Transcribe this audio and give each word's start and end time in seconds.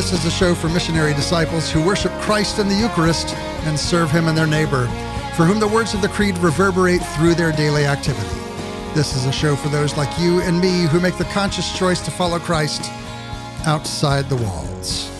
This 0.00 0.14
is 0.14 0.24
a 0.24 0.30
show 0.30 0.54
for 0.54 0.70
missionary 0.70 1.12
disciples 1.12 1.70
who 1.70 1.84
worship 1.84 2.10
Christ 2.22 2.58
in 2.58 2.68
the 2.68 2.74
Eucharist 2.74 3.36
and 3.66 3.78
serve 3.78 4.10
Him 4.10 4.28
and 4.28 4.38
their 4.38 4.46
neighbor, 4.46 4.86
for 5.36 5.44
whom 5.44 5.60
the 5.60 5.68
words 5.68 5.92
of 5.92 6.00
the 6.00 6.08
Creed 6.08 6.38
reverberate 6.38 7.02
through 7.02 7.34
their 7.34 7.52
daily 7.52 7.84
activity. 7.84 8.34
This 8.94 9.14
is 9.14 9.26
a 9.26 9.30
show 9.30 9.54
for 9.54 9.68
those 9.68 9.98
like 9.98 10.18
you 10.18 10.40
and 10.40 10.58
me 10.58 10.86
who 10.86 11.00
make 11.00 11.18
the 11.18 11.24
conscious 11.24 11.76
choice 11.76 12.00
to 12.06 12.10
follow 12.10 12.38
Christ 12.38 12.90
outside 13.66 14.30
the 14.30 14.36
walls. 14.36 15.10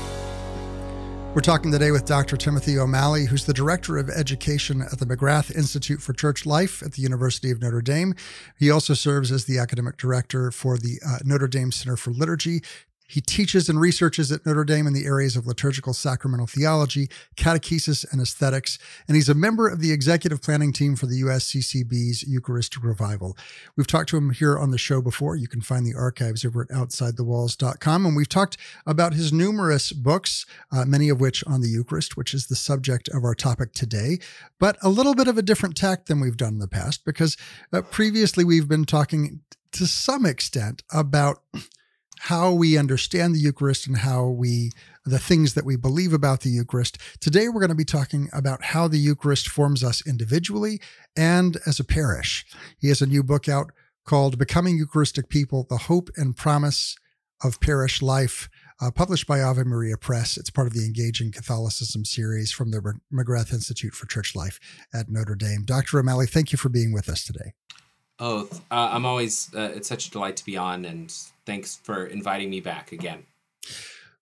We're 1.34 1.42
talking 1.42 1.70
today 1.70 1.90
with 1.90 2.06
Dr. 2.06 2.38
Timothy 2.38 2.78
O'Malley, 2.78 3.26
who's 3.26 3.44
the 3.44 3.52
Director 3.52 3.98
of 3.98 4.08
Education 4.08 4.80
at 4.80 4.98
the 4.98 5.04
McGrath 5.04 5.54
Institute 5.54 6.00
for 6.00 6.14
Church 6.14 6.46
Life 6.46 6.82
at 6.82 6.94
the 6.94 7.02
University 7.02 7.50
of 7.50 7.60
Notre 7.60 7.82
Dame. 7.82 8.14
He 8.58 8.70
also 8.70 8.94
serves 8.94 9.30
as 9.30 9.44
the 9.44 9.58
Academic 9.58 9.98
Director 9.98 10.50
for 10.50 10.78
the 10.78 11.00
uh, 11.06 11.18
Notre 11.22 11.46
Dame 11.48 11.70
Center 11.70 11.96
for 11.96 12.12
Liturgy, 12.12 12.62
he 13.10 13.20
teaches 13.20 13.68
and 13.68 13.80
researches 13.80 14.30
at 14.30 14.46
Notre 14.46 14.64
Dame 14.64 14.86
in 14.86 14.92
the 14.92 15.04
areas 15.04 15.34
of 15.34 15.44
liturgical 15.44 15.92
sacramental 15.92 16.46
theology, 16.46 17.08
catechesis, 17.36 18.06
and 18.12 18.22
aesthetics, 18.22 18.78
and 19.08 19.16
he's 19.16 19.28
a 19.28 19.34
member 19.34 19.66
of 19.66 19.80
the 19.80 19.90
executive 19.90 20.40
planning 20.40 20.72
team 20.72 20.94
for 20.94 21.06
the 21.06 21.22
USCCB's 21.22 22.22
Eucharistic 22.28 22.84
Revival. 22.84 23.36
We've 23.74 23.88
talked 23.88 24.10
to 24.10 24.16
him 24.16 24.30
here 24.30 24.56
on 24.56 24.70
the 24.70 24.78
show 24.78 25.02
before. 25.02 25.34
You 25.34 25.48
can 25.48 25.60
find 25.60 25.84
the 25.84 25.94
archives 25.94 26.44
over 26.44 26.62
at 26.62 26.68
OutsideTheWalls.com, 26.68 28.06
and 28.06 28.14
we've 28.14 28.28
talked 28.28 28.56
about 28.86 29.14
his 29.14 29.32
numerous 29.32 29.90
books, 29.90 30.46
uh, 30.70 30.84
many 30.84 31.08
of 31.08 31.20
which 31.20 31.44
on 31.48 31.62
the 31.62 31.68
Eucharist, 31.68 32.16
which 32.16 32.32
is 32.32 32.46
the 32.46 32.54
subject 32.54 33.08
of 33.08 33.24
our 33.24 33.34
topic 33.34 33.72
today, 33.72 34.20
but 34.60 34.76
a 34.82 34.88
little 34.88 35.16
bit 35.16 35.26
of 35.26 35.36
a 35.36 35.42
different 35.42 35.76
tack 35.76 36.06
than 36.06 36.20
we've 36.20 36.36
done 36.36 36.52
in 36.52 36.58
the 36.60 36.68
past 36.68 37.04
because 37.04 37.36
uh, 37.72 37.82
previously 37.82 38.44
we've 38.44 38.68
been 38.68 38.84
talking 38.84 39.40
to 39.72 39.86
some 39.86 40.24
extent 40.24 40.84
about 40.92 41.42
how 42.24 42.52
we 42.52 42.76
understand 42.76 43.34
the 43.34 43.38
Eucharist 43.38 43.86
and 43.86 43.96
how 43.96 44.26
we, 44.26 44.72
the 45.06 45.18
things 45.18 45.54
that 45.54 45.64
we 45.64 45.74
believe 45.74 46.12
about 46.12 46.40
the 46.40 46.50
Eucharist. 46.50 46.98
Today, 47.18 47.48
we're 47.48 47.60
going 47.60 47.70
to 47.70 47.74
be 47.74 47.84
talking 47.84 48.28
about 48.30 48.62
how 48.62 48.88
the 48.88 48.98
Eucharist 48.98 49.48
forms 49.48 49.82
us 49.82 50.06
individually 50.06 50.82
and 51.16 51.56
as 51.66 51.80
a 51.80 51.84
parish. 51.84 52.44
He 52.78 52.88
has 52.88 53.00
a 53.00 53.06
new 53.06 53.22
book 53.22 53.48
out 53.48 53.72
called 54.04 54.38
Becoming 54.38 54.76
Eucharistic 54.76 55.30
People 55.30 55.66
The 55.70 55.78
Hope 55.78 56.10
and 56.14 56.36
Promise 56.36 56.96
of 57.42 57.58
Parish 57.60 58.02
Life. 58.02 58.50
Uh, 58.82 58.90
published 58.90 59.26
by 59.26 59.42
Ave 59.42 59.62
Maria 59.64 59.98
Press. 59.98 60.38
It's 60.38 60.48
part 60.48 60.66
of 60.66 60.72
the 60.72 60.86
Engaging 60.86 61.32
Catholicism 61.32 62.06
series 62.06 62.50
from 62.50 62.70
the 62.70 62.98
McGrath 63.12 63.52
Institute 63.52 63.92
for 63.92 64.06
Church 64.06 64.34
Life 64.34 64.58
at 64.94 65.10
Notre 65.10 65.34
Dame. 65.34 65.64
Dr. 65.66 65.98
O'Malley, 65.98 66.26
thank 66.26 66.50
you 66.50 66.56
for 66.56 66.70
being 66.70 66.90
with 66.90 67.10
us 67.10 67.22
today. 67.22 67.52
Oh, 68.20 68.48
uh, 68.70 68.90
I'm 68.92 69.06
always, 69.06 69.50
uh, 69.56 69.72
it's 69.74 69.88
such 69.88 70.08
a 70.08 70.10
delight 70.10 70.36
to 70.36 70.44
be 70.44 70.56
on, 70.56 70.84
and 70.84 71.10
thanks 71.46 71.80
for 71.82 72.06
inviting 72.06 72.50
me 72.50 72.60
back 72.60 72.92
again. 72.92 73.24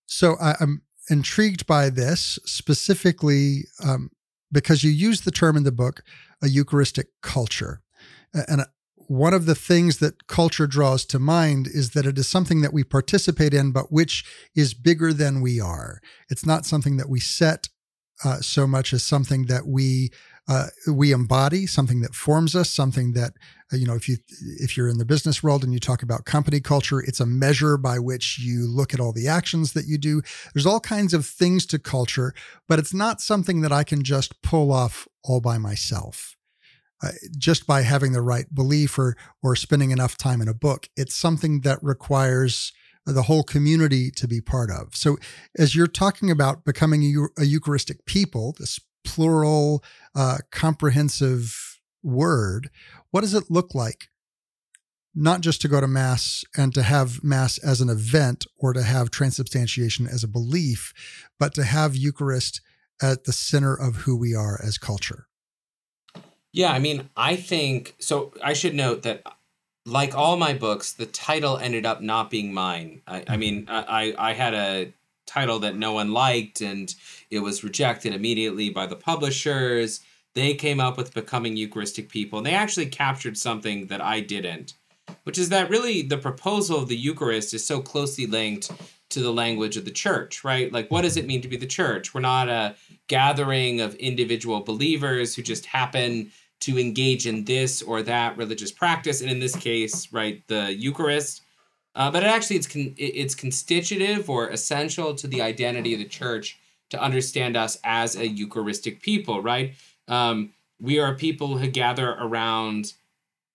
So 0.06 0.36
I, 0.40 0.54
am 0.60 0.82
intrigued 1.10 1.66
by 1.66 1.90
this 1.90 2.38
specifically 2.46 3.64
um, 3.84 4.10
because 4.52 4.84
you 4.84 4.90
use 4.90 5.22
the 5.22 5.32
term 5.32 5.56
in 5.56 5.64
the 5.64 5.72
book, 5.72 6.02
a 6.40 6.48
Eucharistic 6.48 7.08
culture. 7.22 7.82
And 8.32 8.60
uh, 8.60 8.66
one 8.94 9.34
of 9.34 9.46
the 9.46 9.56
things 9.56 9.98
that 9.98 10.28
culture 10.28 10.68
draws 10.68 11.04
to 11.06 11.18
mind 11.18 11.66
is 11.66 11.90
that 11.90 12.06
it 12.06 12.18
is 12.18 12.28
something 12.28 12.60
that 12.60 12.72
we 12.72 12.84
participate 12.84 13.52
in, 13.52 13.72
but 13.72 13.90
which 13.90 14.24
is 14.54 14.74
bigger 14.74 15.12
than 15.12 15.40
we 15.40 15.60
are. 15.60 16.00
It's 16.30 16.46
not 16.46 16.66
something 16.66 16.98
that 16.98 17.08
we 17.08 17.18
set 17.18 17.68
uh, 18.24 18.40
so 18.40 18.66
much 18.66 18.92
as 18.92 19.02
something 19.02 19.46
that 19.46 19.66
we 19.66 20.10
uh, 20.48 20.66
we 20.90 21.12
embody 21.12 21.66
something 21.66 22.00
that 22.00 22.14
forms 22.14 22.56
us, 22.56 22.70
something 22.70 23.12
that 23.12 23.32
uh, 23.70 23.76
you 23.76 23.86
know. 23.86 23.94
If 23.94 24.08
you 24.08 24.16
if 24.58 24.76
you're 24.76 24.88
in 24.88 24.96
the 24.96 25.04
business 25.04 25.42
world 25.42 25.62
and 25.62 25.74
you 25.74 25.78
talk 25.78 26.02
about 26.02 26.24
company 26.24 26.58
culture, 26.58 27.00
it's 27.00 27.20
a 27.20 27.26
measure 27.26 27.76
by 27.76 27.98
which 27.98 28.38
you 28.38 28.66
look 28.66 28.94
at 28.94 29.00
all 29.00 29.12
the 29.12 29.28
actions 29.28 29.74
that 29.74 29.86
you 29.86 29.98
do. 29.98 30.22
There's 30.54 30.66
all 30.66 30.80
kinds 30.80 31.12
of 31.12 31.26
things 31.26 31.66
to 31.66 31.78
culture, 31.78 32.32
but 32.66 32.78
it's 32.78 32.94
not 32.94 33.20
something 33.20 33.60
that 33.60 33.72
I 33.72 33.84
can 33.84 34.02
just 34.02 34.40
pull 34.40 34.72
off 34.72 35.06
all 35.22 35.40
by 35.40 35.58
myself. 35.58 36.34
Uh, 37.00 37.10
just 37.36 37.64
by 37.64 37.82
having 37.82 38.12
the 38.12 38.22
right 38.22 38.52
belief 38.52 38.98
or 38.98 39.16
or 39.42 39.54
spending 39.54 39.90
enough 39.90 40.16
time 40.16 40.40
in 40.40 40.48
a 40.48 40.54
book, 40.54 40.88
it's 40.96 41.14
something 41.14 41.60
that 41.60 41.78
requires 41.82 42.72
the 43.04 43.22
whole 43.22 43.42
community 43.42 44.10
to 44.10 44.28
be 44.28 44.40
part 44.40 44.70
of. 44.70 44.94
So, 44.94 45.18
as 45.58 45.74
you're 45.74 45.86
talking 45.86 46.30
about 46.30 46.64
becoming 46.64 47.02
a, 47.04 47.42
a 47.42 47.44
Eucharistic 47.44 48.04
people, 48.06 48.54
this 48.58 48.80
plural, 49.04 49.82
uh, 50.14 50.38
comprehensive 50.50 51.80
word, 52.02 52.70
what 53.10 53.22
does 53.22 53.34
it 53.34 53.50
look 53.50 53.74
like? 53.74 54.08
Not 55.14 55.40
just 55.40 55.60
to 55.62 55.68
go 55.68 55.80
to 55.80 55.88
Mass 55.88 56.44
and 56.56 56.72
to 56.74 56.82
have 56.82 57.24
Mass 57.24 57.58
as 57.58 57.80
an 57.80 57.88
event 57.88 58.46
or 58.56 58.72
to 58.72 58.82
have 58.82 59.10
transubstantiation 59.10 60.06
as 60.06 60.22
a 60.22 60.28
belief, 60.28 60.92
but 61.38 61.54
to 61.54 61.64
have 61.64 61.96
Eucharist 61.96 62.60
at 63.02 63.24
the 63.24 63.32
center 63.32 63.74
of 63.74 63.96
who 63.96 64.16
we 64.16 64.34
are 64.34 64.60
as 64.62 64.78
culture. 64.78 65.26
Yeah, 66.52 66.72
I 66.72 66.78
mean, 66.78 67.08
I 67.16 67.36
think 67.36 67.94
so. 67.98 68.32
I 68.42 68.52
should 68.52 68.74
note 68.74 69.02
that 69.02 69.22
like 69.84 70.14
all 70.14 70.36
my 70.36 70.54
books, 70.54 70.92
the 70.92 71.06
title 71.06 71.56
ended 71.56 71.86
up 71.86 72.00
not 72.00 72.30
being 72.30 72.52
mine. 72.52 73.02
I, 73.06 73.16
I 73.16 73.20
mm-hmm. 73.20 73.38
mean, 73.38 73.66
I, 73.68 74.14
I 74.18 74.32
had 74.32 74.54
a 74.54 74.92
title 75.28 75.58
that 75.60 75.76
no 75.76 75.92
one 75.92 76.12
liked 76.12 76.60
and 76.60 76.94
it 77.30 77.38
was 77.40 77.62
rejected 77.62 78.14
immediately 78.14 78.70
by 78.70 78.86
the 78.86 78.96
publishers. 78.96 80.00
They 80.34 80.54
came 80.54 80.80
up 80.80 80.96
with 80.96 81.14
Becoming 81.14 81.56
Eucharistic 81.56 82.08
People 82.08 82.38
and 82.38 82.46
they 82.46 82.54
actually 82.54 82.86
captured 82.86 83.36
something 83.36 83.86
that 83.86 84.00
I 84.00 84.20
didn't, 84.20 84.74
which 85.24 85.38
is 85.38 85.48
that 85.50 85.70
really 85.70 86.02
the 86.02 86.18
proposal 86.18 86.78
of 86.78 86.88
the 86.88 86.96
Eucharist 86.96 87.54
is 87.54 87.64
so 87.64 87.80
closely 87.80 88.26
linked 88.26 88.70
to 89.10 89.20
the 89.20 89.32
language 89.32 89.76
of 89.76 89.84
the 89.84 89.90
church, 89.90 90.44
right? 90.44 90.72
Like, 90.72 90.90
what 90.90 91.02
does 91.02 91.16
it 91.16 91.26
mean 91.26 91.40
to 91.40 91.48
be 91.48 91.56
the 91.56 91.66
church? 91.66 92.12
We're 92.12 92.20
not 92.20 92.48
a 92.48 92.74
gathering 93.06 93.80
of 93.80 93.94
individual 93.94 94.60
believers 94.60 95.34
who 95.34 95.42
just 95.42 95.66
happen 95.66 96.30
to 96.60 96.78
engage 96.78 97.26
in 97.26 97.44
this 97.44 97.80
or 97.82 98.02
that 98.02 98.36
religious 98.36 98.72
practice, 98.72 99.20
and 99.20 99.30
in 99.30 99.38
this 99.38 99.56
case, 99.56 100.12
right, 100.12 100.42
the 100.48 100.74
Eucharist. 100.74 101.42
Uh, 101.98 102.12
but 102.12 102.22
it 102.22 102.26
actually 102.26 102.56
it's 102.56 102.68
con- 102.68 102.94
it's 102.96 103.34
constitutive 103.34 104.30
or 104.30 104.48
essential 104.48 105.14
to 105.16 105.26
the 105.26 105.42
identity 105.42 105.92
of 105.92 105.98
the 105.98 106.06
church 106.06 106.56
to 106.90 107.02
understand 107.02 107.56
us 107.56 107.76
as 107.82 108.14
a 108.14 108.26
Eucharistic 108.26 109.02
people, 109.02 109.42
right? 109.42 109.74
Um, 110.06 110.54
we 110.80 111.00
are 111.00 111.14
people 111.14 111.58
who 111.58 111.66
gather 111.66 112.12
around 112.12 112.94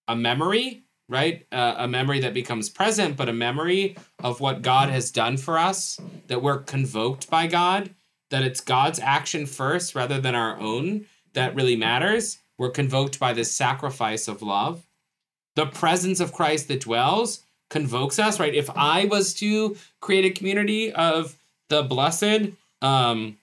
a 0.09 0.15
memory, 0.15 0.83
right? 1.07 1.47
Uh, 1.53 1.75
a 1.77 1.87
memory 1.87 2.19
that 2.19 2.33
becomes 2.33 2.69
present, 2.69 3.15
but 3.15 3.29
a 3.29 3.33
memory 3.33 3.95
of 4.21 4.41
what 4.41 4.61
God 4.61 4.89
has 4.89 5.09
done 5.09 5.37
for 5.37 5.57
us, 5.57 5.99
that 6.27 6.43
we're 6.43 6.59
convoked 6.59 7.29
by 7.29 7.47
God, 7.47 7.91
that 8.29 8.43
it's 8.43 8.59
God's 8.59 8.99
action 8.99 9.45
first 9.45 9.95
rather 9.95 10.19
than 10.19 10.35
our 10.35 10.59
own 10.59 11.05
that 11.31 11.55
really 11.55 11.77
matters. 11.77 12.39
We're 12.57 12.71
convoked 12.71 13.19
by 13.19 13.31
this 13.31 13.51
sacrifice 13.53 14.27
of 14.27 14.41
love. 14.41 14.85
The 15.55 15.65
presence 15.65 16.19
of 16.19 16.33
Christ 16.33 16.67
that 16.67 16.81
dwells 16.81 17.43
convokes 17.73 18.19
us, 18.19 18.39
right? 18.39 18.53
If 18.53 18.69
I 18.69 19.05
was 19.05 19.33
to 19.35 19.75
create 19.99 20.25
a 20.25 20.29
community 20.29 20.93
of 20.93 21.35
the 21.69 21.81
blessed, 21.83 22.51
um, 22.81 23.37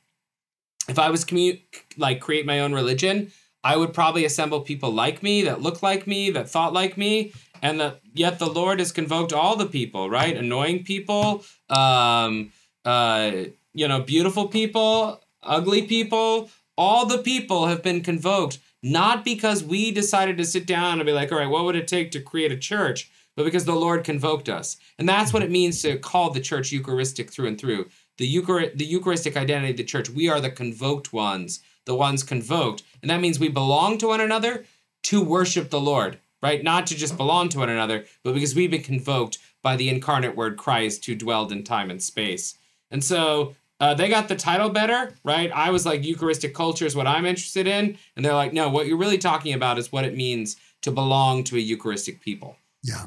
if 0.88 0.98
I 0.98 1.10
was 1.10 1.24
commu- 1.24 1.60
like 1.98 2.20
create 2.20 2.46
my 2.46 2.60
own 2.60 2.72
religion, 2.72 3.32
I 3.62 3.76
would 3.76 3.92
probably 3.92 4.24
assemble 4.24 4.60
people 4.60 4.90
like 4.90 5.22
me, 5.22 5.42
that 5.42 5.60
look 5.60 5.82
like 5.82 6.06
me, 6.06 6.30
that 6.30 6.48
thought 6.48 6.72
like 6.72 6.96
me, 6.96 7.32
and 7.60 7.80
that 7.80 8.00
yet 8.14 8.38
the 8.38 8.46
Lord 8.46 8.78
has 8.78 8.92
convoked 8.92 9.32
all 9.32 9.56
the 9.56 9.66
people, 9.66 10.08
right? 10.08 10.34
Annoying 10.36 10.84
people, 10.84 11.44
um, 11.68 12.52
uh, 12.84 13.32
you 13.74 13.86
know, 13.88 14.00
beautiful 14.00 14.48
people, 14.48 15.20
ugly 15.42 15.82
people, 15.82 16.48
all 16.78 17.04
the 17.04 17.18
people 17.18 17.66
have 17.66 17.82
been 17.82 18.00
convoked 18.00 18.58
not 18.82 19.24
because 19.24 19.62
we 19.62 19.90
decided 19.90 20.38
to 20.38 20.44
sit 20.44 20.66
down 20.66 20.98
and 20.98 21.06
be 21.06 21.12
like, 21.12 21.30
all 21.30 21.38
right, 21.38 21.50
what 21.50 21.64
would 21.64 21.76
it 21.76 21.88
take 21.88 22.10
to 22.12 22.20
create 22.20 22.52
a 22.52 22.56
church? 22.56 23.10
But 23.40 23.46
because 23.46 23.64
the 23.64 23.74
Lord 23.74 24.04
convoked 24.04 24.50
us. 24.50 24.76
And 24.98 25.08
that's 25.08 25.32
what 25.32 25.42
it 25.42 25.50
means 25.50 25.80
to 25.80 25.96
call 25.96 26.28
the 26.28 26.40
church 26.40 26.72
Eucharistic 26.72 27.30
through 27.30 27.46
and 27.46 27.58
through. 27.58 27.88
The, 28.18 28.30
Euchar- 28.30 28.76
the 28.76 28.84
Eucharistic 28.84 29.34
identity 29.34 29.70
of 29.70 29.78
the 29.78 29.84
church, 29.84 30.10
we 30.10 30.28
are 30.28 30.42
the 30.42 30.50
convoked 30.50 31.10
ones, 31.10 31.60
the 31.86 31.94
ones 31.94 32.22
convoked. 32.22 32.82
And 33.00 33.10
that 33.10 33.22
means 33.22 33.40
we 33.40 33.48
belong 33.48 33.96
to 33.96 34.08
one 34.08 34.20
another 34.20 34.66
to 35.04 35.24
worship 35.24 35.70
the 35.70 35.80
Lord, 35.80 36.18
right? 36.42 36.62
Not 36.62 36.86
to 36.88 36.94
just 36.94 37.16
belong 37.16 37.48
to 37.48 37.60
one 37.60 37.70
another, 37.70 38.04
but 38.22 38.34
because 38.34 38.54
we've 38.54 38.70
been 38.70 38.82
convoked 38.82 39.38
by 39.62 39.74
the 39.74 39.88
incarnate 39.88 40.36
word 40.36 40.58
Christ 40.58 41.06
who 41.06 41.14
dwelled 41.14 41.50
in 41.50 41.64
time 41.64 41.90
and 41.90 42.02
space. 42.02 42.58
And 42.90 43.02
so 43.02 43.56
uh, 43.80 43.94
they 43.94 44.10
got 44.10 44.28
the 44.28 44.36
title 44.36 44.68
better, 44.68 45.14
right? 45.24 45.50
I 45.50 45.70
was 45.70 45.86
like, 45.86 46.04
Eucharistic 46.04 46.54
culture 46.54 46.84
is 46.84 46.94
what 46.94 47.06
I'm 47.06 47.24
interested 47.24 47.66
in. 47.66 47.96
And 48.16 48.22
they're 48.22 48.34
like, 48.34 48.52
no, 48.52 48.68
what 48.68 48.86
you're 48.86 48.98
really 48.98 49.16
talking 49.16 49.54
about 49.54 49.78
is 49.78 49.90
what 49.90 50.04
it 50.04 50.14
means 50.14 50.56
to 50.82 50.90
belong 50.90 51.42
to 51.44 51.56
a 51.56 51.60
Eucharistic 51.60 52.20
people. 52.20 52.58
Yeah. 52.82 53.06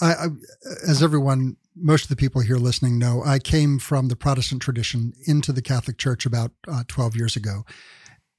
I, 0.00 0.12
I, 0.12 0.26
as 0.88 1.02
everyone, 1.02 1.56
most 1.76 2.04
of 2.04 2.08
the 2.08 2.16
people 2.16 2.40
here 2.40 2.56
listening 2.56 2.98
know, 2.98 3.22
I 3.24 3.38
came 3.38 3.78
from 3.78 4.08
the 4.08 4.16
Protestant 4.16 4.62
tradition 4.62 5.12
into 5.26 5.52
the 5.52 5.62
Catholic 5.62 5.98
Church 5.98 6.26
about 6.26 6.52
uh, 6.68 6.84
12 6.88 7.16
years 7.16 7.36
ago. 7.36 7.64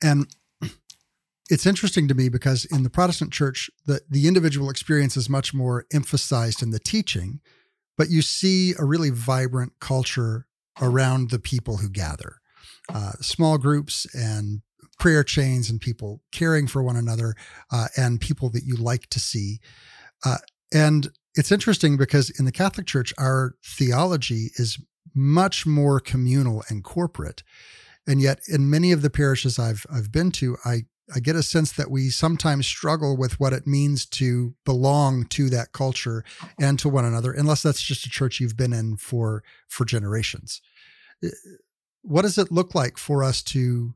And 0.01 0.27
it's 1.49 1.65
interesting 1.65 2.07
to 2.07 2.13
me 2.13 2.29
because 2.29 2.65
in 2.65 2.83
the 2.83 2.89
Protestant 2.89 3.31
church, 3.31 3.69
the, 3.85 4.01
the 4.09 4.27
individual 4.27 4.69
experience 4.69 5.15
is 5.15 5.29
much 5.29 5.53
more 5.53 5.85
emphasized 5.93 6.61
in 6.61 6.71
the 6.71 6.79
teaching, 6.79 7.39
but 7.97 8.09
you 8.09 8.21
see 8.21 8.73
a 8.77 8.85
really 8.85 9.09
vibrant 9.09 9.73
culture 9.79 10.47
around 10.81 11.29
the 11.29 11.39
people 11.39 11.77
who 11.77 11.89
gather. 11.89 12.37
Uh, 12.93 13.13
small 13.21 13.57
groups 13.57 14.05
and 14.13 14.61
prayer 14.99 15.23
chains 15.23 15.69
and 15.69 15.81
people 15.81 16.21
caring 16.31 16.67
for 16.67 16.83
one 16.83 16.95
another 16.95 17.35
uh, 17.71 17.87
and 17.97 18.21
people 18.21 18.49
that 18.49 18.63
you 18.63 18.75
like 18.75 19.07
to 19.07 19.19
see. 19.19 19.59
Uh, 20.23 20.37
and 20.73 21.09
it's 21.35 21.51
interesting 21.51 21.97
because 21.97 22.29
in 22.29 22.45
the 22.45 22.51
Catholic 22.51 22.87
Church, 22.87 23.13
our 23.17 23.55
theology 23.63 24.51
is 24.55 24.79
much 25.13 25.65
more 25.65 25.99
communal 25.99 26.63
and 26.69 26.83
corporate. 26.83 27.43
And 28.07 28.21
yet, 28.21 28.39
in 28.47 28.69
many 28.69 28.91
of 28.91 29.01
the 29.01 29.09
parishes 29.09 29.57
I've 29.57 29.85
I've 29.91 30.11
been 30.11 30.31
to, 30.33 30.57
I 30.63 30.83
I 31.13 31.19
get 31.19 31.35
a 31.35 31.43
sense 31.43 31.71
that 31.73 31.91
we 31.91 32.09
sometimes 32.09 32.65
struggle 32.65 33.15
with 33.15 33.39
what 33.39 33.53
it 33.53 33.67
means 33.67 34.05
to 34.07 34.55
belong 34.63 35.25
to 35.25 35.49
that 35.51 35.71
culture 35.71 36.23
and 36.59 36.79
to 36.79 36.89
one 36.89 37.05
another, 37.05 37.31
unless 37.31 37.61
that's 37.61 37.81
just 37.81 38.05
a 38.05 38.09
church 38.09 38.39
you've 38.39 38.57
been 38.57 38.73
in 38.73 38.97
for 38.97 39.43
for 39.67 39.85
generations. 39.85 40.61
What 42.01 42.23
does 42.23 42.37
it 42.37 42.51
look 42.51 42.75
like 42.75 42.97
for 42.97 43.23
us 43.23 43.41
to 43.43 43.95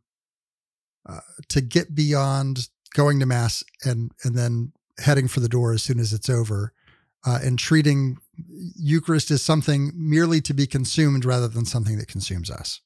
uh, 1.07 1.21
to 1.49 1.61
get 1.61 1.95
beyond 1.95 2.69
going 2.95 3.19
to 3.19 3.25
mass 3.25 3.63
and 3.85 4.11
and 4.23 4.35
then 4.35 4.73
heading 4.99 5.27
for 5.27 5.39
the 5.39 5.49
door 5.49 5.73
as 5.73 5.83
soon 5.83 5.99
as 5.99 6.13
it's 6.13 6.29
over, 6.29 6.73
uh, 7.25 7.39
and 7.43 7.59
treating 7.59 8.17
Eucharist 8.75 9.31
as 9.31 9.41
something 9.41 9.91
merely 9.95 10.41
to 10.41 10.53
be 10.53 10.67
consumed 10.67 11.25
rather 11.25 11.47
than 11.47 11.65
something 11.65 11.97
that 11.97 12.07
consumes 12.07 12.49
us? 12.49 12.81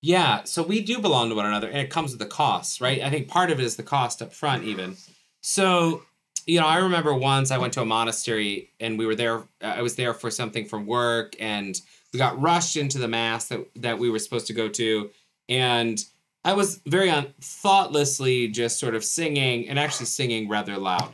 Yeah, 0.00 0.42
so 0.44 0.64
we 0.64 0.82
do 0.82 0.98
belong 0.98 1.28
to 1.28 1.36
one 1.36 1.46
another, 1.46 1.68
and 1.68 1.78
it 1.78 1.90
comes 1.90 2.10
with 2.10 2.18
the 2.18 2.26
cost, 2.26 2.80
right? 2.80 3.00
I 3.02 3.08
think 3.08 3.28
part 3.28 3.50
of 3.52 3.60
it 3.60 3.64
is 3.64 3.76
the 3.76 3.84
cost 3.84 4.20
up 4.20 4.32
front, 4.32 4.64
even. 4.64 4.96
So, 5.42 6.02
you 6.44 6.60
know, 6.60 6.66
I 6.66 6.78
remember 6.78 7.14
once 7.14 7.52
I 7.52 7.58
went 7.58 7.72
to 7.74 7.82
a 7.82 7.86
monastery, 7.86 8.70
and 8.80 8.98
we 8.98 9.06
were 9.06 9.14
there. 9.14 9.44
I 9.60 9.80
was 9.80 9.94
there 9.94 10.12
for 10.12 10.28
something 10.28 10.66
from 10.66 10.86
work, 10.86 11.36
and 11.38 11.80
we 12.12 12.18
got 12.18 12.40
rushed 12.40 12.76
into 12.76 12.98
the 12.98 13.06
mass 13.06 13.46
that 13.46 13.64
that 13.76 13.98
we 14.00 14.10
were 14.10 14.18
supposed 14.18 14.48
to 14.48 14.52
go 14.52 14.68
to, 14.70 15.10
and 15.48 16.04
I 16.44 16.54
was 16.54 16.80
very 16.84 17.08
un- 17.08 17.32
thoughtlessly 17.40 18.48
just 18.48 18.80
sort 18.80 18.96
of 18.96 19.04
singing, 19.04 19.68
and 19.68 19.78
actually 19.78 20.06
singing 20.06 20.48
rather 20.48 20.78
loud. 20.78 21.12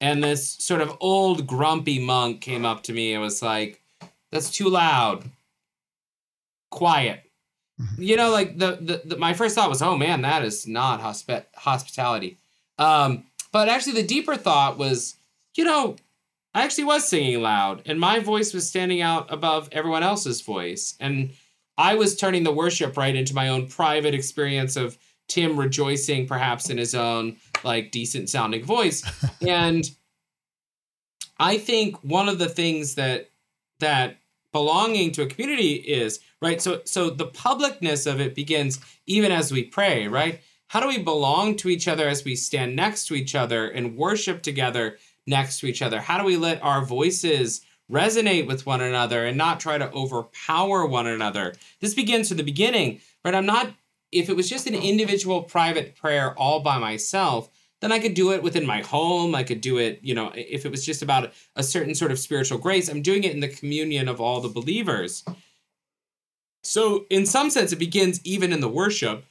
And 0.00 0.24
this 0.24 0.48
sort 0.48 0.80
of 0.80 0.96
old 1.00 1.46
grumpy 1.46 1.98
monk 1.98 2.40
came 2.40 2.64
up 2.64 2.82
to 2.84 2.92
me 2.92 3.12
and 3.12 3.22
was 3.22 3.42
like, 3.42 3.82
"That's 4.32 4.50
too 4.50 4.68
loud. 4.68 5.24
Quiet." 6.70 7.22
Mm-hmm. 7.80 8.02
You 8.02 8.16
know, 8.16 8.30
like 8.30 8.58
the, 8.58 8.78
the, 8.80 9.02
the 9.04 9.16
my 9.16 9.34
first 9.34 9.54
thought 9.54 9.68
was, 9.68 9.82
"Oh 9.82 9.96
man, 9.96 10.22
that 10.22 10.44
is 10.44 10.66
not 10.66 11.00
hospi- 11.00 11.44
hospitality." 11.54 12.38
Um, 12.78 13.24
but 13.52 13.68
actually, 13.68 14.00
the 14.00 14.06
deeper 14.06 14.36
thought 14.36 14.78
was, 14.78 15.16
you 15.54 15.64
know, 15.64 15.96
I 16.54 16.64
actually 16.64 16.84
was 16.84 17.08
singing 17.08 17.42
loud, 17.42 17.82
and 17.86 18.00
my 18.00 18.20
voice 18.20 18.52
was 18.52 18.68
standing 18.68 19.02
out 19.02 19.32
above 19.32 19.68
everyone 19.72 20.02
else's 20.02 20.40
voice, 20.40 20.96
and 20.98 21.30
I 21.76 21.94
was 21.94 22.16
turning 22.16 22.44
the 22.44 22.52
worship 22.52 22.96
right 22.96 23.14
into 23.14 23.34
my 23.34 23.48
own 23.48 23.66
private 23.66 24.14
experience 24.14 24.76
of 24.76 24.98
Tim 25.28 25.58
rejoicing, 25.58 26.26
perhaps 26.26 26.68
in 26.70 26.76
his 26.76 26.94
own 26.94 27.36
like 27.64 27.90
decent 27.90 28.28
sounding 28.28 28.64
voice, 28.64 29.02
and 29.46 29.90
I 31.38 31.58
think 31.58 31.96
one 32.02 32.28
of 32.28 32.38
the 32.38 32.48
things 32.48 32.94
that 32.96 33.30
that 33.80 34.18
belonging 34.52 35.12
to 35.12 35.22
a 35.22 35.26
community 35.26 35.74
is 35.74 36.20
right 36.42 36.60
so 36.60 36.80
so 36.84 37.08
the 37.08 37.28
publicness 37.28 38.10
of 38.10 38.20
it 38.20 38.34
begins 38.34 38.80
even 39.06 39.32
as 39.32 39.52
we 39.52 39.64
pray 39.64 40.08
right? 40.08 40.40
How 40.68 40.80
do 40.80 40.86
we 40.86 40.98
belong 40.98 41.56
to 41.56 41.68
each 41.68 41.88
other 41.88 42.08
as 42.08 42.24
we 42.24 42.36
stand 42.36 42.76
next 42.76 43.06
to 43.06 43.14
each 43.14 43.34
other 43.34 43.68
and 43.68 43.96
worship 43.96 44.42
together 44.42 44.98
next 45.26 45.60
to 45.60 45.66
each 45.66 45.82
other? 45.82 46.00
How 46.00 46.18
do 46.18 46.24
we 46.24 46.36
let 46.36 46.62
our 46.62 46.84
voices 46.84 47.62
resonate 47.90 48.46
with 48.46 48.66
one 48.66 48.80
another 48.80 49.26
and 49.26 49.36
not 49.36 49.58
try 49.58 49.78
to 49.78 49.90
overpower 49.92 50.86
one 50.86 51.08
another? 51.08 51.54
This 51.80 51.94
begins 51.94 52.28
from 52.28 52.36
the 52.36 52.44
beginning 52.44 53.00
right? 53.24 53.34
I'm 53.34 53.46
not 53.46 53.72
if 54.12 54.28
it 54.28 54.36
was 54.36 54.48
just 54.48 54.66
an 54.66 54.74
oh. 54.74 54.80
individual 54.80 55.42
private 55.42 55.96
prayer 55.96 56.38
all 56.38 56.60
by 56.60 56.78
myself 56.78 57.50
then 57.80 57.92
I 57.92 57.98
could 57.98 58.14
do 58.14 58.32
it 58.32 58.42
within 58.42 58.66
my 58.66 58.82
home. 58.82 59.34
I 59.34 59.42
could 59.42 59.60
do 59.60 59.78
it, 59.78 60.00
you 60.02 60.14
know, 60.14 60.32
if 60.34 60.64
it 60.66 60.70
was 60.70 60.84
just 60.84 61.02
about 61.02 61.32
a 61.56 61.62
certain 61.62 61.94
sort 61.94 62.12
of 62.12 62.18
spiritual 62.18 62.58
grace, 62.58 62.88
I'm 62.88 63.02
doing 63.02 63.24
it 63.24 63.32
in 63.32 63.40
the 63.40 63.48
communion 63.48 64.06
of 64.06 64.20
all 64.20 64.40
the 64.40 64.48
believers. 64.48 65.24
So, 66.62 67.06
in 67.08 67.24
some 67.24 67.48
sense, 67.48 67.72
it 67.72 67.78
begins 67.78 68.20
even 68.22 68.52
in 68.52 68.60
the 68.60 68.68
worship. 68.68 69.24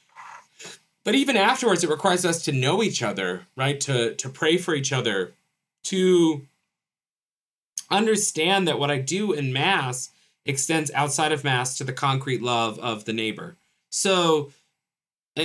But 1.04 1.14
even 1.14 1.36
afterwards, 1.36 1.84
it 1.84 1.90
requires 1.90 2.26
us 2.26 2.42
to 2.42 2.52
know 2.52 2.82
each 2.82 3.02
other, 3.02 3.46
right? 3.56 3.80
To, 3.82 4.14
to 4.16 4.28
pray 4.28 4.58
for 4.58 4.74
each 4.74 4.92
other, 4.92 5.32
to 5.84 6.42
understand 7.90 8.68
that 8.68 8.78
what 8.78 8.90
I 8.90 8.98
do 8.98 9.32
in 9.32 9.52
Mass 9.52 10.10
extends 10.44 10.90
outside 10.90 11.32
of 11.32 11.44
Mass 11.44 11.78
to 11.78 11.84
the 11.84 11.92
concrete 11.92 12.42
love 12.42 12.78
of 12.80 13.04
the 13.04 13.12
neighbor. 13.12 13.56
So, 13.90 14.50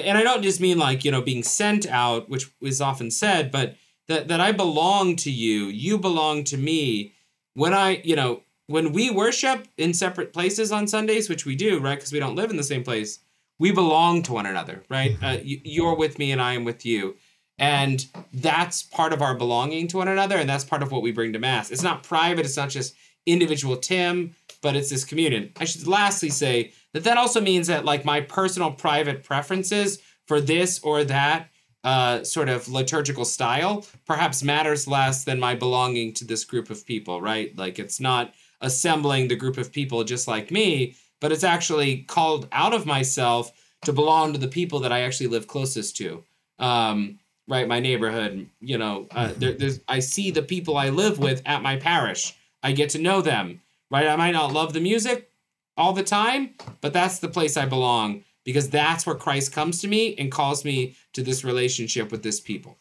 and 0.04 0.18
I 0.18 0.24
don't 0.24 0.44
just 0.44 0.62
mean 0.62 0.78
like, 0.78 1.06
you 1.06 1.12
know, 1.12 1.22
being 1.22 1.44
sent 1.44 1.88
out, 1.88 2.30
which 2.30 2.50
is 2.62 2.82
often 2.82 3.12
said, 3.12 3.52
but 3.52 3.76
that, 4.08 4.28
that 4.28 4.40
I 4.40 4.52
belong 4.52 5.16
to 5.18 5.32
you, 5.32 5.66
you 5.66 5.98
belong 5.98 6.44
to 6.46 6.58
me. 6.58 7.14
When 7.54 7.74
I, 7.74 8.02
you 8.04 8.16
know, 8.16 8.42
when 8.68 8.92
we 8.92 9.10
worship 9.10 9.68
in 9.78 9.94
separate 9.94 10.34
places 10.34 10.72
on 10.72 10.88
Sundays, 10.88 11.30
which 11.30 11.46
we 11.46 11.56
do, 11.56 11.80
right? 11.80 11.96
Because 11.96 12.12
we 12.12 12.20
don't 12.20 12.36
live 12.36 12.50
in 12.50 12.58
the 12.58 12.64
same 12.64 12.84
place, 12.84 13.20
we 13.60 13.72
belong 13.72 14.22
to 14.24 14.34
one 14.34 14.46
another, 14.46 14.84
right? 14.90 15.14
Mm-hmm. 15.14 15.26
Uh, 15.26 15.38
you're 15.44 15.96
with 15.96 16.20
me 16.20 16.32
and 16.32 16.42
I 16.42 16.54
am 16.54 16.66
with 16.66 16.86
you. 16.86 17.16
And 17.58 18.06
that's 18.34 18.84
part 18.84 19.14
of 19.14 19.22
our 19.22 19.36
belonging 19.36 19.88
to 19.90 19.98
one 19.98 20.10
another. 20.10 20.38
And 20.38 20.50
that's 20.50 20.66
part 20.66 20.84
of 20.84 20.92
what 20.92 21.02
we 21.02 21.12
bring 21.12 21.32
to 21.34 21.40
Mass. 21.40 21.72
It's 21.72 21.84
not 21.84 22.04
private, 22.04 22.46
it's 22.46 22.58
not 22.58 22.70
just 22.70 22.96
individual 23.26 23.78
Tim, 23.78 24.36
but 24.62 24.76
it's 24.76 24.90
this 24.90 25.06
communion. 25.06 25.52
I 25.58 25.66
should 25.66 25.88
lastly 25.88 26.30
say 26.30 26.74
that 26.94 27.04
that 27.04 27.18
also 27.18 27.42
means 27.42 27.68
that 27.68 27.86
like 27.86 28.06
my 28.06 28.22
personal 28.22 28.72
private 28.72 29.24
preferences 29.24 30.00
for 30.26 30.42
this 30.42 30.80
or 30.80 31.04
that 31.04 31.50
uh, 31.84 32.24
sort 32.24 32.50
of 32.50 32.68
liturgical 32.68 33.26
style 33.26 33.86
perhaps 34.06 34.44
matters 34.44 34.88
less 34.88 35.24
than 35.24 35.40
my 35.40 35.54
belonging 35.54 36.14
to 36.14 36.26
this 36.26 36.44
group 36.44 36.72
of 36.72 36.86
people, 36.86 37.22
right? 37.22 37.56
Like 37.56 37.78
it's 37.78 38.00
not 38.00 38.34
assembling 38.62 39.28
the 39.28 39.36
group 39.36 39.58
of 39.58 39.72
people 39.72 40.04
just 40.04 40.28
like 40.28 40.50
me, 40.50 40.96
but 41.22 41.32
it's 41.32 41.44
actually 41.44 41.98
called 42.04 42.48
out 42.52 42.74
of 42.74 42.88
myself 42.88 43.52
to 43.84 43.94
belong 43.94 44.34
to 44.34 44.40
the 44.40 44.48
people 44.48 44.80
that 44.80 44.92
I 44.92 45.02
actually 45.02 45.28
live 45.28 45.48
closest 45.48 45.96
to. 45.98 46.24
Um, 46.58 47.20
right, 47.48 47.68
my 47.68 47.80
neighborhood. 47.80 48.50
You 48.60 48.78
know, 48.78 49.08
uh, 49.12 49.34
there, 49.38 49.54
there's 49.54 49.80
I 49.88 50.00
see 50.00 50.32
the 50.32 50.42
people 50.42 50.78
I 50.78 50.90
live 50.90 51.20
with 51.20 51.42
at 51.46 51.62
my 51.62 51.78
parish. 51.78 52.34
I 52.66 52.72
get 52.72 52.90
to 52.92 53.00
know 53.00 53.22
them. 53.22 53.62
Right, 53.92 54.08
I 54.08 54.16
might 54.16 54.32
not 54.32 54.52
love 54.52 54.74
the 54.74 54.80
music, 54.80 55.32
all 55.78 55.94
the 55.94 56.04
time, 56.04 56.56
but 56.82 56.92
that's 56.92 57.20
the 57.20 57.28
place 57.28 57.56
I 57.56 57.68
belong 57.68 58.24
because 58.44 58.70
that's 58.70 59.06
where 59.06 59.16
Christ 59.16 59.52
comes 59.52 59.80
to 59.82 59.88
me 59.88 60.16
and 60.16 60.32
calls 60.32 60.66
me 60.66 60.96
to 61.14 61.22
this 61.22 61.44
relationship 61.44 62.12
with 62.12 62.24
this 62.24 62.40
people. 62.40 62.78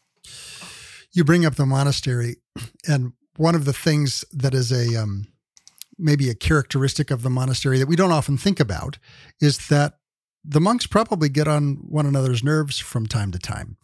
You 1.12 1.22
bring 1.22 1.44
up 1.44 1.56
the 1.56 1.66
monastery, 1.66 2.36
and 2.88 3.12
one 3.36 3.54
of 3.54 3.66
the 3.66 3.72
things 3.74 4.24
that 4.32 4.54
is 4.54 4.72
a 4.72 5.00
um, 5.00 5.26
maybe 5.98 6.30
a 6.30 6.34
characteristic 6.34 7.10
of 7.10 7.22
the 7.22 7.30
monastery 7.30 7.78
that 7.78 7.86
we 7.86 7.96
don't 7.96 8.12
often 8.12 8.36
think 8.36 8.58
about 8.58 8.98
is 9.40 9.68
that 9.68 9.98
the 10.44 10.60
monks 10.60 10.86
probably 10.86 11.28
get 11.28 11.46
on 11.46 11.76
one 11.88 12.06
another's 12.06 12.42
nerves 12.42 12.78
from 12.78 13.06
time 13.06 13.30
to 13.32 13.38
time. 13.38 13.76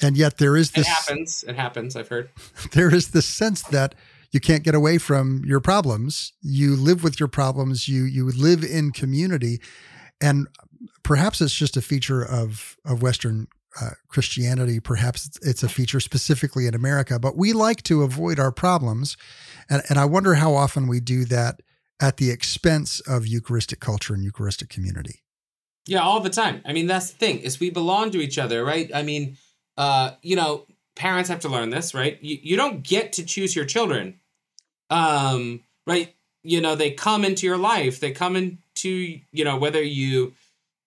And 0.00 0.16
yet 0.16 0.38
there 0.38 0.56
is 0.56 0.70
this 0.70 0.86
It 0.86 0.90
happens. 0.90 1.44
It 1.46 1.56
happens, 1.56 1.96
I've 1.96 2.08
heard. 2.08 2.30
There 2.72 2.94
is 2.94 3.08
this 3.08 3.26
sense 3.26 3.62
that 3.64 3.94
you 4.30 4.40
can't 4.40 4.62
get 4.62 4.74
away 4.74 4.98
from 4.98 5.42
your 5.44 5.60
problems. 5.60 6.32
You 6.42 6.76
live 6.76 7.02
with 7.02 7.18
your 7.18 7.28
problems. 7.28 7.88
You 7.88 8.04
you 8.04 8.30
live 8.30 8.62
in 8.62 8.92
community, 8.92 9.60
and 10.20 10.48
perhaps 11.02 11.40
it's 11.40 11.54
just 11.54 11.76
a 11.76 11.82
feature 11.82 12.22
of 12.22 12.76
of 12.84 13.02
Western 13.02 13.48
uh, 13.80 13.90
Christianity. 14.08 14.80
Perhaps 14.80 15.38
it's 15.42 15.62
a 15.62 15.68
feature 15.68 16.00
specifically 16.00 16.66
in 16.66 16.74
America. 16.74 17.18
But 17.18 17.36
we 17.36 17.52
like 17.52 17.82
to 17.84 18.02
avoid 18.02 18.38
our 18.38 18.52
problems, 18.52 19.16
and 19.70 19.82
and 19.88 19.98
I 19.98 20.04
wonder 20.04 20.34
how 20.34 20.54
often 20.54 20.86
we 20.88 21.00
do 21.00 21.24
that 21.26 21.60
at 22.00 22.18
the 22.18 22.30
expense 22.30 23.00
of 23.00 23.26
Eucharistic 23.26 23.80
culture 23.80 24.14
and 24.14 24.22
Eucharistic 24.22 24.68
community. 24.68 25.22
Yeah, 25.86 26.00
all 26.00 26.20
the 26.20 26.30
time. 26.30 26.60
I 26.66 26.74
mean, 26.74 26.86
that's 26.86 27.10
the 27.10 27.16
thing 27.16 27.38
is 27.38 27.58
we 27.58 27.70
belong 27.70 28.10
to 28.10 28.20
each 28.20 28.38
other, 28.38 28.62
right? 28.62 28.90
I 28.94 29.02
mean, 29.02 29.38
uh, 29.78 30.12
you 30.22 30.36
know, 30.36 30.66
parents 30.98 31.30
have 31.30 31.40
to 31.40 31.48
learn 31.48 31.70
this, 31.70 31.94
right? 31.94 32.18
You, 32.20 32.38
you 32.42 32.56
don't 32.56 32.82
get 32.82 33.14
to 33.14 33.24
choose 33.24 33.56
your 33.56 33.64
children. 33.64 34.20
Um, 34.90 35.60
right? 35.86 36.14
You 36.42 36.60
know, 36.60 36.74
they 36.74 36.90
come 36.90 37.24
into 37.24 37.46
your 37.46 37.56
life. 37.56 38.00
They 38.00 38.10
come 38.10 38.36
into, 38.36 39.20
you 39.32 39.44
know, 39.44 39.56
whether 39.56 39.82
you 39.82 40.34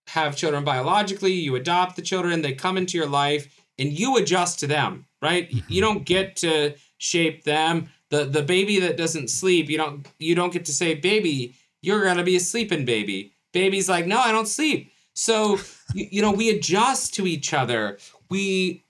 have 0.07 0.35
children 0.35 0.63
biologically, 0.63 1.31
you 1.31 1.55
adopt 1.55 1.95
the 1.95 2.01
children, 2.01 2.41
they 2.41 2.53
come 2.53 2.77
into 2.77 2.97
your 2.97 3.07
life 3.07 3.59
and 3.79 3.97
you 3.97 4.17
adjust 4.17 4.59
to 4.59 4.67
them, 4.67 5.05
right? 5.21 5.49
Mm-hmm. 5.49 5.71
You 5.71 5.81
don't 5.81 6.05
get 6.05 6.35
to 6.37 6.75
shape 6.97 7.43
them. 7.43 7.89
The 8.09 8.25
the 8.25 8.43
baby 8.43 8.79
that 8.81 8.97
doesn't 8.97 9.29
sleep, 9.29 9.69
you 9.69 9.77
don't 9.77 10.05
you 10.19 10.35
don't 10.35 10.51
get 10.51 10.65
to 10.65 10.73
say, 10.73 10.95
"Baby, 10.95 11.55
you're 11.81 12.03
going 12.03 12.17
to 12.17 12.23
be 12.23 12.35
a 12.35 12.41
sleeping 12.41 12.83
baby." 12.83 13.31
Baby's 13.53 13.87
like, 13.87 14.05
"No, 14.05 14.19
I 14.19 14.33
don't 14.33 14.47
sleep." 14.47 14.91
So, 15.13 15.59
you, 15.93 16.07
you 16.11 16.21
know, 16.21 16.31
we 16.31 16.49
adjust 16.49 17.13
to 17.15 17.25
each 17.25 17.53
other. 17.53 17.97
We 18.29 18.80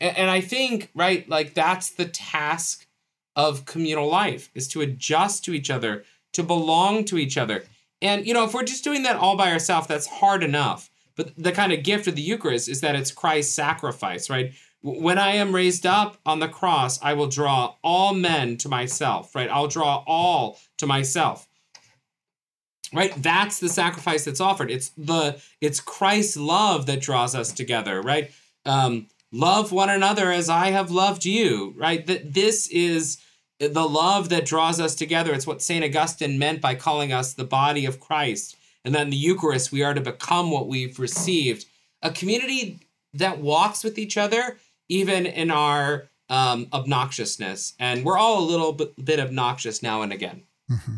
and, 0.00 0.16
and 0.16 0.30
I 0.30 0.40
think, 0.40 0.90
right, 0.94 1.28
like 1.28 1.54
that's 1.54 1.90
the 1.90 2.06
task 2.06 2.86
of 3.34 3.66
communal 3.66 4.08
life 4.08 4.50
is 4.54 4.68
to 4.68 4.80
adjust 4.80 5.44
to 5.44 5.52
each 5.52 5.70
other, 5.70 6.04
to 6.32 6.42
belong 6.42 7.04
to 7.06 7.18
each 7.18 7.36
other. 7.36 7.64
And, 8.02 8.26
you 8.26 8.34
know, 8.34 8.44
if 8.44 8.54
we're 8.54 8.62
just 8.62 8.84
doing 8.84 9.02
that 9.04 9.16
all 9.16 9.36
by 9.36 9.52
ourselves, 9.52 9.86
that's 9.86 10.06
hard 10.06 10.42
enough. 10.42 10.90
But 11.16 11.32
the 11.36 11.52
kind 11.52 11.72
of 11.72 11.82
gift 11.82 12.06
of 12.06 12.14
the 12.14 12.22
Eucharist 12.22 12.68
is 12.68 12.80
that 12.82 12.94
it's 12.94 13.10
Christ's 13.10 13.54
sacrifice, 13.54 14.28
right? 14.28 14.52
When 14.82 15.18
I 15.18 15.32
am 15.32 15.54
raised 15.54 15.86
up 15.86 16.18
on 16.26 16.40
the 16.40 16.48
cross, 16.48 17.02
I 17.02 17.14
will 17.14 17.26
draw 17.26 17.74
all 17.82 18.14
men 18.14 18.56
to 18.58 18.68
myself, 18.68 19.34
right? 19.34 19.50
I'll 19.50 19.66
draw 19.66 20.04
all 20.06 20.58
to 20.78 20.86
myself. 20.86 21.48
Right? 22.92 23.12
That's 23.20 23.58
the 23.58 23.68
sacrifice 23.68 24.24
that's 24.24 24.40
offered. 24.40 24.70
It's 24.70 24.90
the 24.90 25.40
it's 25.60 25.80
Christ's 25.80 26.36
love 26.36 26.86
that 26.86 27.00
draws 27.00 27.34
us 27.34 27.50
together, 27.50 28.00
right? 28.00 28.30
Um, 28.64 29.08
love 29.32 29.72
one 29.72 29.90
another 29.90 30.30
as 30.30 30.48
I 30.48 30.70
have 30.70 30.90
loved 30.90 31.24
you, 31.24 31.74
right? 31.76 32.06
That 32.06 32.34
this 32.34 32.66
is 32.68 33.18
the 33.58 33.88
love 33.88 34.28
that 34.28 34.44
draws 34.44 34.80
us 34.80 34.94
together. 34.94 35.32
It's 35.32 35.46
what 35.46 35.62
St. 35.62 35.84
Augustine 35.84 36.38
meant 36.38 36.60
by 36.60 36.74
calling 36.74 37.12
us 37.12 37.32
the 37.32 37.44
body 37.44 37.86
of 37.86 38.00
Christ. 38.00 38.56
And 38.84 38.94
then 38.94 39.10
the 39.10 39.16
Eucharist, 39.16 39.72
we 39.72 39.82
are 39.82 39.94
to 39.94 40.00
become 40.00 40.50
what 40.50 40.68
we've 40.68 40.98
received. 40.98 41.66
A 42.02 42.10
community 42.10 42.80
that 43.14 43.38
walks 43.38 43.82
with 43.82 43.98
each 43.98 44.16
other, 44.16 44.58
even 44.88 45.26
in 45.26 45.50
our 45.50 46.08
um, 46.28 46.66
obnoxiousness. 46.66 47.74
And 47.78 48.04
we're 48.04 48.18
all 48.18 48.40
a 48.40 48.46
little 48.46 48.72
bit, 48.72 49.04
bit 49.04 49.20
obnoxious 49.20 49.82
now 49.82 50.02
and 50.02 50.12
again. 50.12 50.42
Mm-hmm. 50.70 50.96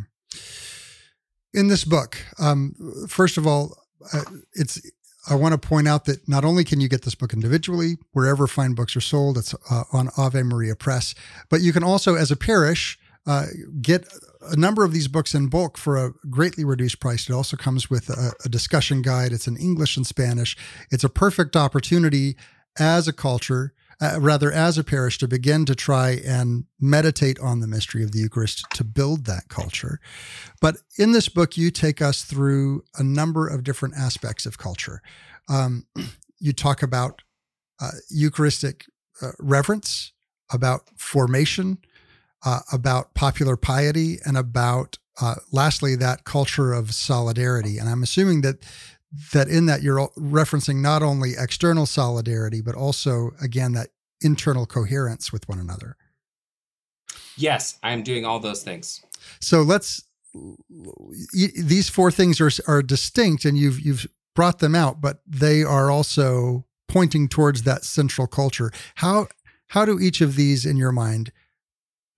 In 1.55 1.69
this 1.69 1.85
book, 1.85 2.19
um, 2.39 3.07
first 3.09 3.39
of 3.39 3.47
all, 3.47 3.77
uh, 4.13 4.23
it's 4.53 4.81
I 5.29 5.35
want 5.35 5.61
to 5.61 5.69
point 5.69 5.87
out 5.87 6.07
that 6.07 6.27
not 6.29 6.45
only 6.45 6.65
can 6.65 6.81
you 6.81 6.89
get 6.89 7.03
this 7.03 7.15
book 7.15 7.33
individually, 7.33 7.99
wherever 8.13 8.47
fine 8.47 8.75
books 8.75 8.97
are 8.97 9.01
sold, 9.01 9.37
it's 9.37 9.55
uh, 9.71 9.85
on 9.93 10.09
Ave 10.17 10.43
Maria 10.43 10.75
Press, 10.75 11.15
but 11.49 11.61
you 11.61 11.73
can 11.73 11.85
also, 11.85 12.15
as 12.15 12.31
a 12.31 12.37
parish, 12.37 12.99
uh, 13.27 13.47
get 13.83 14.09
a 14.41 14.57
number 14.57 14.85
of 14.85 14.93
these 14.93 15.09
books 15.09 15.35
in 15.35 15.49
bulk 15.49 15.77
for 15.77 15.97
a 15.97 16.13
greatly 16.31 16.65
reduced 16.65 16.99
price. 17.01 17.29
It 17.29 17.35
also 17.35 17.57
comes 17.57 17.91
with 17.91 18.09
a, 18.09 18.33
a 18.45 18.49
discussion 18.49 19.03
guide. 19.03 19.33
It's 19.33 19.47
in 19.47 19.57
English 19.59 19.97
and 19.97 20.07
Spanish. 20.07 20.57
It's 20.91 21.05
a 21.05 21.09
perfect 21.11 21.57
opportunity 21.57 22.37
as 22.79 23.07
a 23.07 23.13
culture 23.13 23.75
uh, 24.01 24.19
rather 24.21 24.53
as 24.53 24.79
a 24.79 24.85
parish, 24.85 25.19
to 25.19 25.29
begin 25.29 25.65
to 25.65 25.75
try 25.75 26.21
and 26.25 26.65
meditate 26.81 27.39
on 27.41 27.61
the 27.61 27.67
mystery 27.67 28.03
of 28.03 28.13
the 28.13 28.21
Eucharist 28.21 28.65
to 28.75 28.85
build 28.85 29.27
that 29.27 29.49
culture. 29.49 30.01
But 30.61 30.77
in 30.99 31.13
this 31.13 31.29
book, 31.29 31.57
you 31.57 31.71
take 31.71 32.01
us 32.01 32.23
through 32.23 32.85
a 32.97 33.03
number 33.03 33.49
of 33.49 33.65
different 33.65 33.97
aspects 33.97 34.47
of 34.47 34.59
culture. 34.59 35.03
Um, 35.49 35.87
you 36.39 36.53
talk 36.53 36.83
about 36.83 37.23
uh, 37.81 37.91
Eucharistic 38.11 38.87
uh, 39.21 39.33
reverence, 39.39 40.13
about 40.53 40.83
formation, 40.97 41.79
uh, 42.45 42.61
about 42.73 43.15
popular 43.15 43.57
piety, 43.57 44.19
and 44.25 44.37
about 44.37 44.99
uh, 45.21 45.37
lastly 45.51 45.97
that 45.97 46.25
culture 46.25 46.73
of 46.73 46.95
solidarity. 46.95 47.79
And 47.79 47.89
I'm 47.89 48.03
assuming 48.03 48.43
that 48.43 48.59
that 49.33 49.49
in 49.49 49.67
that 49.67 49.83
you're 49.83 50.09
referencing 50.19 50.77
not 50.77 51.03
only 51.03 51.33
external 51.39 51.87
solidarity, 51.87 52.61
but 52.61 52.75
also, 52.75 53.31
again, 53.41 53.73
that 53.73 53.89
internal 54.21 54.67
coherence 54.67 55.33
with 55.33 55.49
one 55.49 55.59
another. 55.59 55.97
Yes, 57.37 57.79
I'm 57.83 58.03
doing 58.03 58.25
all 58.25 58.41
those 58.41 58.63
things. 58.63 59.01
So 59.41 59.63
let's, 59.63 60.03
these 61.33 61.89
four 61.89 62.11
things 62.11 62.41
are, 62.41 62.51
are 62.67 62.83
distinct 62.83 63.45
and 63.45 63.57
you've, 63.57 63.81
you've 63.81 64.07
brought 64.35 64.59
them 64.59 64.75
out, 64.75 65.01
but 65.01 65.21
they 65.27 65.63
are 65.63 65.91
also 65.91 66.67
pointing 66.89 67.29
towards 67.29 67.63
that 67.63 67.85
central 67.85 68.27
culture. 68.27 68.73
How, 68.97 69.29
how 69.69 69.85
do 69.85 69.99
each 70.01 70.21
of 70.21 70.37
these 70.37 70.67
in 70.67 70.77
your 70.77 70.93
mind 70.93 71.33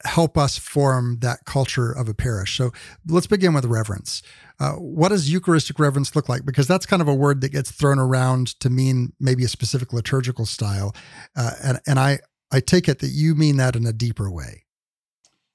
help 0.05 0.39
us 0.39 0.59
form 0.59 1.19
that 1.21 1.45
culture 1.45 1.93
of 1.93 2.09
a 2.09 2.15
parish. 2.15 2.57
So 2.57 2.73
let's 3.07 3.27
begin 3.27 3.55
with 3.55 3.65
reverence. 3.65 4.23
Uh, 4.59 4.73
what 4.73 5.09
does 5.09 5.33
Eucharistic 5.33 5.79
reverence 5.79 6.15
look 6.15 6.29
like? 6.29 6.45
Because 6.45 6.67
that's 6.67 6.87
kind 6.87 7.03
of 7.03 7.09
a 7.09 7.15
word 7.15 7.41
that 7.41 7.51
gets 7.51 7.71
thrown 7.71 7.99
around 7.99 8.59
to 8.61 8.71
mean 8.71 9.13
maybe 9.19 9.45
a 9.45 9.49
specific 9.49 9.93
liturgical 9.93 10.47
style, 10.47 10.95
uh, 11.37 11.53
and 11.63 11.81
and 11.87 11.99
I 11.99 12.21
I 12.53 12.61
take 12.61 12.89
it 12.89 12.99
that 12.99 13.09
you 13.09 13.35
mean 13.35 13.57
that 13.59 13.77
in 13.77 13.87
a 13.87 13.93
deeper 13.93 14.31
way. 14.31 14.65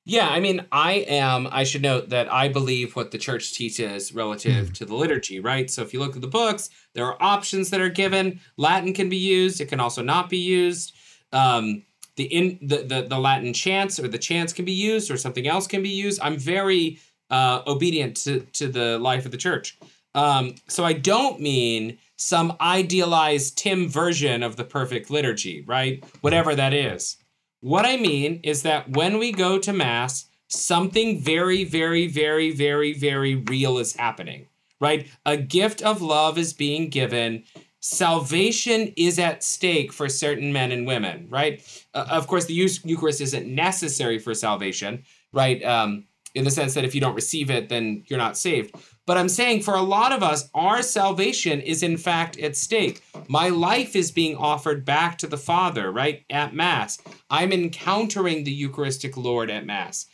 Yeah, 0.07 0.27
I 0.29 0.39
mean, 0.39 0.63
I 0.71 1.05
am. 1.07 1.47
I 1.51 1.63
should 1.63 1.81
note 1.81 2.09
that 2.09 2.31
I 2.31 2.47
believe 2.47 2.95
what 2.95 3.09
the 3.09 3.17
church 3.17 3.53
teaches 3.53 4.13
relative 4.13 4.69
mm. 4.69 4.73
to 4.75 4.85
the 4.85 4.95
liturgy, 4.95 5.39
right? 5.39 5.69
So 5.69 5.81
if 5.81 5.93
you 5.93 5.99
look 5.99 6.15
at 6.15 6.21
the 6.21 6.27
books, 6.27 6.69
there 6.93 7.05
are 7.05 7.17
options 7.19 7.71
that 7.71 7.81
are 7.81 7.89
given. 7.89 8.39
Latin 8.55 8.93
can 8.93 9.09
be 9.09 9.17
used; 9.17 9.59
it 9.61 9.65
can 9.65 9.79
also 9.79 10.03
not 10.03 10.29
be 10.29 10.37
used. 10.37 10.93
Um, 11.31 11.83
the 12.15 12.23
in 12.25 12.59
the, 12.61 12.77
the 12.77 13.07
the 13.09 13.19
Latin 13.19 13.53
chants 13.53 13.99
or 13.99 14.07
the 14.07 14.17
chants 14.17 14.53
can 14.53 14.65
be 14.65 14.71
used 14.71 15.11
or 15.11 15.17
something 15.17 15.47
else 15.47 15.67
can 15.67 15.83
be 15.83 15.89
used. 15.89 16.19
I'm 16.21 16.37
very 16.37 16.99
uh, 17.29 17.61
obedient 17.67 18.17
to 18.17 18.41
to 18.53 18.67
the 18.67 18.97
life 18.99 19.25
of 19.25 19.31
the 19.31 19.37
church. 19.37 19.77
Um, 20.13 20.55
so 20.69 20.85
I 20.85 20.93
don't 20.93 21.41
mean 21.41 21.97
some 22.15 22.55
idealized 22.61 23.57
Tim 23.57 23.89
version 23.89 24.43
of 24.43 24.55
the 24.55 24.63
perfect 24.63 25.09
liturgy, 25.09 25.61
right? 25.67 26.03
Whatever 26.21 26.55
that 26.55 26.73
is. 26.73 27.17
What 27.59 27.85
I 27.85 27.97
mean 27.97 28.39
is 28.43 28.61
that 28.63 28.91
when 28.91 29.17
we 29.17 29.31
go 29.31 29.59
to 29.59 29.73
mass, 29.73 30.29
something 30.47 31.19
very, 31.19 31.63
very, 31.63 32.07
very, 32.07 32.51
very, 32.51 32.93
very 32.93 33.35
real 33.35 33.77
is 33.77 33.95
happening, 33.95 34.47
right? 34.79 35.07
A 35.25 35.35
gift 35.35 35.81
of 35.81 36.01
love 36.01 36.37
is 36.37 36.53
being 36.53 36.89
given 36.89 37.43
salvation 37.85 38.91
is 38.97 39.19
at 39.19 39.43
stake 39.43 39.93
for 39.93 40.09
certain 40.09 40.51
men 40.51 40.71
and 40.71 40.87
women, 40.87 41.27
right? 41.29 41.61
Uh, 41.93 42.07
of 42.09 42.25
course, 42.25 42.45
the 42.45 42.53
Eucharist 42.53 43.21
isn't 43.21 43.45
necessary 43.47 44.17
for 44.17 44.33
salvation, 44.33 45.03
right? 45.31 45.63
Um, 45.63 46.05
in 46.33 46.43
the 46.43 46.51
sense 46.51 46.73
that 46.73 46.83
if 46.83 46.95
you 46.95 46.99
don't 46.99 47.13
receive 47.13 47.51
it, 47.51 47.69
then 47.69 48.03
you're 48.07 48.17
not 48.17 48.37
saved. 48.37 48.75
But 49.05 49.17
I'm 49.17 49.29
saying 49.29 49.61
for 49.61 49.75
a 49.75 49.83
lot 49.83 50.11
of 50.11 50.23
us, 50.23 50.49
our 50.55 50.81
salvation 50.81 51.61
is 51.61 51.83
in 51.83 51.97
fact 51.97 52.39
at 52.39 52.57
stake. 52.57 53.03
My 53.27 53.49
life 53.49 53.95
is 53.95 54.11
being 54.11 54.35
offered 54.35 54.83
back 54.83 55.19
to 55.19 55.27
the 55.27 55.37
Father, 55.37 55.91
right? 55.91 56.25
At 56.31 56.55
Mass. 56.55 56.97
I'm 57.29 57.53
encountering 57.53 58.43
the 58.43 58.51
Eucharistic 58.51 59.15
Lord 59.15 59.51
at 59.51 59.65
Mass. 59.65 60.07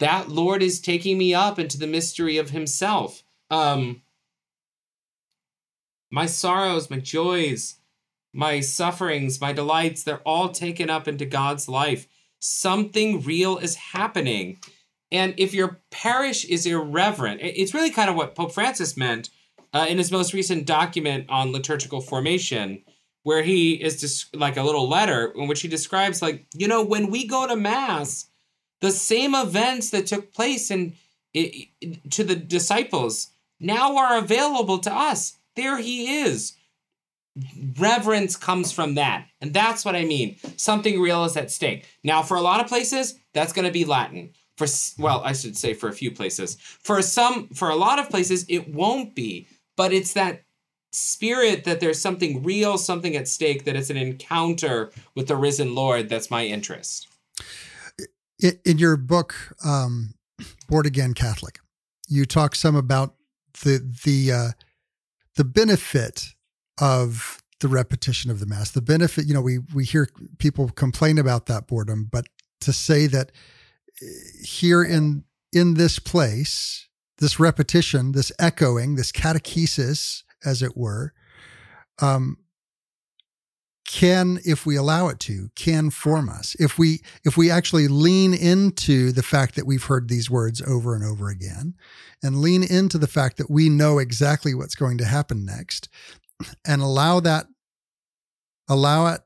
That 0.00 0.28
Lord 0.28 0.60
is 0.60 0.80
taking 0.80 1.18
me 1.18 1.34
up 1.34 1.60
into 1.60 1.78
the 1.78 1.86
mystery 1.86 2.36
of 2.36 2.50
Himself. 2.50 3.22
Um, 3.48 4.01
my 6.12 6.26
sorrows, 6.26 6.90
my 6.90 6.98
joys, 6.98 7.76
my 8.34 8.60
sufferings, 8.60 9.40
my 9.40 9.52
delights, 9.52 10.04
they're 10.04 10.20
all 10.20 10.50
taken 10.50 10.90
up 10.90 11.08
into 11.08 11.24
God's 11.24 11.68
life. 11.68 12.06
Something 12.38 13.22
real 13.22 13.56
is 13.58 13.76
happening. 13.76 14.58
And 15.10 15.34
if 15.38 15.54
your 15.54 15.80
parish 15.90 16.44
is 16.44 16.66
irreverent, 16.66 17.40
it's 17.42 17.74
really 17.74 17.90
kind 17.90 18.10
of 18.10 18.16
what 18.16 18.34
Pope 18.34 18.52
Francis 18.52 18.96
meant 18.96 19.30
uh, 19.72 19.86
in 19.88 19.98
his 19.98 20.12
most 20.12 20.34
recent 20.34 20.66
document 20.66 21.26
on 21.30 21.50
liturgical 21.50 22.02
formation, 22.02 22.82
where 23.22 23.42
he 23.42 23.74
is 23.74 24.00
just 24.00 24.34
like 24.36 24.56
a 24.56 24.62
little 24.62 24.88
letter 24.88 25.32
in 25.36 25.48
which 25.48 25.62
he 25.62 25.68
describes, 25.68 26.20
like, 26.20 26.46
you 26.54 26.68
know, 26.68 26.82
when 26.82 27.10
we 27.10 27.26
go 27.26 27.46
to 27.46 27.56
Mass, 27.56 28.26
the 28.80 28.90
same 28.90 29.34
events 29.34 29.90
that 29.90 30.06
took 30.06 30.34
place 30.34 30.70
in, 30.70 30.94
in 31.32 32.00
to 32.10 32.24
the 32.24 32.34
disciples 32.34 33.30
now 33.60 33.96
are 33.96 34.18
available 34.18 34.78
to 34.78 34.92
us 34.92 35.38
there 35.56 35.78
he 35.78 36.22
is. 36.22 36.54
Reverence 37.78 38.36
comes 38.36 38.72
from 38.72 38.94
that. 38.96 39.26
And 39.40 39.54
that's 39.54 39.84
what 39.84 39.96
I 39.96 40.04
mean. 40.04 40.36
Something 40.56 41.00
real 41.00 41.24
is 41.24 41.36
at 41.36 41.50
stake. 41.50 41.86
Now, 42.04 42.22
for 42.22 42.36
a 42.36 42.42
lot 42.42 42.60
of 42.60 42.66
places, 42.66 43.18
that's 43.32 43.52
going 43.52 43.64
to 43.66 43.72
be 43.72 43.84
Latin. 43.84 44.30
For 44.58 44.66
well, 44.98 45.22
I 45.24 45.32
should 45.32 45.56
say 45.56 45.72
for 45.72 45.88
a 45.88 45.94
few 45.94 46.10
places. 46.10 46.56
For 46.60 47.00
some 47.00 47.48
for 47.48 47.70
a 47.70 47.76
lot 47.76 47.98
of 47.98 48.10
places 48.10 48.44
it 48.48 48.68
won't 48.68 49.14
be, 49.14 49.48
but 49.76 49.94
it's 49.94 50.12
that 50.12 50.42
spirit 50.92 51.64
that 51.64 51.80
there's 51.80 52.00
something 52.00 52.42
real, 52.42 52.76
something 52.76 53.16
at 53.16 53.28
stake, 53.28 53.64
that 53.64 53.76
it's 53.76 53.88
an 53.88 53.96
encounter 53.96 54.92
with 55.14 55.26
the 55.26 55.36
risen 55.36 55.74
Lord 55.74 56.10
that's 56.10 56.30
my 56.30 56.44
interest. 56.44 57.08
In 58.38 58.76
your 58.78 58.96
book, 58.98 59.34
um, 59.64 60.14
Born 60.68 60.84
Again 60.84 61.14
Catholic, 61.14 61.60
you 62.08 62.26
talk 62.26 62.54
some 62.54 62.76
about 62.76 63.14
the 63.62 63.78
the 64.04 64.32
uh, 64.32 64.48
the 65.36 65.44
benefit 65.44 66.34
of 66.80 67.42
the 67.60 67.68
repetition 67.68 68.30
of 68.30 68.40
the 68.40 68.46
mass 68.46 68.70
the 68.70 68.82
benefit 68.82 69.26
you 69.26 69.32
know 69.34 69.40
we 69.40 69.58
we 69.74 69.84
hear 69.84 70.08
people 70.38 70.68
complain 70.70 71.18
about 71.18 71.46
that 71.46 71.66
boredom 71.66 72.08
but 72.10 72.26
to 72.60 72.72
say 72.72 73.06
that 73.06 73.30
eh, 74.02 74.06
here 74.42 74.82
in 74.82 75.24
in 75.52 75.74
this 75.74 75.98
place 75.98 76.88
this 77.18 77.38
repetition 77.38 78.12
this 78.12 78.32
echoing 78.38 78.96
this 78.96 79.12
catechesis 79.12 80.22
as 80.44 80.60
it 80.60 80.76
were 80.76 81.12
um 82.00 82.36
can 83.92 84.38
if 84.46 84.64
we 84.64 84.74
allow 84.74 85.08
it 85.08 85.20
to 85.20 85.50
can 85.54 85.90
form 85.90 86.30
us. 86.30 86.56
If 86.58 86.78
we 86.78 87.02
if 87.24 87.36
we 87.36 87.50
actually 87.50 87.88
lean 87.88 88.32
into 88.32 89.12
the 89.12 89.22
fact 89.22 89.54
that 89.54 89.66
we've 89.66 89.84
heard 89.84 90.08
these 90.08 90.30
words 90.30 90.62
over 90.62 90.94
and 90.94 91.04
over 91.04 91.28
again 91.28 91.74
and 92.22 92.40
lean 92.40 92.62
into 92.62 92.96
the 92.96 93.06
fact 93.06 93.36
that 93.36 93.50
we 93.50 93.68
know 93.68 93.98
exactly 93.98 94.54
what's 94.54 94.74
going 94.74 94.96
to 94.98 95.04
happen 95.04 95.44
next 95.44 95.90
and 96.66 96.80
allow 96.80 97.20
that 97.20 97.46
allow 98.66 99.08
it 99.08 99.20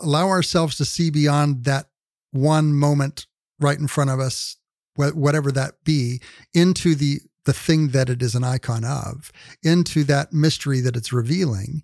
allow 0.00 0.28
ourselves 0.28 0.76
to 0.76 0.84
see 0.84 1.08
beyond 1.08 1.64
that 1.64 1.86
one 2.32 2.74
moment 2.74 3.26
right 3.60 3.78
in 3.78 3.86
front 3.86 4.10
of 4.10 4.18
us 4.18 4.56
whatever 4.96 5.52
that 5.52 5.74
be 5.84 6.20
into 6.52 6.96
the 6.96 7.20
the 7.44 7.52
thing 7.52 7.88
that 7.88 8.10
it 8.10 8.20
is 8.20 8.34
an 8.34 8.44
icon 8.44 8.84
of 8.84 9.32
into 9.62 10.04
that 10.04 10.32
mystery 10.32 10.80
that 10.80 10.96
it's 10.96 11.12
revealing, 11.12 11.82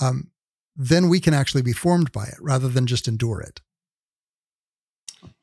um, 0.00 0.30
then 0.82 1.10
we 1.10 1.20
can 1.20 1.34
actually 1.34 1.60
be 1.60 1.74
formed 1.74 2.10
by 2.10 2.24
it 2.24 2.38
rather 2.40 2.66
than 2.66 2.86
just 2.86 3.06
endure 3.06 3.38
it. 3.38 3.60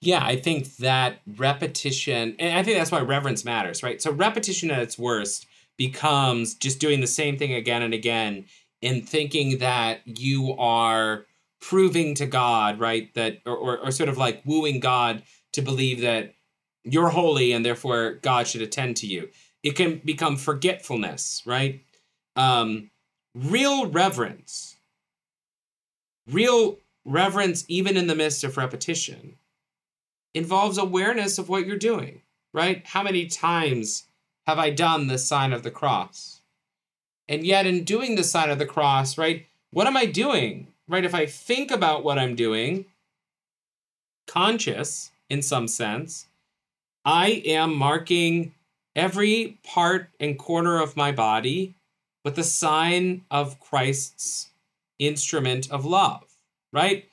Yeah, 0.01 0.25
I 0.25 0.35
think 0.35 0.77
that 0.77 1.19
repetition, 1.37 2.35
and 2.39 2.57
I 2.57 2.63
think 2.63 2.77
that's 2.77 2.91
why 2.91 3.01
reverence 3.01 3.45
matters, 3.45 3.83
right? 3.83 4.01
So, 4.01 4.11
repetition 4.11 4.71
at 4.71 4.79
its 4.79 4.97
worst 4.97 5.45
becomes 5.77 6.55
just 6.55 6.79
doing 6.79 7.01
the 7.01 7.07
same 7.07 7.37
thing 7.37 7.53
again 7.53 7.83
and 7.83 7.93
again 7.93 8.45
and 8.81 9.07
thinking 9.07 9.59
that 9.59 10.01
you 10.05 10.55
are 10.57 11.27
proving 11.61 12.15
to 12.15 12.25
God, 12.25 12.79
right? 12.79 13.13
That, 13.13 13.37
or, 13.45 13.55
or, 13.55 13.77
or 13.77 13.91
sort 13.91 14.09
of 14.09 14.17
like 14.17 14.41
wooing 14.43 14.79
God 14.79 15.21
to 15.53 15.61
believe 15.61 16.01
that 16.01 16.33
you're 16.83 17.09
holy 17.09 17.51
and 17.51 17.63
therefore 17.63 18.13
God 18.23 18.47
should 18.47 18.63
attend 18.63 18.97
to 18.97 19.07
you. 19.07 19.29
It 19.61 19.75
can 19.75 20.01
become 20.03 20.35
forgetfulness, 20.35 21.43
right? 21.45 21.83
Um, 22.35 22.89
real 23.35 23.87
reverence, 23.87 24.76
real 26.29 26.77
reverence, 27.05 27.65
even 27.67 27.97
in 27.97 28.07
the 28.07 28.15
midst 28.15 28.43
of 28.43 28.57
repetition, 28.57 29.35
involves 30.33 30.77
awareness 30.77 31.37
of 31.37 31.49
what 31.49 31.65
you're 31.65 31.77
doing, 31.77 32.21
right? 32.53 32.85
How 32.85 33.03
many 33.03 33.27
times 33.27 34.05
have 34.45 34.59
I 34.59 34.69
done 34.69 35.07
the 35.07 35.17
sign 35.17 35.53
of 35.53 35.63
the 35.63 35.71
cross? 35.71 36.41
And 37.27 37.45
yet, 37.45 37.65
in 37.65 37.83
doing 37.83 38.15
the 38.15 38.23
sign 38.23 38.49
of 38.49 38.59
the 38.59 38.65
cross, 38.65 39.17
right, 39.17 39.47
what 39.71 39.87
am 39.87 39.97
I 39.97 40.05
doing? 40.05 40.67
Right? 40.87 41.03
If 41.03 41.13
I 41.13 41.25
think 41.25 41.71
about 41.71 42.03
what 42.03 42.17
I'm 42.17 42.35
doing, 42.35 42.85
conscious 44.25 45.11
in 45.29 45.41
some 45.41 45.67
sense, 45.67 46.27
I 47.03 47.41
am 47.45 47.75
marking 47.75 48.53
every 48.95 49.59
part 49.63 50.09
and 50.19 50.39
corner 50.39 50.81
of 50.81 50.97
my 50.97 51.11
body 51.11 51.75
with 52.23 52.35
the 52.35 52.43
sign 52.43 53.23
of 53.29 53.59
Christ's 53.59 54.49
instrument 54.99 55.71
of 55.71 55.85
love, 55.85 56.23
right? 56.73 57.05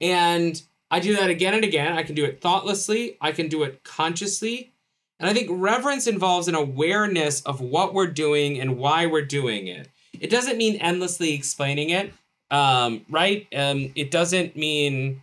And 0.00 0.60
I 0.90 1.00
do 1.00 1.16
that 1.16 1.30
again 1.30 1.54
and 1.54 1.64
again. 1.64 1.96
I 1.96 2.02
can 2.02 2.14
do 2.14 2.24
it 2.24 2.40
thoughtlessly, 2.40 3.16
I 3.20 3.32
can 3.32 3.48
do 3.48 3.62
it 3.62 3.82
consciously. 3.84 4.72
And 5.18 5.28
I 5.28 5.34
think 5.34 5.48
reverence 5.52 6.06
involves 6.06 6.48
an 6.48 6.54
awareness 6.54 7.42
of 7.42 7.60
what 7.60 7.92
we're 7.92 8.06
doing 8.06 8.58
and 8.58 8.78
why 8.78 9.04
we're 9.04 9.24
doing 9.24 9.66
it. 9.66 9.88
It 10.18 10.30
doesn't 10.30 10.56
mean 10.56 10.76
endlessly 10.76 11.34
explaining 11.34 11.90
it, 11.90 12.14
um, 12.50 13.04
right? 13.10 13.46
Um, 13.54 13.92
it 13.94 14.10
doesn't 14.10 14.56
mean 14.56 15.22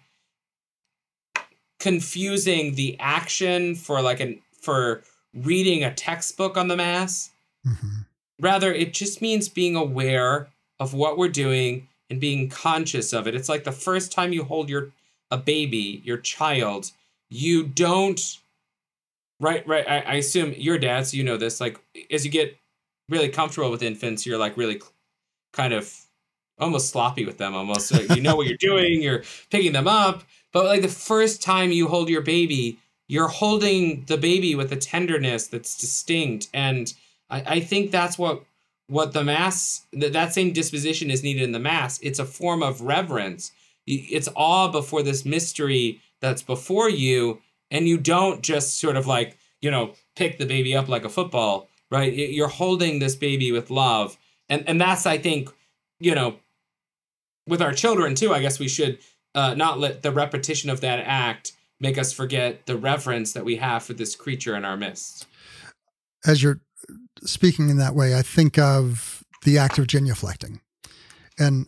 confusing 1.80 2.76
the 2.76 2.96
action 3.00 3.76
for 3.76 4.02
like 4.02 4.20
an 4.20 4.40
for 4.62 5.02
reading 5.34 5.84
a 5.84 5.94
textbook 5.94 6.58
on 6.58 6.68
the 6.68 6.76
mass. 6.76 7.32
Mm-hmm. 7.66 8.02
Rather, 8.40 8.74
it 8.74 8.94
just 8.94 9.22
means 9.22 9.50
being 9.50 9.76
aware 9.76 10.48
of 10.80 10.94
what 10.94 11.18
we're 11.18 11.30
doing 11.30 11.88
and 12.10 12.20
being 12.20 12.50
conscious 12.50 13.14
of 13.14 13.28
it. 13.28 13.36
It's 13.36 13.50
like 13.50 13.64
the 13.64 13.72
first 13.72 14.12
time 14.12 14.34
you 14.34 14.44
hold 14.44 14.70
your 14.70 14.92
a 15.30 15.38
baby, 15.38 16.02
your 16.06 16.18
child, 16.18 16.92
you 17.30 17.64
don't 17.64 18.40
right 19.40 19.68
right 19.68 19.88
I, 19.88 20.00
I 20.00 20.14
assume 20.16 20.54
your 20.58 20.78
dad 20.78 21.08
so 21.08 21.18
you 21.18 21.24
know 21.24 21.38
this 21.38 21.62
like 21.62 21.80
as 22.12 22.26
you 22.26 22.32
get 22.32 22.58
really 23.10 23.30
comfortable 23.30 23.70
with 23.70 23.84
infants 23.84 24.26
you're 24.26 24.38
like 24.38 24.58
really 24.58 24.82
kind 25.54 25.74
of 25.74 25.94
almost 26.60 26.90
sloppy 26.90 27.26
with 27.26 27.38
them 27.38 27.54
almost 27.54 27.92
you 28.16 28.22
know 28.22 28.36
what 28.36 28.48
you're 28.48 28.58
doing 28.60 29.02
you're 29.02 29.24
picking 29.52 29.74
them 29.74 29.88
up 29.88 30.24
but 30.52 30.66
like 30.66 30.82
the 30.82 30.88
first 30.88 31.42
time 31.42 31.72
you 31.72 31.88
hold 31.88 32.10
your 32.10 32.22
baby 32.22 32.80
you're 33.08 33.28
holding 33.28 34.04
the 34.06 34.18
baby 34.18 34.56
with 34.56 34.72
a 34.72 34.76
tenderness 34.76 35.48
that's 35.48 35.78
distinct 35.78 36.48
and 36.54 36.94
i, 37.30 37.56
I 37.56 37.60
think 37.60 37.92
that's 37.92 38.18
what 38.18 38.44
what 38.88 39.14
the 39.14 39.24
mass 39.24 39.86
that, 39.94 40.14
that 40.14 40.34
same 40.34 40.54
disposition 40.54 41.12
is 41.12 41.24
needed 41.24 41.44
in 41.44 41.52
the 41.52 41.60
mass. 41.60 42.00
It's 42.02 42.20
a 42.20 42.26
form 42.26 42.64
of 42.64 42.82
reverence. 42.82 43.52
It's 43.86 44.30
awe 44.36 44.70
before 44.70 45.04
this 45.04 45.26
mystery 45.26 46.02
that's 46.20 46.42
before 46.42 46.90
you 46.90 47.42
and 47.72 47.88
you 47.88 47.98
don't 47.98 48.42
just 48.42 48.80
sort 48.80 48.98
of 48.98 49.08
like 49.08 49.38
you 49.62 49.72
know 49.72 49.94
pick 50.16 50.38
the 50.38 50.46
baby 50.46 50.76
up 50.76 50.88
like 50.88 51.06
a 51.06 51.10
football 51.10 51.70
right? 51.90 52.14
You're 52.14 52.50
holding 52.50 53.00
this 53.00 53.16
baby 53.16 53.54
with 53.54 53.70
love. 53.70 54.18
And 54.50 54.68
and 54.68 54.80
that's 54.80 55.06
i 55.06 55.18
think 55.18 55.50
you 56.00 56.16
know 56.16 56.38
with 57.48 57.62
our 57.62 57.74
children 57.74 58.16
too 58.16 58.34
i 58.34 58.40
guess 58.40 58.60
we 58.60 58.70
should 58.70 58.98
uh, 59.36 59.54
not 59.54 59.78
let 59.78 60.02
the 60.02 60.12
repetition 60.12 60.70
of 60.70 60.82
that 60.82 61.00
act 61.06 61.52
make 61.80 61.98
us 61.98 62.12
forget 62.12 62.66
the 62.66 62.76
reverence 62.78 63.34
that 63.34 63.46
we 63.46 63.58
have 63.58 63.84
for 63.84 63.94
this 63.94 64.16
creature 64.16 64.56
in 64.56 64.66
our 64.66 64.76
midst. 64.76 65.28
As 66.26 66.42
you're 66.42 66.60
speaking 67.24 67.70
in 67.70 67.78
that 67.78 67.96
way 67.96 68.16
i 68.16 68.22
think 68.22 68.58
of 68.58 69.24
the 69.44 69.58
act 69.58 69.78
of 69.78 69.88
genuflecting 69.88 70.60
and 71.40 71.68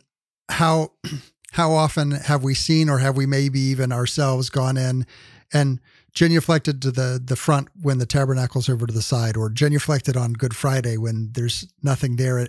how 0.50 0.92
how 1.54 1.72
often 1.72 2.12
have 2.12 2.44
we 2.44 2.54
seen 2.54 2.90
or 2.90 3.00
have 3.00 3.18
we 3.18 3.26
maybe 3.26 3.60
even 3.60 3.92
ourselves 3.92 4.50
gone 4.50 4.78
in 4.78 5.06
and 5.52 5.80
genuflected 6.14 6.82
to 6.82 6.92
the 6.92 7.22
the 7.24 7.36
front 7.36 7.68
when 7.82 7.98
the 7.98 8.06
tabernacle's 8.06 8.70
over 8.70 8.86
to 8.86 8.94
the 8.94 9.02
side 9.02 9.38
or 9.38 9.50
genuflected 9.50 10.20
on 10.20 10.34
good 10.34 10.56
friday 10.56 10.98
when 10.98 11.30
there's 11.34 11.68
nothing 11.84 12.16
there 12.16 12.40
uh, 12.40 12.46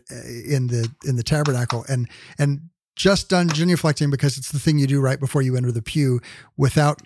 in 0.47 0.69
the 0.69 0.91
in 1.05 1.17
the 1.17 1.23
tabernacle. 1.23 1.85
And 1.89 2.09
and 2.39 2.71
just 2.97 3.31
done 3.31 3.49
genuflecting 3.49 4.11
because 4.11 4.37
it's 4.37 4.53
the 4.53 4.59
thing 4.59 4.79
you 4.79 4.87
do 4.87 5.01
right 5.01 5.21
before 5.21 5.41
you 5.41 5.57
enter 5.57 5.73
the 5.73 5.83
pew 5.83 6.21
without 6.57 7.01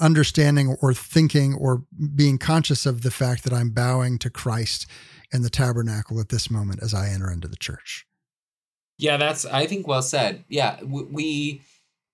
understanding 0.00 0.76
or 0.80 0.92
thinking 0.92 1.54
or 1.54 1.84
being 2.14 2.38
conscious 2.38 2.86
of 2.86 3.02
the 3.02 3.10
fact 3.10 3.44
that 3.44 3.52
i'm 3.52 3.70
bowing 3.70 4.18
to 4.18 4.30
christ 4.30 4.86
in 5.32 5.42
the 5.42 5.50
tabernacle 5.50 6.20
at 6.20 6.28
this 6.28 6.50
moment 6.50 6.82
as 6.82 6.94
i 6.94 7.08
enter 7.08 7.30
into 7.30 7.48
the 7.48 7.56
church 7.56 8.06
yeah 8.98 9.16
that's 9.16 9.44
i 9.46 9.66
think 9.66 9.86
well 9.86 10.02
said 10.02 10.44
yeah 10.48 10.82
we 10.82 11.60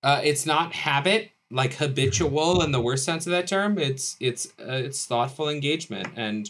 uh, 0.03 0.19
it's 0.21 0.45
not 0.45 0.73
habit 0.73 1.31
like 1.53 1.75
habitual 1.75 2.63
in 2.63 2.71
the 2.71 2.81
worst 2.81 3.05
sense 3.05 3.27
of 3.27 3.31
that 3.31 3.47
term. 3.47 3.77
It's 3.77 4.17
it's 4.19 4.47
uh, 4.59 4.73
it's 4.73 5.05
thoughtful 5.05 5.49
engagement 5.49 6.07
and 6.15 6.49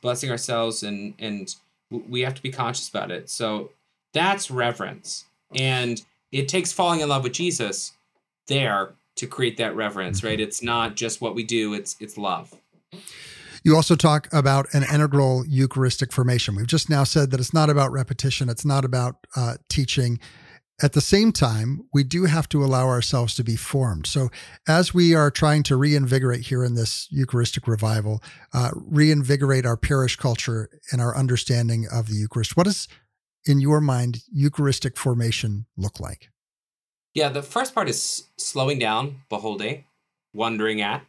blessing 0.00 0.30
ourselves 0.30 0.82
and 0.82 1.14
and 1.18 1.54
we 1.90 2.20
have 2.20 2.34
to 2.34 2.42
be 2.42 2.50
conscious 2.50 2.88
about 2.88 3.10
it. 3.10 3.28
So 3.28 3.70
that's 4.14 4.50
reverence. 4.50 5.26
And 5.54 6.00
it 6.32 6.48
takes 6.48 6.72
falling 6.72 7.00
in 7.00 7.08
love 7.08 7.24
with 7.24 7.32
Jesus 7.32 7.92
there 8.46 8.94
to 9.16 9.26
create 9.26 9.56
that 9.56 9.74
reverence, 9.74 10.22
right? 10.22 10.40
It's 10.40 10.62
not 10.62 10.94
just 10.94 11.20
what 11.20 11.34
we 11.34 11.44
do, 11.44 11.74
it's 11.74 11.96
it's 12.00 12.16
love. 12.16 12.54
You 13.64 13.74
also 13.74 13.96
talk 13.96 14.28
about 14.32 14.66
an 14.72 14.84
integral 14.84 15.44
Eucharistic 15.46 16.12
formation. 16.12 16.54
We've 16.54 16.68
just 16.68 16.88
now 16.88 17.02
said 17.02 17.32
that 17.32 17.40
it's 17.40 17.52
not 17.52 17.68
about 17.68 17.90
repetition, 17.90 18.48
it's 18.48 18.64
not 18.64 18.84
about 18.84 19.26
uh, 19.34 19.56
teaching, 19.68 20.20
at 20.82 20.92
the 20.92 21.00
same 21.00 21.32
time, 21.32 21.88
we 21.94 22.04
do 22.04 22.26
have 22.26 22.48
to 22.50 22.62
allow 22.62 22.86
ourselves 22.86 23.34
to 23.36 23.44
be 23.44 23.56
formed. 23.56 24.06
So, 24.06 24.28
as 24.68 24.92
we 24.92 25.14
are 25.14 25.30
trying 25.30 25.62
to 25.64 25.76
reinvigorate 25.76 26.42
here 26.42 26.62
in 26.62 26.74
this 26.74 27.08
Eucharistic 27.10 27.66
revival, 27.66 28.22
uh, 28.52 28.70
reinvigorate 28.74 29.64
our 29.64 29.78
parish 29.78 30.16
culture 30.16 30.68
and 30.92 31.00
our 31.00 31.16
understanding 31.16 31.86
of 31.90 32.08
the 32.08 32.16
Eucharist, 32.16 32.58
what 32.58 32.64
does, 32.64 32.88
in 33.46 33.58
your 33.60 33.80
mind, 33.80 34.18
Eucharistic 34.30 34.98
formation 34.98 35.64
look 35.78 35.98
like? 35.98 36.28
Yeah, 37.16 37.30
the 37.30 37.42
first 37.42 37.74
part 37.74 37.88
is 37.88 38.24
slowing 38.36 38.78
down, 38.78 39.22
beholding, 39.30 39.84
wondering 40.34 40.82
at. 40.82 41.02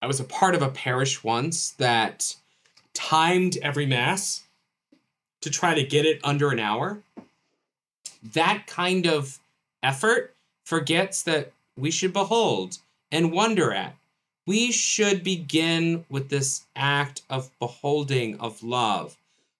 I 0.00 0.06
was 0.06 0.18
a 0.18 0.24
part 0.24 0.54
of 0.54 0.62
a 0.62 0.70
parish 0.70 1.22
once 1.22 1.72
that 1.72 2.34
timed 2.94 3.58
every 3.58 3.84
Mass 3.84 4.44
to 5.42 5.50
try 5.50 5.74
to 5.74 5.84
get 5.84 6.06
it 6.06 6.22
under 6.24 6.48
an 6.48 6.58
hour 6.58 7.02
that 8.32 8.66
kind 8.66 9.06
of 9.06 9.40
effort 9.82 10.34
forgets 10.64 11.22
that 11.24 11.52
we 11.76 11.90
should 11.90 12.14
behold 12.14 12.78
and 13.12 13.32
wonder 13.32 13.74
at. 13.74 13.94
We 14.46 14.72
should 14.72 15.22
begin 15.22 16.06
with 16.08 16.30
this 16.30 16.64
act 16.74 17.20
of 17.28 17.50
beholding, 17.58 18.40
of 18.40 18.62
love. 18.62 19.18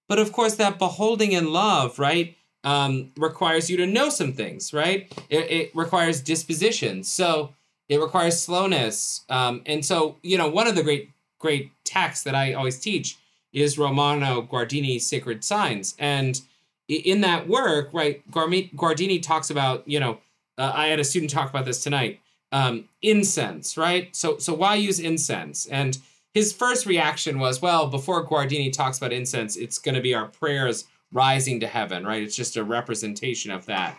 But 0.09 0.20
of 0.20 0.32
course, 0.32 0.54
that 0.54 0.78
beholding 0.78 1.35
and 1.35 1.50
love, 1.50 1.98
right, 1.98 2.35
um, 2.66 3.12
requires 3.16 3.70
you 3.70 3.76
to 3.76 3.87
know 3.87 4.11
some 4.11 4.33
things, 4.33 4.74
right? 4.74 5.11
It, 5.31 5.50
it 5.50 5.70
requires 5.74 6.20
disposition. 6.20 7.05
So 7.05 7.55
it 7.88 8.00
requires 8.00 8.42
slowness. 8.42 9.24
Um, 9.31 9.62
and 9.66 9.87
so, 9.87 10.16
you 10.22 10.37
know, 10.37 10.48
one 10.48 10.66
of 10.66 10.74
the 10.74 10.83
great, 10.83 11.11
great 11.38 11.70
texts 11.85 12.24
that 12.24 12.35
I 12.35 12.55
always 12.55 12.81
teach 12.81 13.16
is 13.52 13.79
Romano 13.79 14.42
Guardini's 14.42 15.09
Sacred 15.09 15.44
Signs. 15.44 15.94
And 16.00 16.40
in 16.88 17.20
that 17.20 17.48
work, 17.48 17.90
right, 17.92 18.29
Guardini 18.31 19.22
talks 19.22 19.48
about, 19.48 19.87
you 19.88 20.00
know, 20.00 20.18
uh, 20.59 20.72
I 20.74 20.88
had 20.88 20.98
a 20.98 21.05
student 21.05 21.31
talk 21.31 21.48
about 21.48 21.66
this 21.66 21.83
tonight. 21.83 22.20
Um, 22.50 22.88
incense, 23.00 23.76
right? 23.76 24.14
So, 24.14 24.38
so 24.38 24.55
why 24.55 24.74
use 24.74 24.98
incense? 24.98 25.66
And 25.66 25.98
his 26.35 26.52
first 26.52 26.85
reaction 26.85 27.38
was, 27.38 27.62
well, 27.62 27.87
before 27.87 28.26
Guardini 28.26 28.72
talks 28.72 28.98
about 28.98 29.12
incense, 29.12 29.57
it's 29.57 29.79
going 29.79 29.94
to 29.94 30.00
be 30.00 30.14
our 30.14 30.26
prayers 30.26 30.87
rising 31.16 31.61
to 31.61 31.66
heaven, 31.66 32.07
right? 32.07 32.22
It's 32.22 32.37
just 32.37 32.57
a 32.57 32.62
representation 32.62 33.50
of 33.50 33.66
that. 33.66 33.96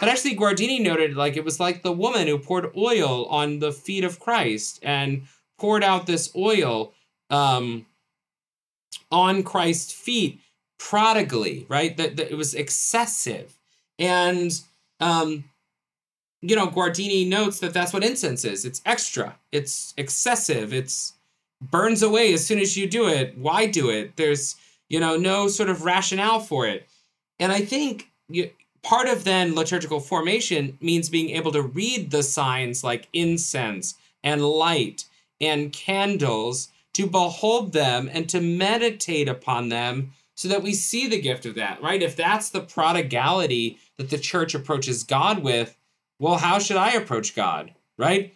But 0.00 0.08
actually, 0.08 0.36
Guardini 0.36 0.82
noted 0.82 1.16
like 1.16 1.36
it 1.36 1.44
was 1.44 1.60
like 1.60 1.82
the 1.82 1.92
woman 1.92 2.26
who 2.26 2.38
poured 2.38 2.76
oil 2.76 3.26
on 3.26 3.60
the 3.60 3.72
feet 3.72 4.04
of 4.04 4.18
Christ 4.18 4.80
and 4.82 5.22
poured 5.56 5.84
out 5.84 6.06
this 6.06 6.32
oil 6.34 6.92
um, 7.30 7.86
on 9.10 9.42
Christ's 9.44 9.92
feet 9.92 10.40
prodigally, 10.78 11.64
right? 11.68 11.96
That, 11.96 12.16
that 12.16 12.30
it 12.30 12.36
was 12.36 12.54
excessive. 12.54 13.56
And, 13.98 14.50
um, 14.98 15.44
you 16.42 16.56
know, 16.56 16.68
Guardini 16.68 17.28
notes 17.28 17.60
that 17.60 17.72
that's 17.72 17.92
what 17.92 18.04
incense 18.04 18.44
is. 18.44 18.64
It's 18.64 18.82
extra, 18.84 19.36
it's 19.52 19.94
excessive, 19.96 20.72
it's 20.72 21.14
burns 21.60 22.02
away 22.02 22.32
as 22.32 22.46
soon 22.46 22.58
as 22.58 22.76
you 22.76 22.88
do 22.88 23.08
it. 23.08 23.36
Why 23.38 23.66
do 23.66 23.90
it? 23.90 24.16
There's, 24.16 24.56
you 24.88 25.00
know, 25.00 25.16
no 25.16 25.48
sort 25.48 25.68
of 25.68 25.84
rationale 25.84 26.40
for 26.40 26.66
it. 26.66 26.88
And 27.38 27.52
I 27.52 27.60
think 27.60 28.10
you, 28.28 28.50
part 28.82 29.08
of 29.08 29.24
then 29.24 29.54
liturgical 29.54 30.00
formation 30.00 30.78
means 30.80 31.08
being 31.08 31.30
able 31.30 31.52
to 31.52 31.62
read 31.62 32.10
the 32.10 32.22
signs 32.22 32.82
like 32.82 33.08
incense 33.12 33.94
and 34.22 34.44
light 34.44 35.04
and 35.40 35.72
candles 35.72 36.68
to 36.94 37.06
behold 37.06 37.72
them 37.72 38.10
and 38.12 38.28
to 38.28 38.40
meditate 38.40 39.28
upon 39.28 39.68
them 39.68 40.12
so 40.34 40.48
that 40.48 40.62
we 40.62 40.72
see 40.72 41.06
the 41.06 41.20
gift 41.20 41.46
of 41.46 41.56
that, 41.56 41.82
right? 41.82 42.02
If 42.02 42.16
that's 42.16 42.50
the 42.50 42.60
prodigality 42.60 43.78
that 43.96 44.10
the 44.10 44.18
church 44.18 44.54
approaches 44.54 45.02
God 45.02 45.42
with, 45.42 45.76
well, 46.18 46.36
how 46.38 46.58
should 46.58 46.76
I 46.76 46.92
approach 46.92 47.34
God, 47.34 47.74
right? 47.96 48.34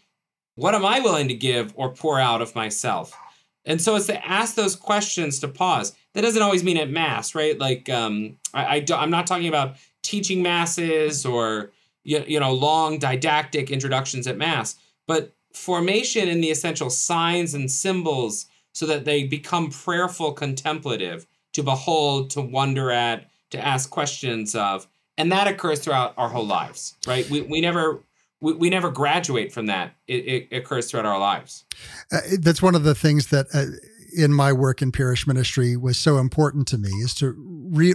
What 0.54 0.74
am 0.74 0.84
I 0.84 1.00
willing 1.00 1.28
to 1.28 1.34
give 1.34 1.72
or 1.76 1.90
pour 1.90 2.20
out 2.20 2.42
of 2.42 2.54
myself? 2.54 3.16
And 3.64 3.80
so 3.80 3.94
it's 3.96 4.06
to 4.06 4.26
ask 4.26 4.54
those 4.54 4.76
questions 4.76 5.38
to 5.40 5.48
pause. 5.48 5.94
That 6.14 6.22
doesn't 6.22 6.42
always 6.42 6.64
mean 6.64 6.76
at 6.76 6.90
mass, 6.90 7.34
right? 7.34 7.58
Like 7.58 7.88
um, 7.88 8.36
I, 8.52 8.76
I 8.76 8.86
I'm 8.94 9.10
not 9.10 9.26
talking 9.26 9.48
about 9.48 9.76
teaching 10.02 10.42
masses 10.42 11.24
or 11.24 11.70
you, 12.04 12.24
you 12.26 12.40
know 12.40 12.52
long 12.52 12.98
didactic 12.98 13.70
introductions 13.70 14.26
at 14.26 14.36
mass, 14.36 14.76
but 15.06 15.32
formation 15.52 16.28
in 16.28 16.40
the 16.40 16.50
essential 16.50 16.90
signs 16.90 17.54
and 17.54 17.70
symbols 17.70 18.46
so 18.72 18.86
that 18.86 19.04
they 19.04 19.24
become 19.24 19.70
prayerful 19.70 20.32
contemplative 20.32 21.26
to 21.52 21.62
behold, 21.62 22.30
to 22.30 22.40
wonder 22.40 22.90
at, 22.90 23.30
to 23.50 23.64
ask 23.64 23.90
questions 23.90 24.54
of. 24.54 24.86
And 25.18 25.30
that 25.30 25.46
occurs 25.46 25.80
throughout 25.80 26.14
our 26.16 26.30
whole 26.30 26.46
lives, 26.46 26.96
right? 27.06 27.28
We, 27.28 27.42
we 27.42 27.60
never 27.60 28.02
we, 28.42 28.52
we 28.54 28.68
never 28.68 28.90
graduate 28.90 29.52
from 29.52 29.66
that. 29.66 29.94
It, 30.06 30.48
it 30.50 30.56
occurs 30.56 30.90
throughout 30.90 31.06
our 31.06 31.18
lives. 31.18 31.64
Uh, 32.12 32.18
that's 32.40 32.60
one 32.60 32.74
of 32.74 32.82
the 32.82 32.94
things 32.94 33.28
that 33.28 33.46
uh, 33.54 33.66
in 34.14 34.34
my 34.34 34.52
work 34.52 34.82
in 34.82 34.92
parish 34.92 35.26
ministry 35.26 35.76
was 35.76 35.96
so 35.96 36.18
important 36.18 36.66
to 36.68 36.78
me 36.78 36.90
is 36.90 37.14
to 37.14 37.34
re, 37.38 37.94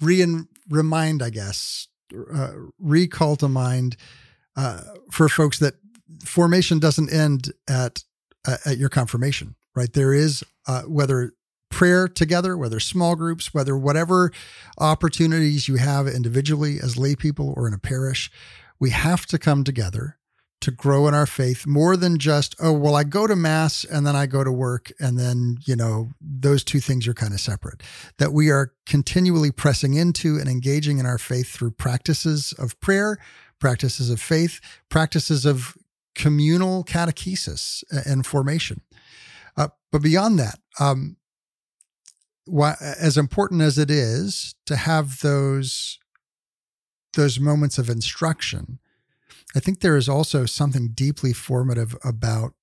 re 0.00 0.26
remind, 0.68 1.22
I 1.22 1.30
guess, 1.30 1.88
uh, 2.34 2.52
recall 2.78 3.36
to 3.36 3.48
mind 3.48 3.96
uh, 4.56 4.82
for 5.10 5.28
folks 5.28 5.58
that 5.60 5.74
formation 6.24 6.78
doesn't 6.78 7.12
end 7.12 7.52
at 7.68 8.04
uh, 8.46 8.58
at 8.66 8.76
your 8.76 8.90
confirmation, 8.90 9.54
right? 9.74 9.92
There 9.92 10.12
is 10.12 10.44
uh, 10.66 10.82
whether 10.82 11.32
prayer 11.70 12.06
together, 12.06 12.56
whether 12.56 12.78
small 12.78 13.16
groups, 13.16 13.54
whether 13.54 13.76
whatever 13.76 14.32
opportunities 14.78 15.66
you 15.66 15.76
have 15.76 16.06
individually 16.06 16.78
as 16.80 16.96
lay 16.98 17.16
people 17.16 17.54
or 17.56 17.66
in 17.66 17.74
a 17.74 17.78
parish, 17.78 18.30
we 18.78 18.90
have 18.90 19.26
to 19.26 19.38
come 19.38 19.64
together 19.64 20.18
to 20.64 20.70
grow 20.70 21.06
in 21.06 21.12
our 21.12 21.26
faith 21.26 21.66
more 21.66 21.94
than 21.94 22.18
just, 22.18 22.54
oh, 22.58 22.72
well, 22.72 22.96
I 22.96 23.04
go 23.04 23.26
to 23.26 23.36
mass 23.36 23.84
and 23.84 24.06
then 24.06 24.16
I 24.16 24.24
go 24.24 24.42
to 24.42 24.50
work. 24.50 24.90
And 24.98 25.18
then, 25.18 25.58
you 25.66 25.76
know, 25.76 26.08
those 26.22 26.64
two 26.64 26.80
things 26.80 27.06
are 27.06 27.12
kind 27.12 27.34
of 27.34 27.40
separate. 27.40 27.82
That 28.16 28.32
we 28.32 28.50
are 28.50 28.72
continually 28.86 29.50
pressing 29.50 29.92
into 29.92 30.38
and 30.38 30.48
engaging 30.48 30.98
in 30.98 31.04
our 31.04 31.18
faith 31.18 31.50
through 31.50 31.72
practices 31.72 32.54
of 32.58 32.80
prayer, 32.80 33.18
practices 33.60 34.08
of 34.08 34.22
faith, 34.22 34.58
practices 34.88 35.44
of 35.44 35.76
communal 36.14 36.82
catechesis 36.82 37.84
and 38.06 38.24
formation. 38.24 38.80
Uh, 39.58 39.68
but 39.92 40.00
beyond 40.00 40.38
that, 40.38 40.60
um, 40.80 41.16
why, 42.46 42.74
as 42.80 43.18
important 43.18 43.60
as 43.60 43.76
it 43.76 43.90
is 43.90 44.54
to 44.64 44.76
have 44.76 45.20
those 45.20 45.98
those 47.14 47.40
moments 47.40 47.78
of 47.78 47.88
instruction, 47.88 48.78
I 49.54 49.60
think 49.60 49.80
there 49.80 49.96
is 49.96 50.08
also 50.08 50.46
something 50.46 50.90
deeply 50.94 51.32
formative 51.32 51.96
about, 52.04 52.54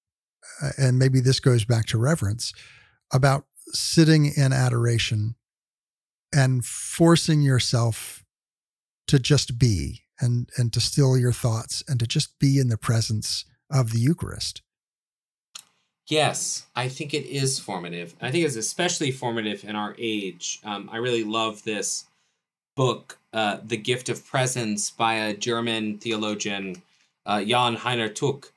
uh, 0.62 0.72
and 0.78 1.00
maybe 1.00 1.20
this 1.20 1.40
goes 1.40 1.66
back 1.66 1.86
to 1.88 1.98
reverence, 1.98 2.54
about 3.14 3.46
sitting 3.68 4.32
in 4.36 4.54
adoration 4.54 5.36
and 6.34 6.66
forcing 6.66 7.42
yourself 7.42 8.24
to 9.08 9.20
just 9.20 9.58
be 9.60 10.04
and 10.20 10.50
and 10.58 10.72
to 10.72 10.80
still 10.80 11.18
your 11.18 11.34
thoughts 11.34 11.84
and 11.88 12.00
to 12.00 12.08
just 12.08 12.40
be 12.40 12.60
in 12.60 12.70
the 12.70 12.78
presence 12.78 13.46
of 13.70 13.92
the 13.92 14.00
Eucharist. 14.00 14.62
Yes, 16.08 16.66
I 16.76 16.90
think 16.90 17.14
it 17.14 17.26
is 17.26 17.60
formative. 17.60 18.16
I 18.22 18.32
think 18.32 18.46
it's 18.46 18.56
especially 18.56 19.12
formative 19.12 19.64
in 19.64 19.76
our 19.76 19.96
age. 19.98 20.60
Um, 20.64 20.90
I 20.92 20.98
really 20.98 21.24
love 21.24 21.64
this 21.64 22.06
book, 22.76 23.20
uh, 23.34 23.58
The 23.64 23.78
Gift 23.78 24.10
of 24.10 24.26
Presence, 24.26 24.92
by 24.92 25.16
a 25.16 25.36
German 25.36 25.98
theologian, 25.98 26.82
uh, 27.26 27.44
Jan 27.44 27.78
Heiner 27.78 28.14
Tuck, 28.14 28.54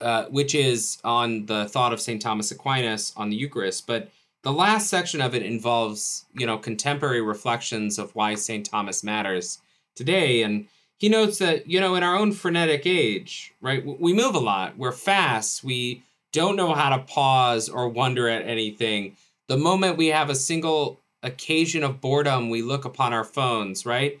uh, 0.00 0.26
which 0.26 0.54
is 0.54 0.98
on 1.04 1.46
the 1.46 1.66
thought 1.66 1.92
of 1.92 2.00
St. 2.00 2.20
Thomas 2.20 2.50
Aquinas 2.50 3.12
on 3.16 3.30
the 3.30 3.36
Eucharist. 3.36 3.86
But 3.86 4.10
the 4.42 4.52
last 4.52 4.90
section 4.90 5.20
of 5.20 5.34
it 5.34 5.42
involves, 5.42 6.26
you 6.34 6.46
know, 6.46 6.58
contemporary 6.58 7.22
reflections 7.22 7.98
of 7.98 8.14
why 8.14 8.34
St. 8.34 8.66
Thomas 8.66 9.02
matters 9.02 9.58
today. 9.96 10.42
And 10.42 10.66
he 10.98 11.08
notes 11.08 11.38
that, 11.38 11.68
you 11.68 11.80
know, 11.80 11.94
in 11.94 12.02
our 12.02 12.16
own 12.16 12.32
frenetic 12.32 12.86
age, 12.86 13.54
right, 13.60 13.84
we 13.84 14.12
move 14.12 14.34
a 14.34 14.40
lot, 14.40 14.76
we're 14.76 14.92
fast, 14.92 15.64
we 15.64 16.02
don't 16.32 16.56
know 16.56 16.74
how 16.74 16.94
to 16.94 17.02
pause 17.04 17.68
or 17.68 17.88
wonder 17.88 18.28
at 18.28 18.46
anything. 18.46 19.16
The 19.48 19.56
moment 19.56 19.96
we 19.96 20.08
have 20.08 20.30
a 20.30 20.34
single 20.34 21.00
occasion 21.24 21.82
of 21.82 22.00
boredom, 22.00 22.50
we 22.50 22.62
look 22.62 22.84
upon 22.84 23.12
our 23.12 23.24
phones, 23.24 23.84
right? 23.84 24.20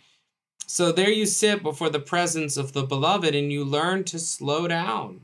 So 0.66 0.90
there 0.90 1.10
you 1.10 1.26
sit 1.26 1.62
before 1.62 1.90
the 1.90 2.00
presence 2.00 2.56
of 2.56 2.72
the 2.72 2.82
beloved 2.82 3.34
and 3.34 3.52
you 3.52 3.64
learn 3.64 4.04
to 4.04 4.18
slow 4.18 4.66
down, 4.66 5.20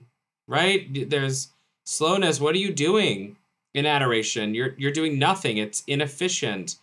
right? 0.47 1.09
There's 1.11 1.49
slowness. 1.85 2.41
What 2.41 2.55
are 2.55 2.59
you 2.59 2.73
doing 2.73 3.37
in 3.75 3.87
adoration? 3.87 4.55
You're 4.55 4.75
you're 4.77 4.93
doing 4.93 5.19
nothing. 5.19 5.57
It's 5.57 5.83
inefficient. 5.87 6.77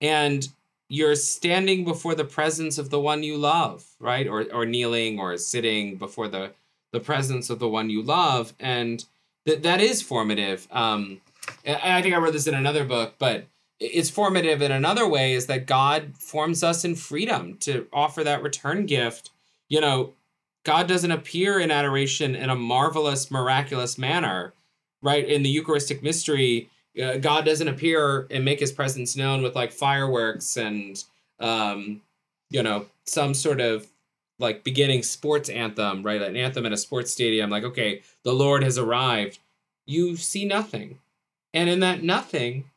And 0.00 0.48
you're 0.88 1.16
standing 1.16 1.84
before 1.84 2.14
the 2.14 2.24
presence 2.24 2.78
of 2.78 2.90
the 2.90 3.00
one 3.00 3.22
you 3.22 3.36
love, 3.36 3.84
right? 3.98 4.28
Or 4.28 4.46
or 4.52 4.64
kneeling 4.64 5.18
or 5.18 5.36
sitting 5.36 5.96
before 5.96 6.28
the 6.28 6.52
the 6.92 7.00
presence 7.00 7.50
of 7.50 7.58
the 7.58 7.68
one 7.68 7.90
you 7.90 8.02
love 8.02 8.54
and 8.60 9.04
that 9.46 9.64
that 9.64 9.80
is 9.80 10.02
formative. 10.02 10.68
Um 10.70 11.20
I 11.66 12.00
think 12.00 12.14
I 12.14 12.18
wrote 12.18 12.32
this 12.32 12.46
in 12.46 12.54
another 12.54 12.84
book, 12.84 13.14
but 13.18 13.46
it's 13.80 14.10
formative 14.10 14.62
in 14.62 14.72
another 14.72 15.06
way 15.08 15.34
is 15.34 15.46
that 15.46 15.66
God 15.66 16.16
forms 16.16 16.62
us 16.62 16.84
in 16.84 16.94
freedom 16.94 17.56
to 17.58 17.86
offer 17.92 18.22
that 18.24 18.42
return 18.42 18.86
gift. 18.86 19.30
You 19.68 19.80
know, 19.80 20.14
God 20.64 20.86
doesn't 20.86 21.10
appear 21.10 21.58
in 21.58 21.70
adoration 21.70 22.34
in 22.34 22.50
a 22.50 22.56
marvelous, 22.56 23.30
miraculous 23.30 23.98
manner, 23.98 24.54
right? 25.02 25.26
In 25.26 25.42
the 25.42 25.50
Eucharistic 25.50 26.02
mystery, 26.02 26.70
uh, 27.02 27.18
God 27.18 27.44
doesn't 27.44 27.68
appear 27.68 28.26
and 28.30 28.44
make 28.44 28.60
his 28.60 28.72
presence 28.72 29.16
known 29.16 29.42
with 29.42 29.54
like 29.54 29.72
fireworks 29.72 30.56
and, 30.56 31.02
um, 31.40 32.00
you 32.50 32.62
know, 32.62 32.86
some 33.04 33.34
sort 33.34 33.60
of 33.60 33.86
like 34.38 34.64
beginning 34.64 35.02
sports 35.02 35.48
anthem, 35.48 36.02
right? 36.02 36.22
An 36.22 36.36
anthem 36.36 36.66
in 36.66 36.72
a 36.72 36.76
sports 36.76 37.12
stadium, 37.12 37.50
like, 37.50 37.64
okay, 37.64 38.02
the 38.22 38.32
Lord 38.32 38.62
has 38.62 38.78
arrived. 38.78 39.38
You 39.86 40.16
see 40.16 40.44
nothing. 40.44 41.00
And 41.52 41.68
in 41.68 41.80
that 41.80 42.02
nothing, 42.02 42.70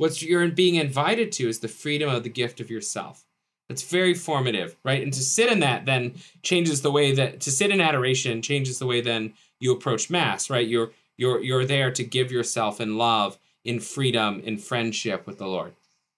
what 0.00 0.22
you're 0.22 0.48
being 0.48 0.76
invited 0.76 1.30
to 1.30 1.46
is 1.46 1.58
the 1.58 1.68
freedom 1.68 2.08
of 2.08 2.22
the 2.22 2.30
gift 2.30 2.58
of 2.58 2.70
yourself. 2.70 3.26
That's 3.68 3.82
very 3.82 4.14
formative, 4.14 4.74
right? 4.82 5.02
And 5.02 5.12
to 5.12 5.20
sit 5.20 5.52
in 5.52 5.60
that 5.60 5.84
then 5.84 6.14
changes 6.42 6.80
the 6.80 6.90
way 6.90 7.12
that 7.12 7.40
to 7.42 7.50
sit 7.50 7.70
in 7.70 7.82
adoration 7.82 8.40
changes 8.40 8.78
the 8.78 8.86
way 8.86 9.02
then 9.02 9.34
you 9.58 9.70
approach 9.72 10.08
mass, 10.08 10.48
right? 10.48 10.66
You're 10.66 10.92
you're 11.18 11.42
you're 11.42 11.66
there 11.66 11.90
to 11.90 12.02
give 12.02 12.32
yourself 12.32 12.80
in 12.80 12.96
love, 12.96 13.36
in 13.62 13.78
freedom, 13.78 14.40
in 14.40 14.56
friendship 14.56 15.26
with 15.26 15.36
the 15.36 15.46
Lord. 15.46 15.74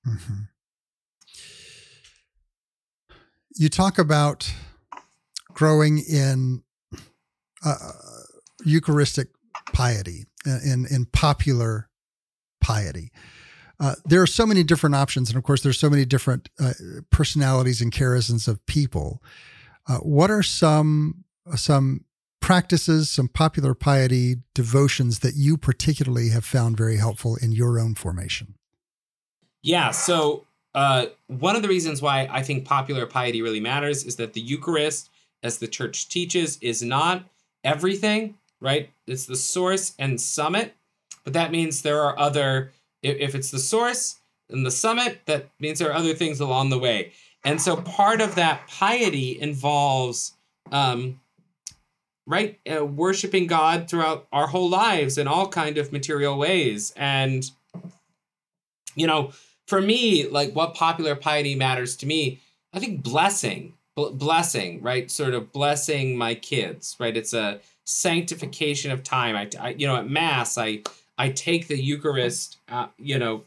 Mm-hmm. 0.06 0.42
You 3.56 3.68
talk 3.68 3.98
about 3.98 4.54
growing 5.52 5.98
in 5.98 6.62
uh, 7.64 7.90
Eucharistic 8.64 9.30
piety, 9.72 10.26
in 10.46 10.86
in 10.88 11.06
popular 11.06 11.88
piety. 12.60 13.10
Uh, 13.82 13.96
there 14.04 14.22
are 14.22 14.28
so 14.28 14.46
many 14.46 14.62
different 14.62 14.94
options, 14.94 15.28
and 15.28 15.36
of 15.36 15.42
course, 15.42 15.62
there's 15.62 15.78
so 15.78 15.90
many 15.90 16.04
different 16.04 16.48
uh, 16.60 16.72
personalities 17.10 17.80
and 17.80 17.90
charisms 17.90 18.46
of 18.46 18.64
people. 18.66 19.20
Uh, 19.88 19.98
what 19.98 20.30
are 20.30 20.42
some 20.42 21.24
some 21.56 22.04
practices, 22.40 23.10
some 23.10 23.26
popular 23.26 23.74
piety 23.74 24.36
devotions 24.54 25.18
that 25.18 25.34
you 25.34 25.56
particularly 25.56 26.28
have 26.28 26.44
found 26.44 26.76
very 26.76 26.96
helpful 26.96 27.36
in 27.42 27.50
your 27.50 27.80
own 27.80 27.96
formation? 27.96 28.54
Yeah, 29.62 29.90
so 29.90 30.46
uh, 30.76 31.06
one 31.26 31.56
of 31.56 31.62
the 31.62 31.68
reasons 31.68 32.00
why 32.00 32.28
I 32.30 32.42
think 32.42 32.64
popular 32.64 33.04
piety 33.06 33.42
really 33.42 33.60
matters 33.60 34.04
is 34.04 34.14
that 34.16 34.32
the 34.32 34.40
Eucharist, 34.40 35.10
as 35.42 35.58
the 35.58 35.66
Church 35.66 36.08
teaches, 36.08 36.56
is 36.60 36.84
not 36.84 37.24
everything. 37.64 38.36
Right? 38.60 38.90
It's 39.08 39.26
the 39.26 39.34
source 39.34 39.92
and 39.98 40.20
summit, 40.20 40.76
but 41.24 41.32
that 41.32 41.50
means 41.50 41.82
there 41.82 42.00
are 42.00 42.16
other 42.16 42.70
If, 43.02 43.34
it's 43.34 43.50
the 43.50 43.58
source 43.58 44.20
and 44.48 44.64
the 44.64 44.70
summit, 44.70 45.20
that 45.26 45.50
means 45.58 45.78
there 45.78 45.90
are 45.90 45.96
other 45.96 46.14
things 46.14 46.40
along 46.40 46.70
the 46.70 46.78
way. 46.78 47.12
And 47.44 47.60
so 47.60 47.76
part 47.76 48.20
of 48.20 48.36
that 48.36 48.68
piety 48.68 49.40
involves, 49.40 50.34
um, 50.70 51.20
right, 52.26 52.60
uh, 52.70 52.84
worshiping 52.84 53.48
God 53.48 53.90
throughout 53.90 54.28
our 54.32 54.46
whole 54.46 54.70
lives 54.70 55.18
in 55.18 55.26
all 55.26 55.48
kind 55.48 55.78
of 55.78 55.92
material 55.92 56.38
ways. 56.38 56.92
And, 56.96 57.50
you 58.94 59.08
know, 59.08 59.32
for 59.66 59.80
me, 59.80 60.28
like 60.28 60.54
what 60.54 60.74
popular 60.74 61.16
piety 61.16 61.56
matters 61.56 61.96
to 61.96 62.06
me, 62.06 62.40
I 62.72 62.78
think 62.78 63.02
blessing, 63.02 63.74
blessing, 63.96 64.80
right? 64.82 65.10
Sort 65.10 65.34
of 65.34 65.52
blessing 65.52 66.16
my 66.16 66.34
kids, 66.34 66.96
right? 67.00 67.16
It's 67.16 67.32
a 67.32 67.60
sanctification 67.84 68.90
of 68.92 69.02
time. 69.02 69.34
I, 69.34 69.48
I 69.60 69.70
you 69.70 69.86
know, 69.86 69.96
at 69.96 70.08
Mass, 70.08 70.56
I 70.56 70.82
I 71.18 71.30
take 71.30 71.68
the 71.68 71.80
Eucharist, 71.80 72.58
uh, 72.68 72.88
you 72.98 73.18
know, 73.18 73.44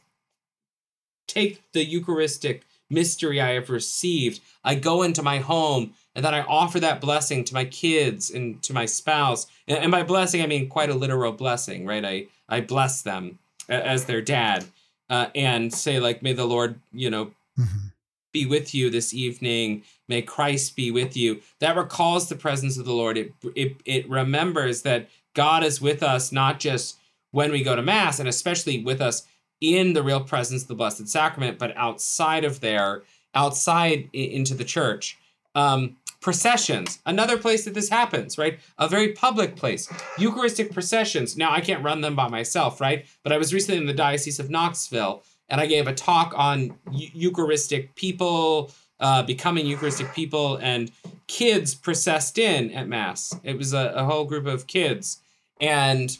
take 1.27 1.61
the 1.71 1.83
Eucharistic 1.83 2.63
mystery 2.89 3.41
I 3.41 3.51
have 3.51 3.69
received. 3.69 4.41
I 4.63 4.75
go 4.75 5.01
into 5.01 5.23
my 5.23 5.39
home 5.39 5.93
and 6.13 6.23
then 6.23 6.33
I 6.33 6.41
offer 6.41 6.79
that 6.79 7.01
blessing 7.01 7.43
to 7.45 7.53
my 7.53 7.65
kids 7.65 8.29
and 8.31 8.61
to 8.63 8.73
my 8.73 8.85
spouse. 8.85 9.47
And, 9.67 9.79
and 9.79 9.91
by 9.91 10.03
blessing, 10.03 10.41
I 10.41 10.47
mean 10.47 10.69
quite 10.69 10.89
a 10.89 10.95
literal 10.95 11.31
blessing, 11.31 11.85
right? 11.85 12.05
I, 12.05 12.27
I 12.47 12.61
bless 12.61 13.01
them 13.01 13.39
as 13.67 14.05
their 14.05 14.21
dad 14.21 14.65
uh, 15.09 15.27
and 15.35 15.73
say, 15.73 15.99
like, 15.99 16.21
may 16.21 16.33
the 16.33 16.45
Lord, 16.45 16.79
you 16.93 17.09
know, 17.09 17.25
mm-hmm. 17.59 17.87
be 18.31 18.45
with 18.45 18.73
you 18.75 18.89
this 18.89 19.13
evening. 19.13 19.83
May 20.07 20.21
Christ 20.21 20.75
be 20.75 20.91
with 20.91 21.17
you. 21.17 21.41
That 21.59 21.75
recalls 21.75 22.29
the 22.29 22.35
presence 22.35 22.77
of 22.77 22.85
the 22.85 22.93
Lord. 22.93 23.17
It, 23.17 23.33
it, 23.55 23.77
it 23.85 24.09
remembers 24.09 24.83
that 24.83 25.09
God 25.33 25.63
is 25.63 25.81
with 25.81 26.03
us, 26.03 26.31
not 26.31 26.59
just 26.59 26.97
when 27.35 27.51
we 27.51 27.61
go 27.61 27.75
to 27.75 27.81
Mass, 27.81 28.17
and 28.17 28.29
especially 28.29 28.81
with 28.81 29.01
us 29.01 29.27
in 29.59 29.91
the 29.91 30.01
real 30.01 30.21
presence 30.21 30.61
of 30.61 30.69
the 30.69 30.75
Blessed 30.75 31.09
Sacrament, 31.09 31.59
but 31.59 31.75
outside 31.75 32.45
of 32.45 32.61
there, 32.61 33.03
outside 33.33 34.09
into 34.13 34.53
the 34.53 34.63
church. 34.63 35.17
Um, 35.53 35.97
processions, 36.21 36.99
another 37.05 37.37
place 37.37 37.65
that 37.65 37.73
this 37.73 37.89
happens, 37.89 38.37
right? 38.37 38.59
A 38.77 38.87
very 38.87 39.11
public 39.11 39.57
place. 39.57 39.91
Eucharistic 40.17 40.71
processions. 40.71 41.35
Now, 41.35 41.51
I 41.51 41.59
can't 41.59 41.83
run 41.83 41.99
them 41.99 42.15
by 42.15 42.29
myself, 42.29 42.79
right? 42.79 43.05
But 43.21 43.33
I 43.33 43.37
was 43.37 43.53
recently 43.53 43.81
in 43.81 43.85
the 43.85 43.93
Diocese 43.93 44.39
of 44.39 44.49
Knoxville 44.49 45.21
and 45.49 45.59
I 45.59 45.65
gave 45.65 45.87
a 45.87 45.93
talk 45.93 46.33
on 46.37 46.77
Eucharistic 46.91 47.95
people, 47.95 48.71
uh, 49.01 49.23
becoming 49.23 49.67
Eucharistic 49.67 50.13
people, 50.13 50.55
and 50.55 50.89
kids 51.27 51.75
processed 51.75 52.37
in 52.37 52.71
at 52.71 52.87
Mass. 52.87 53.37
It 53.43 53.57
was 53.57 53.73
a, 53.73 53.93
a 53.95 54.05
whole 54.05 54.23
group 54.23 54.45
of 54.47 54.67
kids. 54.67 55.19
And 55.61 56.17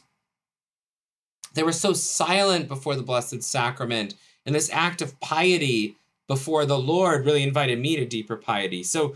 they 1.56 1.64
were 1.64 1.72
so 1.72 1.94
silent 1.94 2.68
before 2.68 2.96
the 2.96 3.04
Blessed 3.04 3.42
Sacrament. 3.42 4.16
And 4.46 4.54
this 4.54 4.70
act 4.72 5.02
of 5.02 5.20
piety 5.20 5.98
before 6.28 6.66
the 6.66 6.78
Lord 6.78 7.26
really 7.26 7.44
invited 7.44 7.80
me 7.80 7.96
to 7.96 8.06
deeper 8.06 8.36
piety. 8.36 8.84
So 8.84 9.16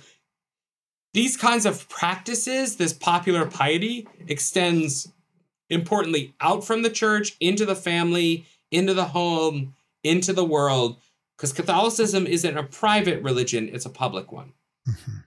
these 1.13 1.37
kinds 1.37 1.65
of 1.65 1.87
practices, 1.89 2.77
this 2.77 2.93
popular 2.93 3.45
piety, 3.45 4.07
extends 4.27 5.11
importantly 5.69 6.33
out 6.41 6.63
from 6.63 6.81
the 6.81 6.89
church 6.89 7.35
into 7.39 7.65
the 7.65 7.75
family, 7.75 8.45
into 8.71 8.93
the 8.93 9.05
home, 9.05 9.75
into 10.03 10.33
the 10.33 10.45
world, 10.45 10.97
because 11.37 11.53
Catholicism 11.53 12.25
isn't 12.25 12.57
a 12.57 12.63
private 12.63 13.21
religion, 13.23 13.69
it's 13.71 13.85
a 13.85 13.89
public 13.89 14.31
one. 14.31 14.53
Mm-hmm. 14.87 15.17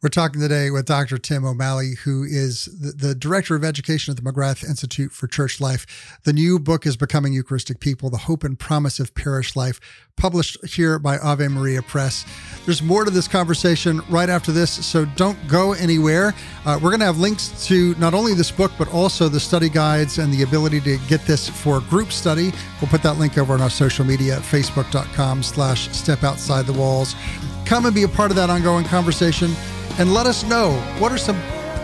We're 0.00 0.10
talking 0.10 0.40
today 0.40 0.70
with 0.70 0.86
Dr. 0.86 1.18
Tim 1.18 1.44
O'Malley, 1.44 1.94
who 2.04 2.22
is 2.22 2.66
the, 2.66 2.92
the, 2.92 3.14
Director 3.16 3.56
of 3.56 3.64
Education 3.64 4.12
at 4.12 4.22
the 4.22 4.30
McGrath 4.30 4.62
Institute 4.62 5.10
for 5.10 5.26
Church 5.26 5.60
Life. 5.60 6.20
The 6.22 6.32
new 6.32 6.60
book 6.60 6.86
is 6.86 6.96
Becoming 6.96 7.32
Eucharistic 7.32 7.80
People 7.80 8.08
The 8.08 8.16
Hope 8.16 8.44
and 8.44 8.56
Promise 8.56 9.00
of 9.00 9.12
Parish 9.16 9.56
Life, 9.56 9.80
published 10.16 10.64
here 10.64 11.00
by 11.00 11.18
Ave 11.18 11.48
Maria 11.48 11.82
Press. 11.82 12.24
There's 12.64 12.80
more 12.80 13.04
to 13.06 13.10
this 13.10 13.26
conversation 13.26 14.00
right 14.08 14.28
after 14.28 14.52
this, 14.52 14.70
so 14.86 15.04
don't 15.04 15.36
go 15.48 15.72
anywhere. 15.72 16.32
Uh, 16.64 16.78
we're 16.80 16.90
going 16.90 17.00
to 17.00 17.06
have 17.06 17.18
links 17.18 17.66
to 17.66 17.96
not 17.96 18.14
only 18.14 18.34
this 18.34 18.52
book, 18.52 18.70
but 18.78 18.86
also 18.94 19.28
the 19.28 19.40
study 19.40 19.68
guides 19.68 20.18
and 20.18 20.32
the 20.32 20.44
ability 20.44 20.80
to 20.82 20.98
get 21.08 21.22
this 21.22 21.48
for 21.48 21.80
group 21.80 22.12
study. 22.12 22.52
We'll 22.80 22.88
put 22.88 23.02
that 23.02 23.18
link 23.18 23.36
over 23.36 23.52
on 23.52 23.60
our 23.60 23.68
social 23.68 24.04
media, 24.04 24.36
facebook.com 24.36 25.42
slash 25.42 25.88
step 25.90 26.22
outside 26.22 26.66
the 26.66 26.72
walls. 26.72 27.16
Come 27.64 27.84
and 27.84 27.94
be 27.94 28.04
a 28.04 28.08
part 28.08 28.30
of 28.30 28.36
that 28.36 28.48
ongoing 28.48 28.84
conversation 28.84 29.50
and 29.98 30.14
let 30.14 30.26
us 30.26 30.44
know 30.44 30.72
what 30.98 31.12
are 31.12 31.18
some 31.18 31.36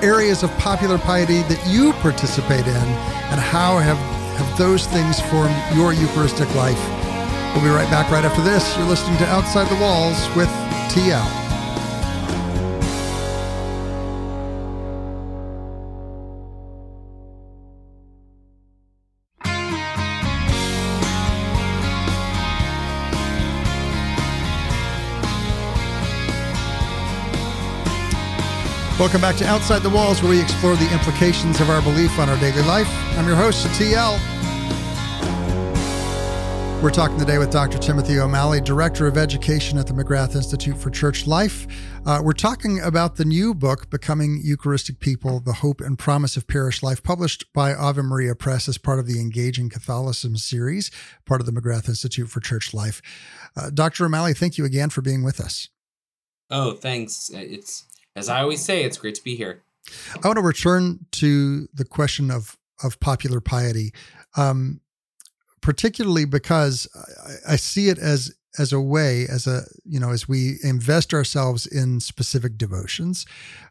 areas 0.02 0.42
of 0.42 0.50
popular 0.58 0.98
piety 0.98 1.42
that 1.42 1.62
you 1.66 1.92
participate 1.94 2.66
in 2.66 2.86
and 3.30 3.40
how 3.40 3.78
have, 3.78 3.98
have 4.38 4.58
those 4.58 4.86
things 4.86 5.20
formed 5.20 5.54
your 5.74 5.92
Eucharistic 5.92 6.52
life. 6.54 6.80
We'll 7.54 7.64
be 7.64 7.70
right 7.70 7.90
back 7.90 8.10
right 8.10 8.24
after 8.24 8.42
this. 8.42 8.76
You're 8.76 8.86
listening 8.86 9.18
to 9.18 9.26
Outside 9.26 9.68
the 9.68 9.80
Walls 9.80 10.18
with 10.36 10.48
TL. 10.90 11.43
Welcome 29.04 29.20
back 29.20 29.36
to 29.36 29.44
Outside 29.46 29.80
the 29.80 29.90
Walls, 29.90 30.22
where 30.22 30.30
we 30.30 30.40
explore 30.40 30.76
the 30.76 30.90
implications 30.90 31.60
of 31.60 31.68
our 31.68 31.82
belief 31.82 32.18
on 32.18 32.30
our 32.30 32.38
daily 32.38 32.62
life. 32.62 32.88
I'm 33.18 33.26
your 33.26 33.36
host, 33.36 33.66
TL. 33.78 34.18
We're 36.82 36.90
talking 36.90 37.18
today 37.18 37.36
with 37.36 37.50
Dr. 37.50 37.76
Timothy 37.76 38.18
O'Malley, 38.18 38.62
Director 38.62 39.06
of 39.06 39.18
Education 39.18 39.76
at 39.76 39.86
the 39.86 39.92
McGrath 39.92 40.34
Institute 40.34 40.78
for 40.78 40.88
Church 40.88 41.26
Life. 41.26 41.66
Uh, 42.06 42.22
we're 42.24 42.32
talking 42.32 42.80
about 42.80 43.16
the 43.16 43.26
new 43.26 43.52
book, 43.52 43.90
Becoming 43.90 44.40
Eucharistic 44.42 45.00
People 45.00 45.38
The 45.38 45.52
Hope 45.52 45.82
and 45.82 45.98
Promise 45.98 46.38
of 46.38 46.46
Parish 46.46 46.82
Life, 46.82 47.02
published 47.02 47.44
by 47.52 47.74
Ave 47.74 48.00
Maria 48.00 48.34
Press 48.34 48.70
as 48.70 48.78
part 48.78 48.98
of 48.98 49.06
the 49.06 49.20
Engaging 49.20 49.68
Catholicism 49.68 50.38
series, 50.38 50.90
part 51.26 51.42
of 51.42 51.46
the 51.46 51.52
McGrath 51.52 51.90
Institute 51.90 52.30
for 52.30 52.40
Church 52.40 52.72
Life. 52.72 53.02
Uh, 53.54 53.68
Dr. 53.68 54.06
O'Malley, 54.06 54.32
thank 54.32 54.56
you 54.56 54.64
again 54.64 54.88
for 54.88 55.02
being 55.02 55.22
with 55.22 55.40
us. 55.40 55.68
Oh, 56.48 56.72
thanks. 56.72 57.30
It's 57.34 57.84
as 58.16 58.28
I 58.28 58.40
always 58.40 58.62
say, 58.62 58.84
it's 58.84 58.98
great 58.98 59.14
to 59.16 59.24
be 59.24 59.36
here. 59.36 59.62
I 60.22 60.26
want 60.26 60.38
to 60.38 60.42
return 60.42 61.06
to 61.12 61.68
the 61.74 61.84
question 61.84 62.30
of 62.30 62.56
of 62.82 62.98
popular 63.00 63.40
piety, 63.40 63.92
um, 64.36 64.80
particularly 65.62 66.24
because 66.24 66.88
I, 67.46 67.52
I, 67.52 67.56
see 67.56 67.88
it 67.88 67.98
as 67.98 68.34
as 68.58 68.72
a 68.72 68.80
way, 68.80 69.26
as 69.28 69.46
a 69.46 69.62
you 69.84 70.00
know, 70.00 70.10
as 70.10 70.28
we 70.28 70.56
invest 70.62 71.14
ourselves 71.14 71.66
in 71.66 72.00
specific 72.00 72.58
devotions, 72.58 73.26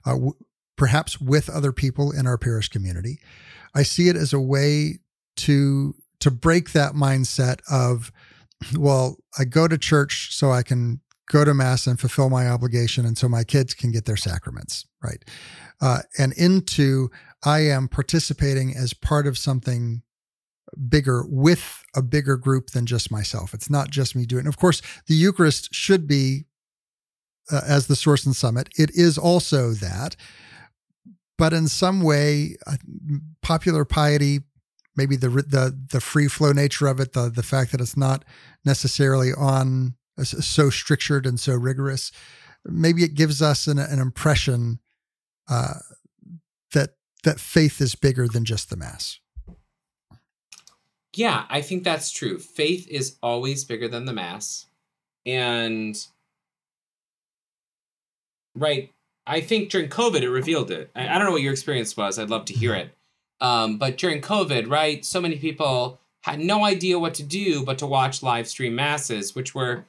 uh, 0.05 0.11
w- 0.11 0.33
perhaps 0.77 1.19
with 1.19 1.49
other 1.49 1.71
people 1.71 2.11
in 2.11 2.27
our 2.27 2.37
parish 2.37 2.69
community. 2.69 3.19
I 3.75 3.83
see 3.83 4.07
it 4.07 4.15
as 4.15 4.33
a 4.33 4.39
way 4.39 4.99
to 5.37 5.95
to 6.19 6.31
break 6.31 6.71
that 6.71 6.93
mindset 6.93 7.59
of, 7.69 8.11
well, 8.77 9.17
I 9.37 9.43
go 9.43 9.67
to 9.67 9.77
church 9.77 10.33
so 10.33 10.51
I 10.51 10.63
can 10.63 11.01
go 11.29 11.45
to 11.45 11.53
mass 11.53 11.87
and 11.87 11.99
fulfill 11.99 12.29
my 12.29 12.47
obligation 12.47 13.05
and 13.05 13.17
so 13.17 13.27
my 13.29 13.43
kids 13.43 13.73
can 13.73 13.91
get 13.91 14.05
their 14.05 14.17
sacraments 14.17 14.85
right? 15.01 15.23
Uh, 15.81 15.99
and 16.17 16.33
into 16.33 17.09
i 17.43 17.59
am 17.59 17.87
participating 17.87 18.75
as 18.75 18.93
part 18.93 19.27
of 19.27 19.37
something 19.37 20.01
bigger 20.89 21.25
with 21.27 21.83
a 21.95 22.01
bigger 22.01 22.37
group 22.37 22.71
than 22.71 22.85
just 22.85 23.11
myself. 23.11 23.53
It's 23.53 23.69
not 23.69 23.89
just 23.89 24.15
me 24.15 24.25
doing 24.25 24.39
it. 24.39 24.45
and 24.45 24.53
of 24.53 24.57
course 24.57 24.81
the 25.07 25.15
eucharist 25.15 25.73
should 25.73 26.07
be 26.07 26.45
uh, 27.51 27.61
as 27.67 27.87
the 27.87 27.95
source 27.95 28.25
and 28.25 28.35
summit. 28.35 28.69
It 28.77 28.91
is 28.93 29.17
also 29.17 29.71
that. 29.71 30.15
But 31.37 31.53
in 31.53 31.67
some 31.67 32.01
way 32.01 32.55
uh, 32.65 32.77
popular 33.41 33.85
piety 33.85 34.41
maybe 34.95 35.15
the 35.15 35.29
the 35.29 35.77
the 35.91 36.01
free 36.01 36.27
flow 36.27 36.51
nature 36.51 36.87
of 36.87 36.99
it 36.99 37.13
the 37.13 37.29
the 37.29 37.43
fact 37.43 37.71
that 37.71 37.81
it's 37.81 37.97
not 37.97 38.23
necessarily 38.63 39.31
on 39.33 39.95
so 40.21 40.69
strictured 40.69 41.25
and 41.25 41.39
so 41.39 41.55
rigorous, 41.55 42.11
maybe 42.65 43.03
it 43.03 43.15
gives 43.15 43.41
us 43.41 43.67
an, 43.67 43.79
an 43.79 43.99
impression 43.99 44.79
uh, 45.49 45.75
that 46.73 46.91
that 47.23 47.39
faith 47.39 47.81
is 47.81 47.95
bigger 47.95 48.27
than 48.27 48.45
just 48.45 48.69
the 48.69 48.75
mass. 48.77 49.19
Yeah, 51.15 51.45
I 51.49 51.61
think 51.61 51.83
that's 51.83 52.11
true. 52.11 52.39
Faith 52.39 52.87
is 52.87 53.17
always 53.21 53.63
bigger 53.63 53.87
than 53.87 54.05
the 54.05 54.13
mass, 54.13 54.65
and 55.25 55.95
right. 58.55 58.91
I 59.25 59.39
think 59.39 59.69
during 59.69 59.89
COVID 59.89 60.21
it 60.21 60.29
revealed 60.29 60.69
it. 60.69 60.91
I, 60.95 61.07
I 61.07 61.17
don't 61.17 61.25
know 61.25 61.31
what 61.31 61.41
your 61.41 61.53
experience 61.53 61.95
was. 61.95 62.19
I'd 62.19 62.29
love 62.29 62.45
to 62.45 62.53
hear 62.53 62.71
mm-hmm. 62.71 62.87
it. 62.87 62.95
Um, 63.39 63.77
but 63.77 63.97
during 63.97 64.21
COVID, 64.21 64.69
right, 64.69 65.03
so 65.03 65.21
many 65.21 65.37
people 65.37 65.99
had 66.21 66.39
no 66.39 66.63
idea 66.63 66.99
what 66.99 67.13
to 67.15 67.23
do 67.23 67.63
but 67.63 67.77
to 67.77 67.87
watch 67.87 68.23
live 68.23 68.47
stream 68.47 68.75
masses, 68.75 69.35
which 69.35 69.53
were 69.53 69.85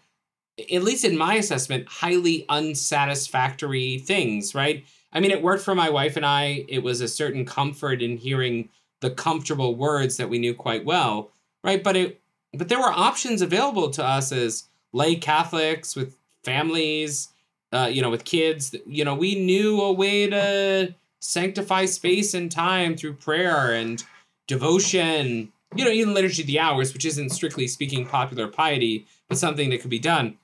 at 0.58 0.82
least 0.82 1.04
in 1.04 1.16
my 1.16 1.34
assessment, 1.34 1.88
highly 1.88 2.44
unsatisfactory 2.48 3.98
things, 3.98 4.54
right? 4.54 4.84
I 5.12 5.20
mean, 5.20 5.30
it 5.30 5.42
worked 5.42 5.64
for 5.64 5.74
my 5.74 5.90
wife 5.90 6.16
and 6.16 6.26
I. 6.26 6.64
It 6.68 6.82
was 6.82 7.00
a 7.00 7.08
certain 7.08 7.44
comfort 7.44 8.02
in 8.02 8.16
hearing 8.16 8.68
the 9.00 9.10
comfortable 9.10 9.74
words 9.74 10.16
that 10.16 10.28
we 10.28 10.38
knew 10.38 10.54
quite 10.54 10.84
well. 10.84 11.30
right? 11.62 11.82
But 11.82 11.96
it 11.96 12.20
but 12.52 12.68
there 12.68 12.78
were 12.78 12.92
options 12.92 13.42
available 13.42 13.90
to 13.90 14.04
us 14.04 14.30
as 14.30 14.64
lay 14.92 15.16
Catholics 15.16 15.96
with 15.96 16.16
families, 16.44 17.28
uh, 17.72 17.90
you 17.90 18.00
know, 18.00 18.10
with 18.10 18.24
kids. 18.24 18.74
You 18.86 19.04
know, 19.04 19.14
we 19.14 19.34
knew 19.34 19.80
a 19.80 19.92
way 19.92 20.28
to 20.28 20.94
sanctify 21.20 21.86
space 21.86 22.32
and 22.32 22.50
time 22.50 22.96
through 22.96 23.14
prayer 23.14 23.74
and 23.74 24.02
devotion. 24.46 25.52
You 25.74 25.84
know, 25.84 25.90
even 25.90 26.14
liturgy 26.14 26.42
of 26.42 26.46
the 26.46 26.60
hours, 26.60 26.92
which 26.94 27.04
isn't 27.04 27.30
strictly 27.30 27.66
speaking 27.66 28.06
popular 28.06 28.46
piety, 28.46 29.06
but 29.28 29.38
something 29.38 29.70
that 29.70 29.80
could 29.80 29.90
be 29.90 29.98
done. 29.98 30.38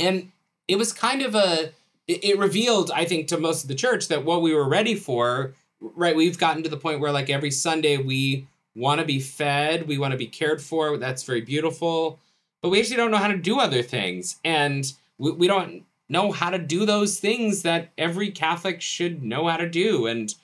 And 0.00 0.32
it 0.66 0.76
was 0.76 0.92
kind 0.92 1.22
of 1.22 1.34
a 1.34 1.72
it, 2.08 2.38
revealed, 2.38 2.90
I 2.92 3.04
think, 3.04 3.28
to 3.28 3.38
most 3.38 3.62
of 3.62 3.68
the 3.68 3.74
church 3.74 4.08
that 4.08 4.24
what 4.24 4.42
we 4.42 4.54
were 4.54 4.68
ready 4.68 4.94
for, 4.96 5.54
right? 5.80 6.16
We've 6.16 6.38
gotten 6.38 6.62
to 6.64 6.68
the 6.68 6.76
point 6.76 7.00
where 7.00 7.12
like 7.12 7.30
every 7.30 7.50
Sunday 7.50 7.96
we 7.98 8.48
want 8.74 9.00
to 9.00 9.06
be 9.06 9.20
fed, 9.20 9.86
we 9.86 9.98
want 9.98 10.12
to 10.12 10.18
be 10.18 10.26
cared 10.26 10.60
for. 10.60 10.96
That's 10.96 11.22
very 11.22 11.40
beautiful. 11.40 12.18
But 12.62 12.70
we 12.70 12.80
actually 12.80 12.96
don't 12.96 13.10
know 13.10 13.18
how 13.18 13.28
to 13.28 13.36
do 13.36 13.60
other 13.60 13.82
things. 13.82 14.36
And 14.44 14.92
we, 15.18 15.30
we 15.32 15.46
don't 15.46 15.84
know 16.08 16.32
how 16.32 16.50
to 16.50 16.58
do 16.58 16.84
those 16.84 17.18
things 17.18 17.62
that 17.62 17.90
every 17.96 18.30
Catholic 18.30 18.80
should 18.80 19.22
know 19.22 19.46
how 19.46 19.56
to 19.56 19.68
do. 19.68 20.06
And, 20.06 20.34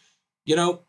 you 0.44 0.56
know, 0.56 0.80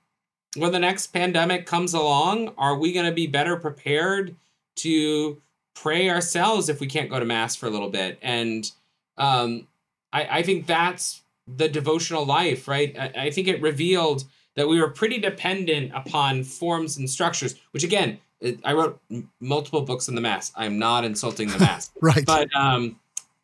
when 0.55 0.71
the 0.71 0.79
next 0.79 1.07
pandemic 1.07 1.65
comes 1.65 1.93
along, 1.93 2.53
are 2.57 2.77
we 2.77 2.93
going 2.93 3.05
to 3.05 3.11
be 3.11 3.27
better 3.27 3.57
prepared 3.57 4.35
to 4.77 5.41
pray 5.81 6.09
ourselves 6.09 6.69
if 6.69 6.79
we 6.79 6.87
can't 6.87 7.09
go 7.09 7.19
to 7.19 7.25
Mass 7.25 7.55
for 7.55 7.67
a 7.67 7.69
little 7.69 7.89
bit? 7.89 8.17
And 8.21 8.69
um, 9.17 9.67
I, 10.11 10.39
I 10.39 10.43
think 10.43 10.65
that's 10.65 11.21
the 11.47 11.69
devotional 11.69 12.25
life, 12.25 12.67
right? 12.67 12.97
I, 12.97 13.25
I 13.25 13.31
think 13.31 13.47
it 13.47 13.61
revealed 13.61 14.23
that 14.55 14.67
we 14.67 14.81
were 14.81 14.89
pretty 14.89 15.19
dependent 15.19 15.91
upon 15.93 16.43
forms 16.43 16.97
and 16.97 17.09
structures, 17.09 17.55
which 17.71 17.83
again, 17.83 18.19
I 18.63 18.73
wrote 18.73 18.99
multiple 19.39 19.81
books 19.81 20.09
on 20.09 20.15
the 20.15 20.21
mass. 20.21 20.51
I'm 20.55 20.77
not 20.77 21.03
insulting 21.03 21.49
the 21.49 21.59
mass, 21.59 21.91
right? 22.01 22.25
But 22.25 22.53
um, 22.55 22.99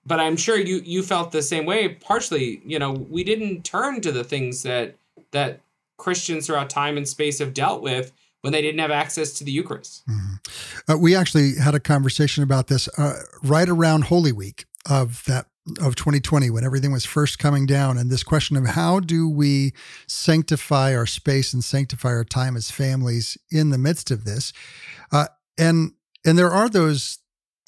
but 0.06 0.20
I'm 0.20 0.38
sure 0.38 0.58
you 0.58 0.82
you 0.84 1.02
felt 1.02 1.32
the 1.32 1.42
same 1.42 1.66
way. 1.66 1.90
Partially, 1.90 2.62
you 2.66 2.78
know, 2.78 2.92
we 2.92 3.24
didn't 3.24 3.64
turn 3.64 4.02
to 4.02 4.12
the 4.12 4.24
things 4.24 4.62
that 4.64 4.96
that 5.32 5.62
Christians 5.98 6.46
throughout 6.46 6.70
time 6.70 6.98
and 6.98 7.08
space 7.08 7.40
have 7.40 7.54
dealt 7.54 7.82
with 7.82 8.12
when 8.44 8.52
they 8.52 8.62
didn't 8.62 8.80
have 8.80 8.92
access 8.92 9.32
to 9.32 9.46
the 9.46 9.52
Eucharist. 9.52 10.06
Mm-hmm. 10.06 10.92
Uh, 10.92 10.98
we 10.98 11.16
actually 11.16 11.56
had 11.56 11.74
a 11.76 11.80
conversation 11.80 12.44
about 12.44 12.68
this 12.68 12.90
uh, 12.98 13.14
right 13.42 13.70
around 13.70 14.06
Holy 14.06 14.34
Week 14.34 14.66
of 14.90 15.24
that 15.28 15.48
of 15.80 15.96
2020 15.96 16.50
when 16.50 16.66
everything 16.66 16.92
was 16.92 17.06
first 17.06 17.40
coming 17.40 17.66
down 17.66 17.98
and 17.98 18.12
this 18.12 18.22
question 18.22 18.58
of 18.58 18.66
how 18.66 19.00
do 19.00 19.30
we 19.30 19.72
sanctify 20.08 20.94
our 20.94 21.06
space 21.06 21.54
and 21.54 21.64
sanctify 21.64 22.10
our 22.10 22.26
time 22.26 22.58
as 22.58 22.70
families 22.70 23.38
in 23.50 23.70
the 23.70 23.78
midst 23.78 24.12
of 24.12 24.26
this 24.26 24.52
uh, 25.14 25.28
and 25.58 25.94
and 26.26 26.38
there 26.38 26.52
are 26.52 26.68
those 26.68 27.20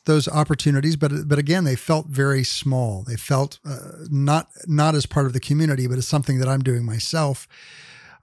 those 0.03 0.27
opportunities 0.27 0.97
but 0.97 1.09
but 1.25 1.39
again 1.39 1.63
they 1.63 1.77
felt 1.77 2.07
very 2.07 2.43
small 2.43 3.05
they 3.07 3.15
felt 3.15 3.59
uh, 3.65 3.77
not 4.11 4.49
not 4.67 4.93
as 4.93 5.05
part 5.05 5.25
of 5.25 5.31
the 5.31 5.39
community 5.39 5.87
but 5.87 5.97
as 5.97 6.05
something 6.05 6.37
that 6.37 6.49
I'm 6.49 6.63
doing 6.63 6.83
myself 6.83 7.47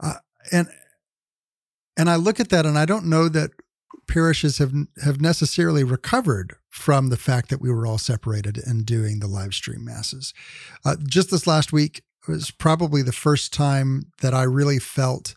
uh, 0.01 0.17
and 0.53 0.69
and 1.97 2.11
I 2.11 2.17
look 2.17 2.41
at 2.41 2.49
that 2.51 2.67
and 2.67 2.79
I 2.79 2.87
don't 2.87 3.07
know 3.07 3.29
that 3.29 3.51
parishes 4.09 4.59
have 4.59 4.73
have 5.03 5.21
necessarily 5.21 5.85
recovered 5.85 6.57
from 6.69 7.09
the 7.09 7.17
fact 7.17 7.51
that 7.51 7.61
we 7.61 7.71
were 7.71 7.87
all 7.87 7.99
separated 7.99 8.59
and 8.59 8.85
doing 8.85 9.21
the 9.21 9.27
live 9.27 9.55
stream 9.55 9.85
masses. 9.85 10.33
Uh, 10.85 10.97
just 11.07 11.31
this 11.31 11.47
last 11.47 11.73
week 11.73 12.03
was 12.29 12.51
probably 12.51 13.03
the 13.03 13.13
first 13.13 13.53
time 13.53 14.11
that 14.21 14.35
I 14.35 14.43
really 14.43 14.79
felt 14.79 15.35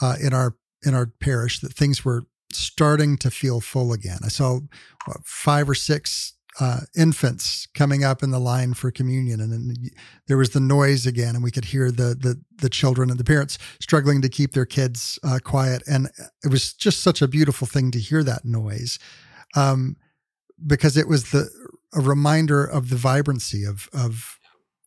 uh, 0.00 0.16
in 0.20 0.32
our 0.32 0.56
in 0.84 0.94
our 0.94 1.06
parish 1.06 1.60
that 1.60 1.72
things 1.72 2.04
were 2.04 2.26
starting 2.52 3.16
to 3.18 3.30
feel 3.30 3.60
full 3.60 3.92
again. 3.92 4.18
I 4.24 4.28
saw 4.28 4.60
what, 5.06 5.24
five 5.24 5.68
or 5.68 5.74
six 5.74 6.34
uh, 6.58 6.80
infants 6.96 7.66
coming 7.74 8.02
up 8.02 8.22
in 8.22 8.30
the 8.30 8.38
line 8.38 8.74
for 8.74 8.90
communion, 8.90 9.40
and 9.40 9.52
then 9.52 9.74
there 10.26 10.38
was 10.38 10.50
the 10.50 10.60
noise 10.60 11.06
again, 11.06 11.34
and 11.34 11.44
we 11.44 11.50
could 11.50 11.66
hear 11.66 11.90
the 11.90 12.14
the 12.14 12.40
the 12.56 12.70
children 12.70 13.10
and 13.10 13.20
the 13.20 13.24
parents 13.24 13.58
struggling 13.80 14.22
to 14.22 14.28
keep 14.28 14.52
their 14.52 14.64
kids 14.64 15.18
uh, 15.22 15.38
quiet, 15.42 15.82
and 15.86 16.08
it 16.44 16.50
was 16.50 16.72
just 16.72 17.02
such 17.02 17.20
a 17.20 17.28
beautiful 17.28 17.66
thing 17.66 17.90
to 17.90 17.98
hear 17.98 18.22
that 18.22 18.44
noise, 18.44 18.98
um, 19.54 19.96
because 20.66 20.96
it 20.96 21.08
was 21.08 21.30
the 21.30 21.48
a 21.94 22.00
reminder 22.00 22.64
of 22.64 22.88
the 22.88 22.96
vibrancy 22.96 23.64
of 23.64 23.88
of 23.92 24.38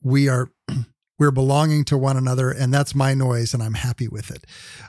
we 0.01 0.27
are 0.27 0.49
we're 1.19 1.31
belonging 1.31 1.83
to 1.85 1.97
one 1.97 2.17
another, 2.17 2.49
and 2.49 2.73
that's 2.73 2.95
my 2.95 3.13
noise, 3.13 3.53
and 3.53 3.61
I'm 3.61 3.75
happy 3.75 4.07
with 4.07 4.31
it. 4.31 4.45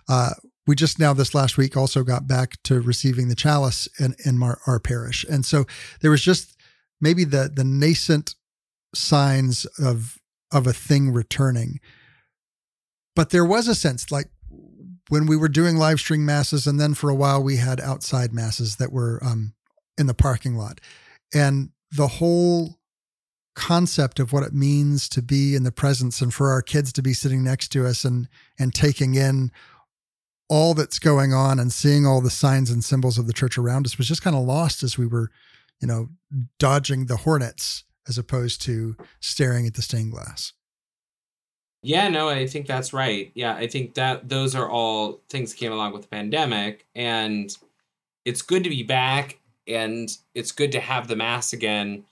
Uh, 0.08 0.30
we 0.66 0.76
just 0.76 0.98
now 0.98 1.12
this 1.12 1.34
last 1.34 1.58
week 1.58 1.76
also 1.76 2.04
got 2.04 2.26
back 2.28 2.62
to 2.64 2.80
receiving 2.80 3.28
the 3.28 3.34
chalice 3.34 3.86
in 3.98 4.14
in 4.24 4.42
our, 4.42 4.60
our 4.66 4.80
parish, 4.80 5.24
and 5.28 5.44
so 5.44 5.66
there 6.00 6.10
was 6.10 6.22
just 6.22 6.56
maybe 7.00 7.24
the 7.24 7.50
the 7.54 7.64
nascent 7.64 8.34
signs 8.94 9.66
of 9.78 10.18
of 10.52 10.66
a 10.66 10.72
thing 10.72 11.12
returning. 11.12 11.80
But 13.14 13.30
there 13.30 13.44
was 13.44 13.68
a 13.68 13.74
sense 13.74 14.10
like 14.10 14.30
when 15.08 15.26
we 15.26 15.36
were 15.36 15.48
doing 15.48 15.76
live 15.76 15.98
stream 15.98 16.24
masses, 16.24 16.66
and 16.66 16.80
then 16.80 16.94
for 16.94 17.10
a 17.10 17.14
while 17.14 17.42
we 17.42 17.56
had 17.56 17.80
outside 17.80 18.32
masses 18.32 18.76
that 18.76 18.92
were 18.92 19.18
um, 19.22 19.54
in 19.98 20.06
the 20.06 20.14
parking 20.14 20.56
lot, 20.56 20.80
and 21.34 21.70
the 21.90 22.06
whole 22.06 22.78
concept 23.56 24.20
of 24.20 24.32
what 24.32 24.44
it 24.44 24.54
means 24.54 25.08
to 25.08 25.20
be 25.20 25.54
in 25.54 25.64
the 25.64 25.72
presence 25.72 26.20
and 26.20 26.32
for 26.32 26.50
our 26.50 26.62
kids 26.62 26.92
to 26.92 27.02
be 27.02 27.12
sitting 27.12 27.42
next 27.42 27.68
to 27.68 27.84
us 27.86 28.04
and 28.04 28.28
and 28.58 28.72
taking 28.72 29.16
in 29.16 29.50
all 30.48 30.72
that's 30.72 30.98
going 30.98 31.32
on 31.32 31.58
and 31.58 31.72
seeing 31.72 32.06
all 32.06 32.20
the 32.20 32.30
signs 32.30 32.70
and 32.70 32.84
symbols 32.84 33.18
of 33.18 33.26
the 33.26 33.32
church 33.32 33.58
around 33.58 33.86
us 33.86 33.98
was 33.98 34.08
just 34.08 34.22
kind 34.22 34.34
of 34.34 34.42
lost 34.42 34.82
as 34.82 34.96
we 34.96 35.06
were 35.06 35.30
you 35.80 35.88
know, 35.88 36.08
dodging 36.58 37.06
the 37.06 37.18
hornets 37.18 37.84
as 38.08 38.18
opposed 38.18 38.62
to 38.62 38.96
staring 39.20 39.66
at 39.66 39.74
the 39.74 39.82
stained 39.82 40.12
glass. 40.12 40.52
Yeah, 41.82 42.08
no, 42.08 42.28
I 42.28 42.46
think 42.46 42.66
that's 42.66 42.92
right. 42.92 43.30
Yeah, 43.34 43.54
I 43.54 43.66
think 43.66 43.94
that 43.94 44.28
those 44.28 44.54
are 44.54 44.68
all 44.68 45.22
things 45.30 45.50
that 45.50 45.58
came 45.58 45.72
along 45.72 45.92
with 45.92 46.02
the 46.02 46.08
pandemic 46.08 46.86
and 46.94 47.56
it's 48.24 48.42
good 48.42 48.64
to 48.64 48.70
be 48.70 48.82
back 48.82 49.38
and 49.66 50.10
it's 50.34 50.52
good 50.52 50.72
to 50.72 50.80
have 50.80 51.08
the 51.08 51.16
mass 51.16 51.52
again. 51.52 52.04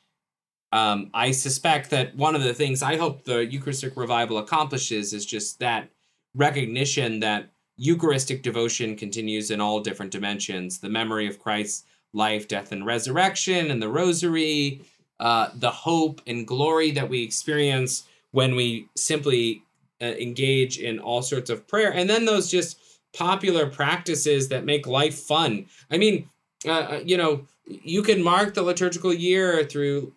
Um, 0.72 1.10
I 1.12 1.32
suspect 1.32 1.90
that 1.90 2.14
one 2.14 2.34
of 2.34 2.42
the 2.42 2.54
things 2.54 2.82
I 2.82 2.96
hope 2.96 3.24
the 3.24 3.44
Eucharistic 3.44 3.96
revival 3.96 4.38
accomplishes 4.38 5.12
is 5.12 5.26
just 5.26 5.58
that 5.58 5.90
recognition 6.34 7.20
that 7.20 7.50
Eucharistic 7.76 8.42
devotion 8.42 8.96
continues 8.96 9.50
in 9.50 9.60
all 9.60 9.80
different 9.80 10.12
dimensions. 10.12 10.78
The 10.78 10.88
memory 10.88 11.26
of 11.26 11.38
Christ 11.38 11.86
life, 12.12 12.48
death, 12.48 12.72
and 12.72 12.86
resurrection, 12.86 13.70
and 13.70 13.82
the 13.82 13.88
rosary, 13.88 14.82
uh, 15.20 15.50
the 15.54 15.70
hope 15.70 16.20
and 16.26 16.46
glory 16.46 16.90
that 16.92 17.08
we 17.08 17.22
experience 17.22 18.04
when 18.30 18.54
we 18.54 18.88
simply 18.96 19.62
uh, 20.00 20.06
engage 20.06 20.78
in 20.78 20.98
all 20.98 21.22
sorts 21.22 21.50
of 21.50 21.66
prayer. 21.66 21.92
And 21.92 22.08
then 22.08 22.24
those 22.24 22.50
just 22.50 22.78
popular 23.12 23.66
practices 23.66 24.48
that 24.48 24.64
make 24.64 24.86
life 24.86 25.18
fun. 25.18 25.66
I 25.90 25.98
mean, 25.98 26.28
uh, 26.66 26.70
uh 26.70 27.00
you 27.04 27.16
know, 27.16 27.46
you 27.66 28.02
can 28.02 28.22
mark 28.22 28.54
the 28.54 28.62
liturgical 28.62 29.12
year 29.12 29.64
through 29.64 30.12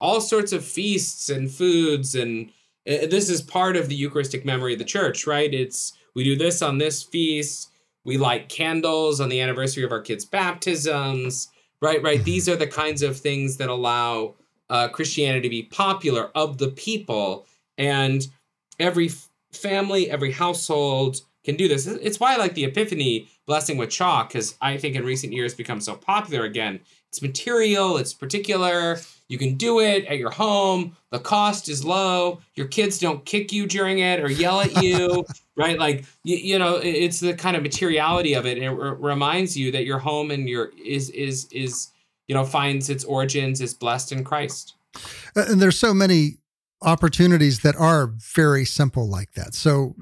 all 0.00 0.20
sorts 0.20 0.52
of 0.52 0.64
feasts 0.64 1.30
and 1.30 1.50
foods 1.50 2.14
and 2.14 2.50
uh, 2.86 3.06
this 3.06 3.30
is 3.30 3.40
part 3.40 3.76
of 3.76 3.88
the 3.88 3.94
eucharistic 3.94 4.44
memory 4.44 4.74
of 4.74 4.78
the 4.78 4.84
church 4.84 5.26
right 5.26 5.54
it's 5.54 5.94
we 6.14 6.22
do 6.22 6.36
this 6.36 6.62
on 6.62 6.78
this 6.78 7.02
feast 7.02 7.70
we 8.04 8.18
light 8.18 8.48
candles 8.48 9.20
on 9.20 9.28
the 9.28 9.40
anniversary 9.40 9.84
of 9.84 9.92
our 9.92 10.00
kids' 10.00 10.24
baptisms, 10.24 11.48
right? 11.80 12.02
Right. 12.02 12.16
Mm-hmm. 12.16 12.24
These 12.24 12.48
are 12.48 12.56
the 12.56 12.66
kinds 12.66 13.02
of 13.02 13.16
things 13.16 13.56
that 13.56 13.68
allow 13.68 14.34
uh, 14.70 14.88
Christianity 14.88 15.42
to 15.42 15.50
be 15.50 15.62
popular 15.64 16.30
of 16.34 16.58
the 16.58 16.68
people, 16.68 17.46
and 17.76 18.26
every 18.78 19.06
f- 19.08 19.28
family, 19.52 20.10
every 20.10 20.32
household 20.32 21.20
can 21.44 21.56
do 21.56 21.68
this. 21.68 21.86
It's 21.86 22.18
why 22.18 22.34
I 22.34 22.36
like 22.38 22.54
the 22.54 22.64
Epiphany 22.64 23.28
blessing 23.46 23.76
with 23.76 23.90
chalk, 23.90 24.28
because 24.28 24.56
I 24.60 24.78
think 24.78 24.96
in 24.96 25.04
recent 25.04 25.32
years 25.32 25.54
become 25.54 25.80
so 25.80 25.94
popular 25.94 26.44
again. 26.44 26.80
It's 27.10 27.20
material, 27.20 27.98
it's 27.98 28.14
particular, 28.14 28.98
you 29.28 29.38
can 29.38 29.54
do 29.54 29.80
it 29.80 30.04
at 30.06 30.18
your 30.18 30.30
home. 30.30 30.96
The 31.10 31.18
cost 31.18 31.68
is 31.68 31.84
low. 31.84 32.40
Your 32.54 32.66
kids 32.66 32.98
don't 32.98 33.24
kick 33.24 33.52
you 33.52 33.66
during 33.66 33.98
it 33.98 34.20
or 34.20 34.30
yell 34.30 34.60
at 34.60 34.82
you, 34.82 35.24
right? 35.56 35.78
Like 35.78 36.04
you, 36.24 36.36
you 36.36 36.58
know, 36.58 36.76
it's 36.76 37.20
the 37.20 37.34
kind 37.34 37.56
of 37.56 37.62
materiality 37.62 38.34
of 38.34 38.46
it, 38.46 38.58
and 38.58 38.64
it 38.64 38.68
r- 38.68 38.94
reminds 38.94 39.56
you 39.56 39.72
that 39.72 39.84
your 39.84 39.98
home 39.98 40.30
and 40.30 40.48
your 40.48 40.70
is 40.84 41.10
is 41.10 41.46
is 41.52 41.88
you 42.28 42.34
know 42.34 42.44
finds 42.44 42.90
its 42.90 43.04
origins 43.04 43.60
is 43.60 43.74
blessed 43.74 44.12
in 44.12 44.24
Christ. 44.24 44.74
And 45.34 45.60
there's 45.60 45.78
so 45.78 45.92
many 45.92 46.38
opportunities 46.82 47.60
that 47.60 47.74
are 47.76 48.12
very 48.34 48.64
simple 48.64 49.08
like 49.08 49.32
that. 49.32 49.54
So, 49.54 49.94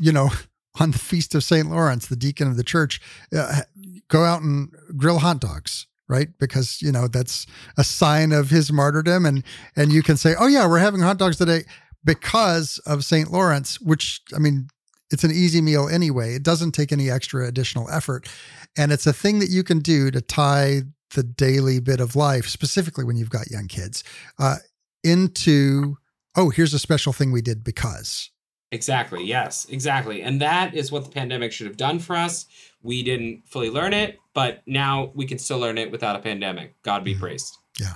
you 0.00 0.12
know, 0.12 0.30
on 0.80 0.90
the 0.90 0.98
feast 0.98 1.34
of 1.34 1.42
St. 1.42 1.70
Lawrence, 1.70 2.06
the 2.06 2.16
deacon 2.16 2.48
of 2.48 2.56
the 2.56 2.64
church, 2.64 3.00
uh, 3.34 3.62
go 4.08 4.24
out 4.24 4.42
and 4.42 4.70
grill 4.96 5.20
hot 5.20 5.40
dogs 5.40 5.86
right 6.08 6.28
because 6.38 6.80
you 6.80 6.92
know 6.92 7.08
that's 7.08 7.46
a 7.76 7.82
sign 7.82 8.30
of 8.30 8.50
his 8.50 8.72
martyrdom 8.72 9.26
and 9.26 9.42
and 9.74 9.92
you 9.92 10.04
can 10.04 10.16
say 10.16 10.36
oh 10.38 10.46
yeah 10.46 10.64
we're 10.64 10.78
having 10.78 11.00
hot 11.00 11.18
dogs 11.18 11.36
today 11.36 11.64
because 12.04 12.78
of 12.86 13.04
st 13.04 13.32
lawrence 13.32 13.80
which 13.80 14.20
i 14.32 14.38
mean 14.38 14.68
it's 15.10 15.24
an 15.24 15.30
easy 15.30 15.60
meal 15.60 15.88
anyway. 15.88 16.34
It 16.34 16.42
doesn't 16.42 16.72
take 16.72 16.92
any 16.92 17.10
extra 17.10 17.46
additional 17.46 17.88
effort. 17.90 18.28
And 18.76 18.92
it's 18.92 19.06
a 19.06 19.12
thing 19.12 19.38
that 19.38 19.50
you 19.50 19.62
can 19.62 19.78
do 19.78 20.10
to 20.10 20.20
tie 20.20 20.82
the 21.14 21.22
daily 21.22 21.80
bit 21.80 22.00
of 22.00 22.16
life, 22.16 22.48
specifically 22.48 23.04
when 23.04 23.16
you've 23.16 23.30
got 23.30 23.50
young 23.50 23.68
kids, 23.68 24.02
uh, 24.38 24.56
into, 25.04 25.96
oh, 26.34 26.50
here's 26.50 26.74
a 26.74 26.78
special 26.78 27.12
thing 27.12 27.30
we 27.30 27.42
did 27.42 27.62
because. 27.62 28.30
Exactly. 28.72 29.24
Yes, 29.24 29.66
exactly. 29.70 30.22
And 30.22 30.40
that 30.40 30.74
is 30.74 30.90
what 30.90 31.04
the 31.04 31.10
pandemic 31.10 31.52
should 31.52 31.68
have 31.68 31.76
done 31.76 32.00
for 32.00 32.16
us. 32.16 32.46
We 32.82 33.04
didn't 33.04 33.44
fully 33.46 33.70
learn 33.70 33.92
it, 33.92 34.18
but 34.34 34.62
now 34.66 35.12
we 35.14 35.24
can 35.26 35.38
still 35.38 35.58
learn 35.58 35.78
it 35.78 35.92
without 35.92 36.16
a 36.16 36.18
pandemic. 36.18 36.74
God 36.82 37.04
be 37.04 37.12
mm-hmm. 37.12 37.20
praised. 37.20 37.56
Yeah. 37.78 37.94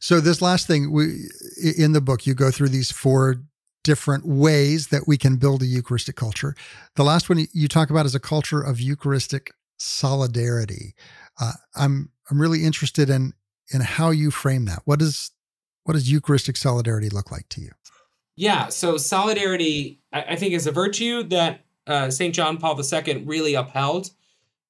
So 0.00 0.20
this 0.20 0.42
last 0.42 0.66
thing 0.66 0.92
we 0.92 1.28
in 1.76 1.92
the 1.92 2.00
book 2.00 2.26
you 2.26 2.34
go 2.34 2.50
through 2.50 2.68
these 2.68 2.90
four 2.90 3.42
different 3.86 4.26
ways 4.26 4.88
that 4.88 5.06
we 5.06 5.16
can 5.16 5.36
build 5.36 5.62
a 5.62 5.66
Eucharistic 5.66 6.16
culture. 6.16 6.56
The 6.96 7.04
last 7.04 7.28
one 7.28 7.46
you 7.52 7.68
talk 7.68 7.88
about 7.88 8.04
is 8.04 8.16
a 8.16 8.20
culture 8.20 8.60
of 8.60 8.80
Eucharistic 8.80 9.52
solidarity. 9.78 10.96
Uh, 11.40 11.52
I'm 11.76 12.10
I'm 12.28 12.40
really 12.40 12.64
interested 12.64 13.08
in 13.08 13.32
in 13.72 13.82
how 13.82 14.10
you 14.10 14.32
frame 14.32 14.64
that. 14.64 14.82
What 14.86 14.98
does 14.98 15.30
what 15.84 15.92
does 15.92 16.10
Eucharistic 16.10 16.56
solidarity 16.56 17.08
look 17.08 17.30
like 17.30 17.48
to 17.50 17.60
you? 17.60 17.70
Yeah, 18.34 18.68
so 18.68 18.96
solidarity, 18.96 20.00
I, 20.12 20.34
think, 20.36 20.52
is 20.52 20.66
a 20.66 20.72
virtue 20.72 21.22
that 21.28 21.60
uh, 21.86 22.10
St. 22.10 22.34
John 22.34 22.58
Paul 22.58 22.78
II 22.78 23.24
really 23.24 23.54
upheld. 23.54 24.10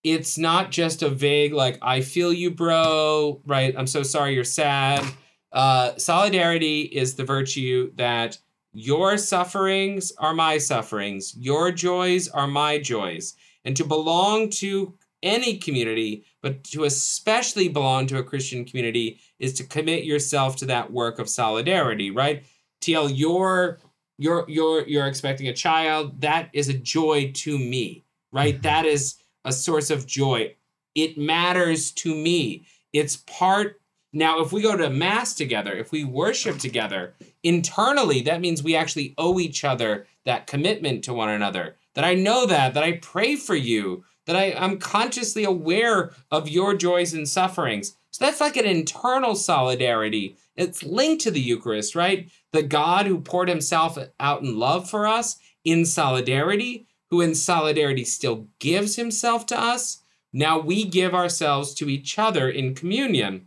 It's 0.05 0.39
not 0.39 0.71
just 0.71 1.03
a 1.03 1.09
vague, 1.09 1.53
like, 1.53 1.79
I 1.83 2.03
feel 2.03 2.33
you, 2.33 2.53
bro, 2.53 3.43
right? 3.45 3.75
I'm 3.77 3.89
so 3.89 4.05
sorry 4.05 4.35
you're 4.35 4.45
sad. 4.45 5.05
Uh, 5.53 5.97
solidarity 5.97 6.83
is 6.83 7.17
the 7.17 7.25
virtue 7.25 7.91
that 7.97 8.39
your 8.77 9.17
sufferings 9.17 10.13
are 10.19 10.35
my 10.35 10.59
sufferings, 10.59 11.35
your 11.39 11.73
joys 11.73 12.29
are 12.29 12.47
my 12.47 12.79
joys. 12.79 13.35
And 13.65 13.75
to 13.75 13.85
belong 13.85 14.51
to 14.51 14.93
any 15.23 15.57
community, 15.57 16.27
but 16.43 16.63
to 16.65 16.85
especially 16.85 17.69
belong 17.69 18.07
to 18.09 18.19
a 18.19 18.23
Christian 18.23 18.67
community, 18.67 19.19
is 19.39 19.55
to 19.55 19.65
commit 19.65 20.05
yourself 20.05 20.57
to 20.57 20.67
that 20.67 20.93
work 20.93 21.19
of 21.19 21.31
solidarity, 21.31 22.11
right? 22.11 22.45
TL, 22.83 23.13
you're 23.15 23.79
you're 24.19 24.45
you're 24.47 24.87
you're 24.87 25.07
expecting 25.07 25.49
a 25.49 25.55
child. 25.55 26.21
That 26.21 26.51
is 26.53 26.69
a 26.69 26.75
joy 26.75 27.33
to 27.37 27.59
me, 27.59 28.05
right? 28.31 28.57
Mm-hmm. 28.57 28.63
That 28.63 28.85
is 28.85 29.15
a 29.47 29.53
source 29.53 29.89
of 29.89 30.07
joy. 30.07 30.55
It 30.95 31.17
matters 31.17 31.93
to 31.93 32.15
me. 32.15 32.67
It's 32.93 33.17
part 33.17 33.81
now, 34.17 34.41
if 34.41 34.51
we 34.51 34.63
go 34.63 34.75
to 34.75 34.89
Mass 34.89 35.35
together, 35.35 35.75
if 35.75 35.93
we 35.93 36.03
worship 36.03 36.57
together, 36.57 37.15
internally, 37.47 38.21
that 38.23 38.41
means 38.41 38.63
we 38.63 38.75
actually 38.75 39.15
owe 39.17 39.39
each 39.39 39.65
other 39.65 40.07
that 40.25 40.47
commitment 40.49 41.05
to 41.05 41.15
one 41.15 41.29
another. 41.29 41.77
That 41.95 42.05
I 42.05 42.15
know 42.15 42.45
that, 42.47 42.75
that 42.75 42.83
I 42.83 42.99
pray 42.99 43.37
for 43.37 43.55
you, 43.55 44.05
that 44.27 44.35
I, 44.35 44.53
I'm 44.53 44.79
consciously 44.79 45.45
aware 45.45 46.13
of 46.31 46.49
your 46.49 46.75
joys 46.75 47.15
and 47.15 47.29
sufferings. 47.29 47.97
So 48.11 48.25
that's 48.25 48.41
like 48.41 48.57
an 48.57 48.67
internal 48.67 49.37
solidarity. 49.37 50.37
It's 50.57 50.83
linked 50.83 51.23
to 51.23 51.31
the 51.31 51.41
Eucharist, 51.41 51.95
right? 51.95 52.29
The 52.53 52.63
God 52.63 53.07
who 53.07 53.21
poured 53.21 53.49
himself 53.49 53.97
out 54.19 54.43
in 54.43 54.59
love 54.59 54.91
for 54.91 55.07
us 55.07 55.39
in 55.65 55.85
solidarity, 55.85 56.87
who 57.11 57.21
in 57.21 57.35
solidarity 57.35 58.05
still 58.05 58.49
gives 58.59 58.97
himself 58.97 59.47
to 59.47 59.61
us. 59.61 60.03
Now 60.33 60.59
we 60.59 60.85
give 60.85 61.15
ourselves 61.15 61.75
to 61.75 61.89
each 61.89 62.19
other 62.19 62.49
in 62.49 62.75
communion. 62.75 63.47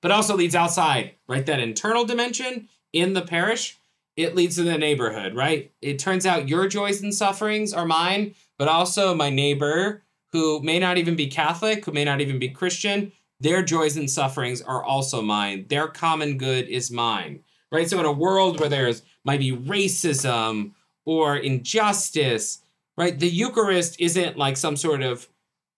But 0.00 0.10
also 0.10 0.36
leads 0.36 0.54
outside, 0.54 1.14
right? 1.26 1.44
That 1.44 1.60
internal 1.60 2.04
dimension 2.04 2.68
in 2.92 3.14
the 3.14 3.22
parish, 3.22 3.78
it 4.16 4.34
leads 4.34 4.56
to 4.56 4.62
the 4.62 4.78
neighborhood, 4.78 5.34
right? 5.34 5.72
It 5.80 5.98
turns 5.98 6.24
out 6.26 6.48
your 6.48 6.68
joys 6.68 7.02
and 7.02 7.14
sufferings 7.14 7.72
are 7.72 7.86
mine, 7.86 8.34
but 8.58 8.68
also 8.68 9.14
my 9.14 9.30
neighbor 9.30 10.02
who 10.32 10.60
may 10.62 10.78
not 10.78 10.98
even 10.98 11.16
be 11.16 11.26
Catholic, 11.26 11.84
who 11.84 11.92
may 11.92 12.04
not 12.04 12.20
even 12.20 12.38
be 12.38 12.48
Christian, 12.48 13.12
their 13.40 13.62
joys 13.62 13.96
and 13.96 14.10
sufferings 14.10 14.60
are 14.60 14.82
also 14.82 15.22
mine. 15.22 15.66
Their 15.68 15.88
common 15.88 16.38
good 16.38 16.68
is 16.68 16.90
mine. 16.90 17.44
Right? 17.70 17.88
So 17.88 18.00
in 18.00 18.06
a 18.06 18.12
world 18.12 18.60
where 18.60 18.68
there's 18.68 19.02
might 19.24 19.40
be 19.40 19.52
racism 19.52 20.72
or 21.04 21.36
injustice, 21.36 22.60
right? 22.96 23.18
The 23.18 23.28
Eucharist 23.28 24.00
isn't 24.00 24.36
like 24.36 24.56
some 24.56 24.76
sort 24.76 25.02
of 25.02 25.28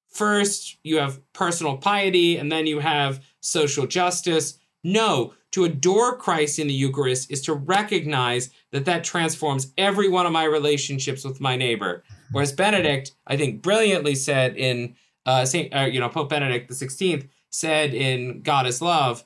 first 0.08 0.76
you 0.82 0.98
have 0.98 1.20
personal 1.32 1.76
piety 1.76 2.36
and 2.36 2.50
then 2.50 2.66
you 2.66 2.78
have 2.80 3.24
social 3.40 3.86
justice. 3.86 4.58
No, 4.82 5.34
to 5.52 5.64
adore 5.64 6.16
Christ 6.16 6.58
in 6.58 6.68
the 6.68 6.74
Eucharist 6.74 7.30
is 7.30 7.42
to 7.42 7.54
recognize 7.54 8.50
that 8.72 8.84
that 8.84 9.04
transforms 9.04 9.72
every 9.76 10.08
one 10.08 10.26
of 10.26 10.32
my 10.32 10.44
relationships 10.44 11.24
with 11.24 11.40
my 11.40 11.56
neighbor. 11.56 12.02
Whereas 12.32 12.52
Benedict, 12.52 13.12
I 13.26 13.36
think, 13.36 13.62
brilliantly 13.62 14.14
said 14.14 14.56
in 14.56 14.94
uh, 15.26 15.44
Saint, 15.44 15.74
uh, 15.74 15.80
you 15.80 16.00
know, 16.00 16.08
Pope 16.08 16.30
Benedict 16.30 16.68
the 16.68 16.74
Sixteenth 16.74 17.26
said 17.50 17.92
in 17.92 18.42
God 18.42 18.66
is 18.66 18.80
Love, 18.80 19.24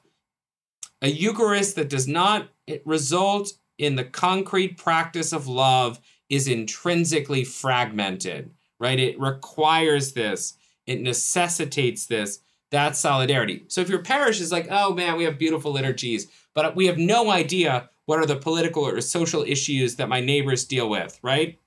a 1.03 1.09
Eucharist 1.09 1.77
that 1.77 1.91
does 1.91 2.09
not 2.09 2.49
result 2.85 3.53
in 3.77 3.97
the 3.97 4.05
concrete 4.05 4.79
practice 4.79 5.33
of 5.33 5.47
love 5.47 6.01
is 6.31 6.49
intrinsically 6.49 7.45
fragmented, 7.45 8.51
right? 8.81 8.99
It 8.99 9.21
requires 9.21 10.15
this, 10.15 10.55
it 10.87 11.03
necessitates 11.03 12.07
this. 12.07 12.41
That's 12.71 12.99
solidarity. 12.99 13.65
So 13.69 13.81
if 13.81 13.89
your 13.89 14.03
parish 14.03 14.41
is 14.41 14.51
like, 14.51 14.67
oh 14.71 14.95
man, 14.95 15.17
we 15.17 15.25
have 15.25 15.39
beautiful 15.39 15.73
liturgies, 15.73 16.27
but 16.55 16.75
we 16.75 16.87
have 16.87 16.99
no 16.99 17.31
idea 17.31 17.91
what 18.07 18.19
are 18.19 18.27
the 18.27 18.37
political 18.37 18.87
or 18.87 19.01
social 19.01 19.43
issues 19.43 19.97
that 19.97 20.09
my 20.09 20.21
neighbors 20.21 20.65
deal 20.65 20.89
with, 20.89 21.19
right? 21.23 21.59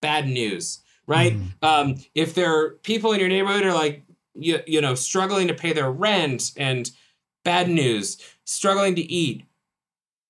Bad 0.00 0.28
news, 0.28 0.80
right? 1.06 1.34
Mm. 1.34 1.66
Um, 1.66 1.94
if 2.14 2.34
there 2.34 2.54
are 2.54 2.70
people 2.82 3.12
in 3.12 3.20
your 3.20 3.28
neighborhood 3.28 3.64
are 3.64 3.74
like, 3.74 4.02
you, 4.34 4.60
you 4.66 4.80
know, 4.80 4.94
struggling 4.94 5.48
to 5.48 5.54
pay 5.54 5.72
their 5.72 5.90
rent 5.90 6.52
and 6.56 6.90
bad 7.44 7.68
news, 7.68 8.18
struggling 8.44 8.94
to 8.96 9.02
eat, 9.02 9.46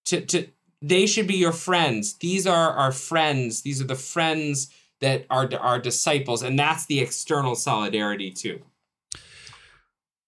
to, 0.06 0.20
to 0.20 0.46
they 0.80 1.06
should 1.06 1.26
be 1.26 1.34
your 1.34 1.52
friends. 1.52 2.14
These 2.14 2.46
are 2.46 2.70
our 2.70 2.92
friends. 2.92 3.62
These 3.62 3.80
are 3.80 3.86
the 3.86 3.96
friends 3.96 4.70
that 5.00 5.26
are 5.30 5.48
our 5.60 5.78
disciples, 5.78 6.42
and 6.42 6.58
that's 6.58 6.86
the 6.86 7.00
external 7.00 7.54
solidarity 7.54 8.30
too. 8.30 8.62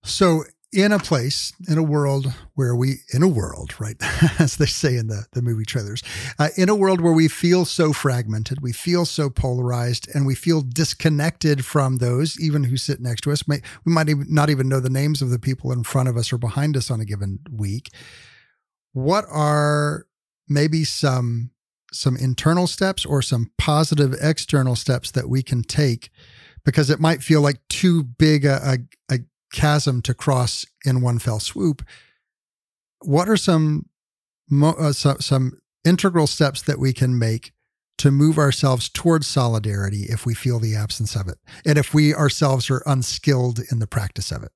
So 0.03 0.45
in 0.71 0.93
a 0.93 0.99
place 0.99 1.55
in 1.67 1.79
a 1.79 1.83
world 1.83 2.31
where 2.55 2.77
we 2.77 2.97
in 3.15 3.23
a 3.23 3.29
world 3.29 3.75
right 3.81 3.97
as 4.39 4.57
they 4.57 4.67
say 4.67 4.97
in 4.97 5.07
the, 5.07 5.25
the 5.33 5.41
movie 5.41 5.65
trailers 5.65 6.03
uh, 6.39 6.51
in 6.59 6.69
a 6.69 6.75
world 6.75 7.01
where 7.01 7.15
we 7.15 7.27
feel 7.27 7.65
so 7.65 7.91
fragmented 7.91 8.61
we 8.61 8.71
feel 8.71 9.07
so 9.07 9.31
polarized 9.31 10.07
and 10.15 10.27
we 10.27 10.35
feel 10.35 10.61
disconnected 10.61 11.65
from 11.65 11.97
those 11.97 12.39
even 12.39 12.65
who 12.65 12.77
sit 12.77 13.01
next 13.01 13.23
to 13.23 13.33
us 13.33 13.49
may, 13.49 13.63
we 13.87 13.93
might 13.95 14.11
even 14.11 14.27
not 14.29 14.51
even 14.51 14.69
know 14.69 14.79
the 14.79 14.91
names 14.91 15.23
of 15.23 15.31
the 15.31 15.39
people 15.39 15.73
in 15.73 15.83
front 15.83 16.07
of 16.07 16.19
us 16.19 16.31
or 16.35 16.37
behind 16.37 16.77
us 16.77 16.91
on 16.91 17.01
a 17.01 17.07
given 17.07 17.39
week 17.51 17.89
what 18.93 19.25
are 19.31 20.07
maybe 20.49 20.85
some 20.85 21.51
some 21.93 22.17
internal 22.17 22.67
steps 22.67 23.07
or 23.07 23.23
some 23.23 23.51
positive 23.57 24.15
external 24.21 24.77
steps 24.77 25.11
that 25.13 25.29
we 25.29 25.43
can 25.43 25.63
take? 25.63 26.11
Because 26.65 26.91
it 26.91 27.01
might 27.01 27.23
feel 27.23 27.41
like 27.41 27.61
too 27.69 28.03
big 28.03 28.45
a, 28.45 28.79
a, 29.11 29.15
a 29.15 29.19
chasm 29.53 30.03
to 30.03 30.15
cross 30.15 30.65
in 30.85 31.01
one 31.01 31.19
fell 31.19 31.41
swoop. 31.41 31.83
What 33.01 33.29
are 33.29 33.37
some 33.37 33.89
uh, 34.63 34.93
some, 34.93 35.21
some 35.21 35.53
integral 35.85 36.27
steps 36.27 36.63
that 36.63 36.79
we 36.79 36.93
can 36.93 37.19
make 37.19 37.53
to 37.99 38.11
move 38.11 38.39
ourselves 38.39 38.89
towards 38.89 39.27
solidarity 39.27 40.07
if 40.09 40.25
we 40.25 40.35
feel 40.35 40.59
the 40.59 40.75
absence 40.75 41.17
of 41.17 41.29
it, 41.29 41.39
and 41.67 41.77
if 41.79 41.93
we 41.93 42.15
ourselves 42.15 42.71
are 42.71 42.83
unskilled 42.87 43.61
in 43.71 43.81
the 43.81 43.87
practice 43.87 44.31
of 44.31 44.43
it? 44.43 44.53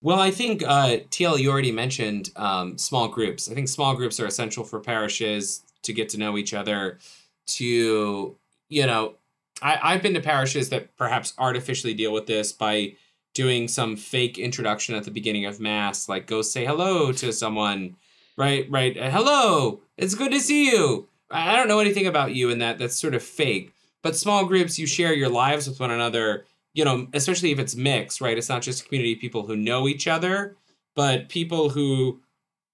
Well, 0.00 0.18
I 0.18 0.30
think 0.30 0.62
uh, 0.64 0.98
TL, 1.10 1.38
you 1.38 1.50
already 1.50 1.70
mentioned 1.70 2.30
um, 2.34 2.76
small 2.78 3.08
groups. 3.08 3.50
I 3.50 3.54
think 3.54 3.68
small 3.68 3.94
groups 3.94 4.18
are 4.18 4.26
essential 4.26 4.64
for 4.64 4.80
parishes 4.80 5.62
to 5.82 5.92
get 5.92 6.08
to 6.10 6.18
know 6.18 6.36
each 6.36 6.54
other. 6.54 6.98
To 7.46 8.36
you 8.68 8.86
know, 8.86 9.16
I, 9.60 9.78
I've 9.82 10.02
been 10.02 10.14
to 10.14 10.20
parishes 10.20 10.70
that 10.70 10.96
perhaps 10.96 11.34
artificially 11.38 11.94
deal 11.94 12.12
with 12.12 12.26
this 12.26 12.52
by 12.52 12.96
doing 13.34 13.68
some 13.68 13.96
fake 13.96 14.38
introduction 14.38 14.94
at 14.94 15.04
the 15.04 15.10
beginning 15.10 15.46
of 15.46 15.60
mass, 15.60 16.08
like 16.08 16.26
go 16.26 16.42
say 16.42 16.64
hello 16.64 17.12
to 17.12 17.32
someone, 17.32 17.96
right? 18.36 18.66
Right. 18.70 18.96
Uh, 18.96 19.10
hello, 19.10 19.80
it's 19.96 20.14
good 20.14 20.32
to 20.32 20.40
see 20.40 20.70
you. 20.70 21.08
I 21.30 21.56
don't 21.56 21.68
know 21.68 21.78
anything 21.80 22.06
about 22.06 22.34
you, 22.34 22.50
and 22.50 22.60
that 22.60 22.78
that's 22.78 22.98
sort 22.98 23.14
of 23.14 23.22
fake. 23.22 23.72
But 24.02 24.16
small 24.16 24.44
groups, 24.44 24.78
you 24.78 24.86
share 24.86 25.14
your 25.14 25.28
lives 25.28 25.68
with 25.68 25.80
one 25.80 25.90
another. 25.90 26.44
You 26.74 26.84
know, 26.84 27.08
especially 27.12 27.52
if 27.52 27.58
it's 27.58 27.76
mixed, 27.76 28.20
right? 28.20 28.36
It's 28.36 28.48
not 28.48 28.62
just 28.62 28.82
a 28.82 28.84
community 28.86 29.12
of 29.12 29.20
people 29.20 29.46
who 29.46 29.56
know 29.56 29.86
each 29.86 30.08
other, 30.08 30.56
but 30.94 31.28
people 31.28 31.70
who 31.70 32.20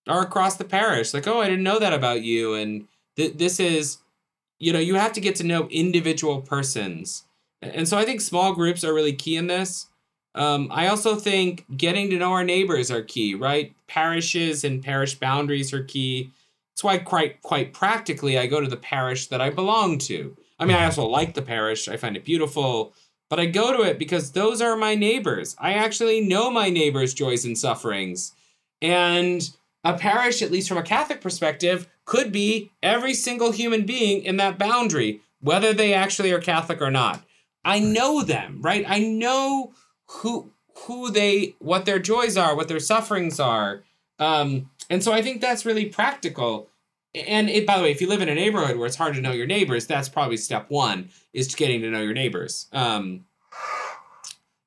are 0.06 0.22
across 0.22 0.56
the 0.56 0.64
parish. 0.64 1.12
Like, 1.12 1.26
oh, 1.26 1.40
I 1.40 1.48
didn't 1.48 1.64
know 1.64 1.80
that 1.80 1.92
about 1.92 2.22
you, 2.22 2.54
and 2.54 2.86
th- 3.16 3.36
this 3.36 3.58
is, 3.58 3.98
you 4.60 4.72
know, 4.72 4.78
you 4.78 4.94
have 4.94 5.12
to 5.14 5.20
get 5.20 5.34
to 5.36 5.44
know 5.44 5.68
individual 5.68 6.40
persons, 6.40 7.24
and 7.60 7.88
so 7.88 7.98
I 7.98 8.04
think 8.04 8.20
small 8.20 8.54
groups 8.54 8.84
are 8.84 8.94
really 8.94 9.12
key 9.12 9.36
in 9.36 9.48
this. 9.48 9.87
Um, 10.38 10.68
I 10.70 10.86
also 10.86 11.16
think 11.16 11.64
getting 11.76 12.10
to 12.10 12.16
know 12.16 12.32
our 12.32 12.44
neighbors 12.44 12.92
are 12.92 13.02
key, 13.02 13.34
right? 13.34 13.74
Parishes 13.88 14.62
and 14.62 14.82
parish 14.82 15.16
boundaries 15.16 15.74
are 15.74 15.82
key. 15.82 16.30
That's 16.70 16.84
why 16.84 16.98
quite 16.98 17.42
quite 17.42 17.74
practically 17.74 18.38
I 18.38 18.46
go 18.46 18.60
to 18.60 18.68
the 18.68 18.76
parish 18.76 19.26
that 19.26 19.40
I 19.40 19.50
belong 19.50 19.98
to. 19.98 20.36
I 20.60 20.64
mean, 20.64 20.76
I 20.76 20.84
also 20.84 21.06
like 21.06 21.34
the 21.34 21.42
parish. 21.42 21.88
I 21.88 21.96
find 21.96 22.16
it 22.16 22.24
beautiful, 22.24 22.94
but 23.28 23.40
I 23.40 23.46
go 23.46 23.76
to 23.76 23.82
it 23.82 23.98
because 23.98 24.30
those 24.30 24.62
are 24.62 24.76
my 24.76 24.94
neighbors. 24.94 25.56
I 25.58 25.72
actually 25.72 26.20
know 26.20 26.52
my 26.52 26.70
neighbors' 26.70 27.14
joys 27.14 27.44
and 27.44 27.58
sufferings. 27.58 28.32
And 28.80 29.48
a 29.82 29.98
parish, 29.98 30.40
at 30.40 30.52
least 30.52 30.68
from 30.68 30.78
a 30.78 30.82
Catholic 30.82 31.20
perspective, 31.20 31.88
could 32.04 32.30
be 32.30 32.70
every 32.80 33.14
single 33.14 33.50
human 33.50 33.86
being 33.86 34.22
in 34.22 34.36
that 34.36 34.58
boundary, 34.58 35.20
whether 35.40 35.72
they 35.72 35.94
actually 35.94 36.30
are 36.30 36.40
Catholic 36.40 36.80
or 36.80 36.92
not. 36.92 37.24
I 37.64 37.80
know 37.80 38.22
them, 38.22 38.62
right? 38.62 38.84
I 38.86 39.00
know 39.00 39.72
who 40.08 40.50
who 40.86 41.10
they 41.10 41.54
what 41.58 41.84
their 41.84 41.98
joys 41.98 42.36
are, 42.36 42.56
what 42.56 42.68
their 42.68 42.80
sufferings 42.80 43.40
are. 43.40 43.82
Um, 44.18 44.70
and 44.90 45.02
so 45.02 45.12
I 45.12 45.22
think 45.22 45.40
that's 45.40 45.64
really 45.64 45.86
practical. 45.86 46.68
And 47.14 47.48
it, 47.48 47.66
by 47.66 47.76
the 47.76 47.82
way, 47.82 47.90
if 47.90 48.00
you 48.00 48.08
live 48.08 48.20
in 48.20 48.28
a 48.28 48.34
neighborhood 48.34 48.76
where 48.76 48.86
it's 48.86 48.96
hard 48.96 49.14
to 49.14 49.20
know 49.20 49.32
your 49.32 49.46
neighbors, 49.46 49.86
that's 49.86 50.08
probably 50.08 50.36
step 50.36 50.70
one 50.70 51.08
is 51.32 51.54
getting 51.54 51.80
to 51.82 51.90
know 51.90 52.02
your 52.02 52.12
neighbors. 52.12 52.66
Um, 52.72 53.24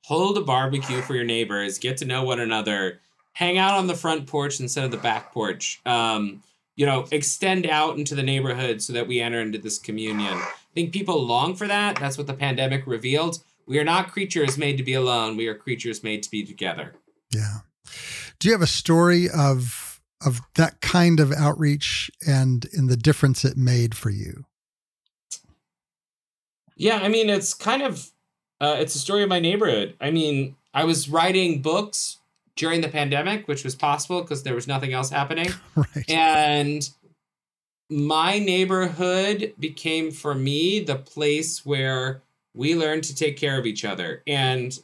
hold 0.05 0.37
a 0.37 0.41
barbecue 0.41 1.01
for 1.01 1.15
your 1.15 1.23
neighbors, 1.23 1.77
get 1.77 1.97
to 1.97 2.05
know 2.05 2.23
one 2.23 2.39
another, 2.39 2.99
hang 3.33 3.57
out 3.57 3.77
on 3.77 3.87
the 3.87 3.95
front 3.95 4.27
porch 4.27 4.59
instead 4.59 4.83
of 4.83 4.91
the 4.91 4.97
back 4.97 5.31
porch. 5.31 5.79
Um, 5.85 6.41
you 6.75 6.85
know, 6.85 7.05
extend 7.11 7.67
out 7.67 7.97
into 7.97 8.15
the 8.15 8.23
neighborhood 8.23 8.81
so 8.81 8.93
that 8.93 9.07
we 9.07 9.19
enter 9.19 9.39
into 9.39 9.59
this 9.59 9.77
communion. 9.77 10.33
I 10.33 10.73
think 10.73 10.91
people 10.91 11.23
long 11.23 11.55
for 11.55 11.67
that. 11.67 11.97
That's 11.97 12.17
what 12.17 12.27
the 12.27 12.33
pandemic 12.33 12.87
revealed. 12.87 13.39
We 13.68 13.80
are 13.80 13.84
not 13.84 14.12
creatures 14.12 14.57
made 14.57 14.78
to 14.78 14.84
be 14.84 14.93
alone. 14.93 15.38
We 15.38 15.47
are 15.47 15.55
creatures 15.55 16.03
made 16.03 16.24
to 16.24 16.32
be 16.32 16.43
together. 16.43 16.95
Yeah. 17.32 17.59
Do 18.39 18.47
you 18.47 18.53
have 18.53 18.62
a 18.62 18.68
story 18.68 19.30
of 19.30 20.01
of 20.24 20.41
that 20.55 20.82
kind 20.82 21.20
of 21.20 21.32
outreach 21.32 22.12
and 22.28 22.66
in 22.74 22.88
the 22.88 22.97
difference 22.97 23.43
it 23.43 23.57
made 23.57 23.95
for 23.95 24.12
you? 24.12 24.45
Yeah, 26.76 26.99
I 27.01 27.09
mean, 27.09 27.30
it's 27.30 27.53
kind 27.53 27.82
of 27.82 28.12
uh, 28.59 28.78
it's 28.80 28.95
a 28.95 28.99
story 28.99 29.24
of 29.24 29.30
my 29.30 29.39
neighborhood. 29.39 29.95
I 29.99 30.12
mean, 30.12 30.55
I 30.74 30.84
was 30.84 31.09
writing 31.09 31.62
books 31.62 32.18
during 32.55 32.82
the 32.82 32.89
pandemic, 32.89 33.47
which 33.47 33.64
was 33.64 33.76
possible 33.76 34.22
because 34.22 34.43
there 34.43 34.55
was 34.55 34.68
nothing 34.68 34.93
else 34.93 35.09
happening. 35.09 35.49
right. 35.76 36.09
And 36.09 36.88
my 37.89 38.39
neighborhood 38.39 39.53
became 39.59 40.12
for 40.12 40.34
me 40.34 40.80
the 40.80 40.95
place 40.95 41.66
where 41.66 42.22
we 42.53 42.75
learn 42.75 43.01
to 43.01 43.15
take 43.15 43.37
care 43.37 43.57
of 43.59 43.65
each 43.65 43.85
other. 43.85 44.23
And, 44.27 44.77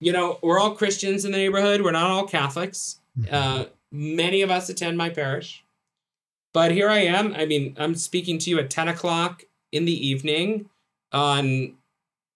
you 0.00 0.12
know, 0.12 0.38
we're 0.42 0.58
all 0.58 0.74
Christians 0.74 1.24
in 1.24 1.32
the 1.32 1.38
neighborhood, 1.38 1.82
we're 1.82 1.92
not 1.92 2.10
all 2.10 2.26
Catholics. 2.26 3.00
Mm-hmm. 3.18 3.34
Uh, 3.34 3.64
many 3.90 4.42
of 4.42 4.50
us 4.50 4.68
attend 4.68 4.98
my 4.98 5.10
parish. 5.10 5.64
But 6.52 6.72
here 6.72 6.88
I 6.88 7.00
am. 7.00 7.34
I 7.34 7.46
mean, 7.46 7.76
I'm 7.78 7.94
speaking 7.94 8.38
to 8.38 8.50
you 8.50 8.58
at 8.58 8.70
10 8.70 8.88
o'clock 8.88 9.44
in 9.70 9.84
the 9.84 10.06
evening 10.06 10.68
on 11.12 11.74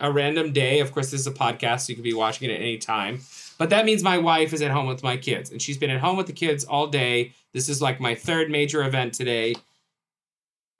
a 0.00 0.12
random 0.12 0.52
day. 0.52 0.80
Of 0.80 0.92
course, 0.92 1.10
this 1.10 1.20
is 1.20 1.26
a 1.26 1.32
podcast, 1.32 1.80
so 1.80 1.90
you 1.90 1.94
could 1.94 2.04
be 2.04 2.14
watching 2.14 2.50
it 2.50 2.54
at 2.54 2.60
any 2.60 2.78
time. 2.78 3.20
But 3.58 3.70
that 3.70 3.84
means 3.84 4.02
my 4.02 4.18
wife 4.18 4.52
is 4.52 4.60
at 4.60 4.70
home 4.70 4.86
with 4.86 5.02
my 5.02 5.16
kids, 5.16 5.50
and 5.50 5.62
she's 5.62 5.78
been 5.78 5.90
at 5.90 6.00
home 6.00 6.16
with 6.16 6.26
the 6.26 6.32
kids 6.32 6.64
all 6.64 6.88
day. 6.88 7.32
This 7.52 7.68
is 7.68 7.80
like 7.80 8.00
my 8.00 8.14
third 8.14 8.50
major 8.50 8.84
event 8.84 9.14
today. 9.14 9.54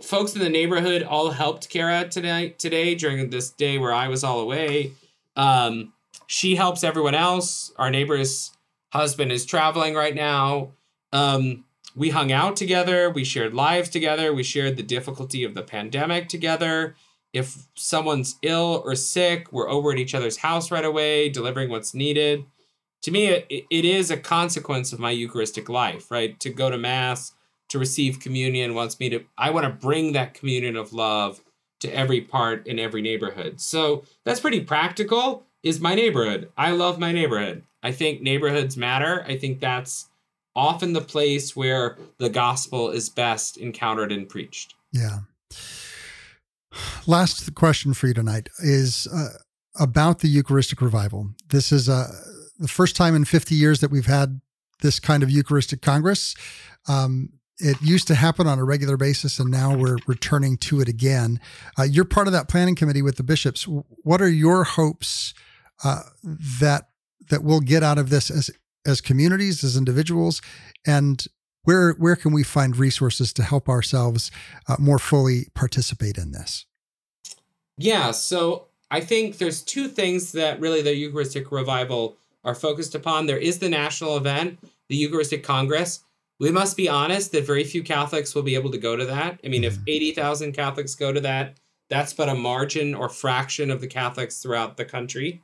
Folks 0.03 0.35
in 0.35 0.41
the 0.41 0.49
neighborhood 0.49 1.03
all 1.03 1.31
helped 1.31 1.69
Kara 1.69 2.09
today 2.09 2.51
today 2.59 2.95
during 2.95 3.31
this 3.31 3.51
day 3.51 3.79
where 3.79 3.95
I 3.95 4.09
was 4.09 4.25
all 4.25 4.41
away. 4.41 4.93
Um, 5.37 5.93
she 6.27 6.57
helps 6.57 6.83
everyone 6.83 7.15
else. 7.15 7.73
Our 7.77 7.91
neighbor's 7.91 8.51
husband 8.93 9.33
is 9.33 9.47
traveling 9.47 9.95
right 9.95 10.15
now. 10.15 10.73
Um, 11.13 11.65
we 11.95 12.11
hung 12.11 12.33
out 12.33 12.57
together. 12.57 13.11
We 13.11 13.25
shared 13.25 13.55
lives 13.55 13.91
together. 13.91 14.33
We 14.33 14.43
shared 14.43 14.77
the 14.77 14.83
difficulty 14.83 15.45
of 15.45 15.55
the 15.55 15.63
pandemic 15.63 16.29
together. 16.29 16.97
If 17.33 17.67
someone's 17.75 18.37
ill 18.43 18.83
or 18.85 18.95
sick, 18.95 19.53
we're 19.53 19.71
over 19.71 19.93
at 19.93 19.99
each 19.99 20.15
other's 20.15 20.39
house 20.39 20.71
right 20.71 20.85
away, 20.85 21.29
delivering 21.29 21.71
what's 21.71 21.95
needed. 21.95 22.45
To 23.03 23.11
me, 23.11 23.27
it, 23.27 23.47
it 23.71 23.85
is 23.85 24.11
a 24.11 24.17
consequence 24.17 24.93
of 24.93 24.99
my 24.99 25.11
Eucharistic 25.11 25.69
life, 25.69 26.11
right? 26.11 26.39
To 26.41 26.51
go 26.51 26.71
to 26.71 26.79
Mass, 26.79 27.33
to 27.73 27.79
receive 27.79 28.21
communion 28.21 28.75
wants 28.75 29.01
me 29.01 29.09
to, 29.09 29.25
I 29.39 29.51
want 29.51 29.65
to 29.65 29.71
bring 29.71 30.13
that 30.13 30.35
communion 30.35 30.77
of 30.77 30.93
love 30.93 31.41
to 31.81 31.89
every 31.89 32.21
part 32.21 32.67
in 32.67 32.79
every 32.79 33.01
neighborhood. 33.01 33.63
So 33.63 34.05
that's 34.27 34.41
pretty 34.41 34.61
practical, 34.61 35.45
is 35.63 35.81
my 35.81 35.95
neighborhood. 35.95 36.51
I 36.57 36.73
love 36.73 36.99
my 36.99 37.13
neighborhood. 37.13 37.63
I 37.83 37.91
think 37.91 38.21
neighborhoods 38.21 38.77
matter. 38.77 39.25
I 39.27 39.39
think 39.39 39.59
that's 39.61 40.11
often 40.55 40.93
the 40.93 41.01
place 41.01 41.57
where 41.57 41.97
the 42.19 42.29
gospel 42.29 42.91
is 42.91 43.09
best 43.09 43.57
encountered 43.57 44.13
and 44.13 44.29
preached. 44.29 44.75
Yeah. 44.93 45.21
Last 47.07 47.55
question 47.55 47.95
for 47.95 48.07
you 48.07 48.15
tonight 48.15 48.51
is 48.59 49.07
uh, 49.07 49.29
about 49.81 50.19
the 50.19 50.29
Eucharistic 50.29 50.83
revival. 50.83 51.31
This 51.49 51.73
is 51.73 51.89
uh, 51.89 52.13
the 52.59 52.69
first 52.69 52.97
time 52.97 53.15
in 53.15 53.25
50 53.25 53.55
years 53.55 53.81
that 53.81 53.91
we've 53.91 54.05
had 54.05 54.43
this 54.83 55.01
kind 55.01 55.23
of 55.23 55.31
Eucharistic 55.31 55.81
Congress. 55.81 56.35
Um, 56.87 57.31
it 57.63 57.81
used 57.81 58.09
to 58.09 58.15
happen 58.15 58.47
on 58.47 58.59
a 58.59 58.65
regular 58.65 58.97
basis, 58.97 59.39
and 59.39 59.51
now 59.51 59.77
we're 59.77 59.99
returning 60.07 60.57
to 60.59 60.81
it 60.81 60.89
again. 60.89 61.41
Uh, 61.79 61.85
you're 61.85 62.05
part 62.05 62.27
of 62.27 62.33
that 62.33 62.49
planning 62.49 62.75
committee 62.75 63.03
with 63.03 63.17
the 63.17 63.23
bishops. 63.23 63.65
What 63.65 64.21
are 64.21 64.29
your 64.29 64.65
hopes 64.65 65.33
uh, 65.85 66.03
that 66.61 66.89
that 67.31 67.45
we'll 67.45 67.61
get 67.61 67.83
out 67.83 67.99
of 67.99 68.11
this 68.11 68.31
as 68.31 68.51
as 68.85 69.01
communities, 69.01 69.63
as 69.63 69.77
individuals, 69.77 70.43
and 70.87 71.25
where 71.63 71.93
where 71.93 72.17
can 72.17 72.33
we 72.33 72.43
find 72.43 72.77
resources 72.77 73.33
to 73.35 73.43
help 73.43 73.69
ourselves 73.69 74.31
uh, 74.69 74.77
more 74.79 74.99
fully 74.99 75.47
participate 75.55 76.19
in 76.19 76.33
this? 76.33 76.67
Yeah, 77.79 78.11
so 78.11 78.67
I 78.91 79.01
think 79.01 79.39
there's 79.39 79.63
two 79.63 79.89
things 79.89 80.33
that 80.33 80.61
really 80.61 80.83
the 80.83 80.95
Eucharistic 80.95 81.51
revival 81.53 82.17
are 82.45 82.55
focused 82.55 82.95
upon. 82.95 83.27
There 83.27 83.39
is 83.39 83.61
the 83.61 83.69
national 83.69 84.17
event, 84.17 84.59
the 84.89 84.97
Eucharistic 84.97 85.45
Congress. 85.45 86.01
We 86.43 86.51
must 86.51 86.77
be 86.77 86.89
honest 86.89 87.31
that 87.31 87.47
very 87.47 87.63
few 87.63 87.85
Catholics 87.85 88.35
will 88.35 88.43
be 88.43 88.57
able 88.57 88.73
to 88.73 88.79
go 88.79 88.97
to 88.97 89.05
that. 89.05 89.39
I 89.45 89.49
mean, 89.49 89.63
if 89.63 89.75
mm-hmm. 89.75 89.85
80,000 89.87 90.53
Catholics 90.53 90.97
go 90.97 91.13
to 91.13 91.21
that, 91.21 91.61
that's 91.89 92.13
but 92.13 92.29
a 92.29 92.35
margin 92.35 92.97
or 92.97 93.09
fraction 93.09 93.71
of 93.71 93.81
the 93.81 93.87
Catholics 93.87 94.43
throughout 94.43 94.77
the 94.77 94.85
country. 94.85 95.41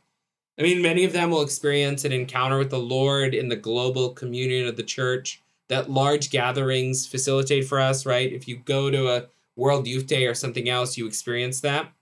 I 0.58 0.62
mean, 0.62 0.82
many 0.82 1.04
of 1.04 1.12
them 1.12 1.30
will 1.30 1.42
experience 1.42 2.04
an 2.04 2.10
encounter 2.10 2.58
with 2.58 2.70
the 2.70 2.80
Lord 2.80 3.32
in 3.32 3.48
the 3.48 3.54
global 3.54 4.10
communion 4.10 4.66
of 4.66 4.76
the 4.76 4.82
church 4.82 5.40
that 5.68 5.88
large 5.88 6.30
gatherings 6.30 7.06
facilitate 7.06 7.68
for 7.68 7.78
us, 7.78 8.04
right? 8.04 8.32
If 8.32 8.48
you 8.48 8.56
go 8.56 8.90
to 8.90 9.06
a 9.08 9.26
World 9.54 9.86
Youth 9.86 10.08
Day 10.08 10.26
or 10.26 10.34
something 10.34 10.68
else, 10.68 10.96
you 10.96 11.06
experience 11.06 11.60
that. 11.60 11.92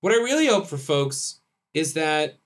What 0.00 0.14
I 0.14 0.16
really 0.16 0.46
hope 0.46 0.66
for 0.66 0.78
folks 0.78 1.40
is 1.74 1.92
that 1.92 2.38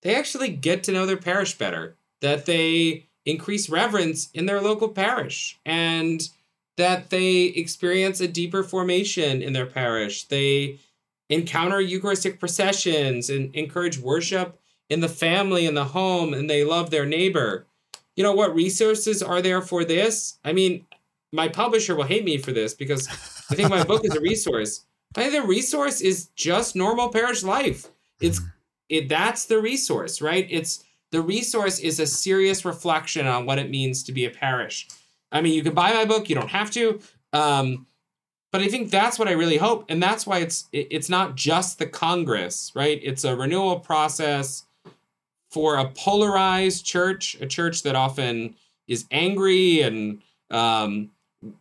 they 0.00 0.14
actually 0.14 0.48
get 0.48 0.84
to 0.84 0.92
know 0.92 1.04
their 1.04 1.18
parish 1.18 1.58
better, 1.58 1.98
that 2.22 2.46
they 2.46 3.09
increase 3.24 3.68
reverence 3.68 4.30
in 4.32 4.46
their 4.46 4.60
local 4.60 4.88
parish, 4.88 5.58
and 5.64 6.28
that 6.76 7.10
they 7.10 7.44
experience 7.44 8.20
a 8.20 8.28
deeper 8.28 8.62
formation 8.62 9.42
in 9.42 9.52
their 9.52 9.66
parish. 9.66 10.24
They 10.24 10.78
encounter 11.28 11.80
Eucharistic 11.80 12.40
processions 12.40 13.30
and 13.30 13.54
encourage 13.54 13.98
worship 13.98 14.58
in 14.88 15.00
the 15.00 15.08
family, 15.08 15.66
in 15.66 15.74
the 15.74 15.84
home, 15.84 16.34
and 16.34 16.48
they 16.48 16.64
love 16.64 16.90
their 16.90 17.06
neighbor 17.06 17.66
you 18.20 18.24
know 18.24 18.32
what 18.34 18.54
resources 18.54 19.22
are 19.22 19.40
there 19.40 19.62
for 19.62 19.82
this? 19.82 20.38
I 20.44 20.52
mean, 20.52 20.84
my 21.32 21.48
publisher 21.48 21.96
will 21.96 22.04
hate 22.04 22.22
me 22.22 22.36
for 22.36 22.52
this 22.52 22.74
because 22.74 23.08
I 23.08 23.54
think 23.54 23.70
my 23.70 23.82
book 23.82 24.04
is 24.04 24.14
a 24.14 24.20
resource. 24.20 24.84
I 25.16 25.22
think 25.22 25.32
the 25.32 25.48
resource 25.48 26.02
is 26.02 26.26
just 26.36 26.76
normal 26.76 27.08
parish 27.08 27.42
life. 27.42 27.88
It's 28.20 28.40
it 28.90 29.08
that's 29.08 29.46
the 29.46 29.58
resource, 29.58 30.20
right? 30.20 30.46
It's 30.50 30.84
the 31.12 31.20
resource 31.20 31.78
is 31.78 32.00
a 32.00 32.06
serious 32.06 32.64
reflection 32.64 33.26
on 33.26 33.46
what 33.46 33.58
it 33.58 33.70
means 33.70 34.02
to 34.04 34.12
be 34.12 34.24
a 34.24 34.30
parish. 34.30 34.88
I 35.32 35.40
mean, 35.40 35.54
you 35.54 35.62
can 35.62 35.74
buy 35.74 35.92
my 35.92 36.04
book, 36.04 36.28
you 36.28 36.34
don't 36.34 36.50
have 36.50 36.70
to. 36.72 37.00
Um, 37.32 37.86
but 38.52 38.60
I 38.60 38.68
think 38.68 38.90
that's 38.90 39.18
what 39.18 39.28
I 39.28 39.32
really 39.32 39.58
hope, 39.58 39.84
and 39.88 40.02
that's 40.02 40.26
why 40.26 40.38
it's 40.38 40.68
it's 40.72 41.08
not 41.08 41.36
just 41.36 41.78
the 41.78 41.86
Congress, 41.86 42.72
right? 42.74 43.00
It's 43.02 43.22
a 43.22 43.36
renewal 43.36 43.78
process 43.78 44.64
for 45.50 45.76
a 45.76 45.88
polarized 45.90 46.84
church, 46.84 47.36
a 47.40 47.46
church 47.46 47.82
that 47.84 47.94
often 47.94 48.56
is 48.88 49.04
angry 49.12 49.82
and 49.82 50.20
um, 50.50 51.10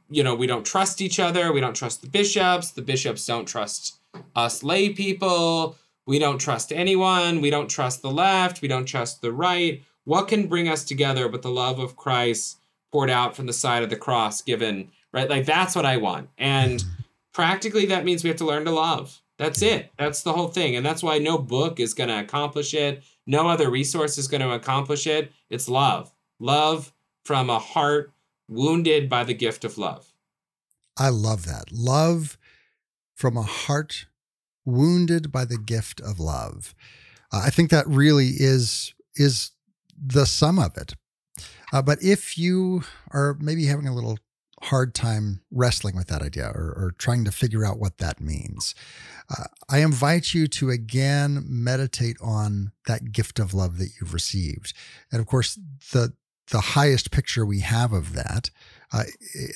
you 0.10 0.24
know 0.24 0.34
we 0.34 0.48
don't 0.48 0.66
trust 0.66 1.00
each 1.00 1.20
other, 1.20 1.54
we 1.54 1.62
don't 1.62 1.76
trust 1.76 2.02
the 2.02 2.10
bishops, 2.10 2.72
the 2.72 2.82
bishops 2.82 3.26
don't 3.26 3.48
trust 3.48 4.00
us 4.36 4.64
lay 4.64 4.90
people, 4.90 5.78
we 6.10 6.18
don't 6.18 6.40
trust 6.40 6.72
anyone, 6.72 7.40
we 7.40 7.52
don't 7.52 7.70
trust 7.70 8.02
the 8.02 8.10
left, 8.10 8.64
we 8.64 8.68
don't 8.68 8.88
trust 8.88 9.22
the 9.22 9.32
right. 9.32 9.84
What 10.06 10.28
can 10.28 10.48
bring 10.48 10.68
us 10.68 10.84
together 10.84 11.30
but 11.30 11.44
the 11.44 11.52
love 11.52 11.78
of 11.78 11.96
Christ 11.96 12.58
poured 12.92 13.12
out 13.12 13.36
from 13.36 13.46
the 13.46 13.54
side 13.54 13.84
of 13.84 13.92
the 13.92 13.96
cross 13.96 14.42
given, 14.42 14.90
right? 15.14 15.30
Like 15.30 15.46
that's 15.46 15.76
what 15.76 15.86
I 15.86 15.98
want. 15.98 16.30
And 16.36 16.84
practically 17.32 17.86
that 17.86 18.06
means 18.06 18.24
we 18.24 18.30
have 18.30 18.38
to 18.38 18.46
learn 18.46 18.66
to 18.66 18.72
love. 18.72 19.22
That's 19.38 19.62
it. 19.62 19.92
That's 20.00 20.24
the 20.24 20.34
whole 20.34 20.48
thing. 20.48 20.76
And 20.76 20.84
that's 20.84 21.04
why 21.04 21.20
no 21.20 21.38
book 21.38 21.80
is 21.80 21.94
going 21.94 22.10
to 22.10 22.20
accomplish 22.20 22.74
it. 22.74 23.04
No 23.28 23.48
other 23.48 23.70
resource 23.70 24.18
is 24.18 24.28
going 24.28 24.42
to 24.42 24.54
accomplish 24.54 25.06
it. 25.06 25.32
It's 25.52 25.70
love. 25.70 26.12
Love 26.40 26.92
from 27.24 27.52
a 27.52 27.60
heart 27.60 28.12
wounded 28.48 29.10
by 29.10 29.24
the 29.24 29.36
gift 29.36 29.64
of 29.64 29.78
love. 29.78 30.12
I 30.98 31.10
love 31.10 31.46
that. 31.46 31.72
Love 31.72 32.40
from 33.14 33.38
a 33.38 33.44
heart 33.44 34.08
wounded 34.70 35.32
by 35.32 35.46
the 35.46 35.58
gift 35.58 36.00
of 36.02 36.20
love. 36.20 36.76
Uh, 37.32 37.44
I 37.46 37.50
think 37.50 37.70
that 37.70 37.88
really 37.88 38.30
is 38.38 38.94
is 39.16 39.52
the 40.02 40.26
sum 40.26 40.60
of 40.60 40.78
it. 40.78 40.94
Uh, 41.72 41.82
but 41.82 42.02
if 42.02 42.38
you 42.38 42.84
are 43.12 43.38
maybe 43.40 43.66
having 43.66 43.88
a 43.88 43.94
little 43.94 44.18
hard 44.64 44.94
time 44.94 45.42
wrestling 45.52 45.96
with 45.96 46.08
that 46.08 46.22
idea 46.22 46.48
or, 46.48 46.74
or 46.76 46.94
trying 46.98 47.24
to 47.24 47.32
figure 47.32 47.66
out 47.66 47.80
what 47.80 47.98
that 48.00 48.20
means, 48.20 48.76
uh, 49.30 49.46
I 49.70 49.80
invite 49.80 50.34
you 50.34 50.48
to 50.48 50.70
again 50.70 51.44
meditate 51.46 52.18
on 52.22 52.72
that 52.88 53.12
gift 53.12 53.40
of 53.40 53.54
love 53.54 53.78
that 53.78 53.90
you've 54.00 54.14
received. 54.14 54.74
And 55.12 55.22
of 55.22 55.28
course, 55.28 55.60
the 55.92 56.14
the 56.52 56.62
highest 56.62 57.12
picture 57.12 57.46
we 57.46 57.60
have 57.60 57.94
of 57.94 58.14
that, 58.14 58.50
uh, 58.92 59.04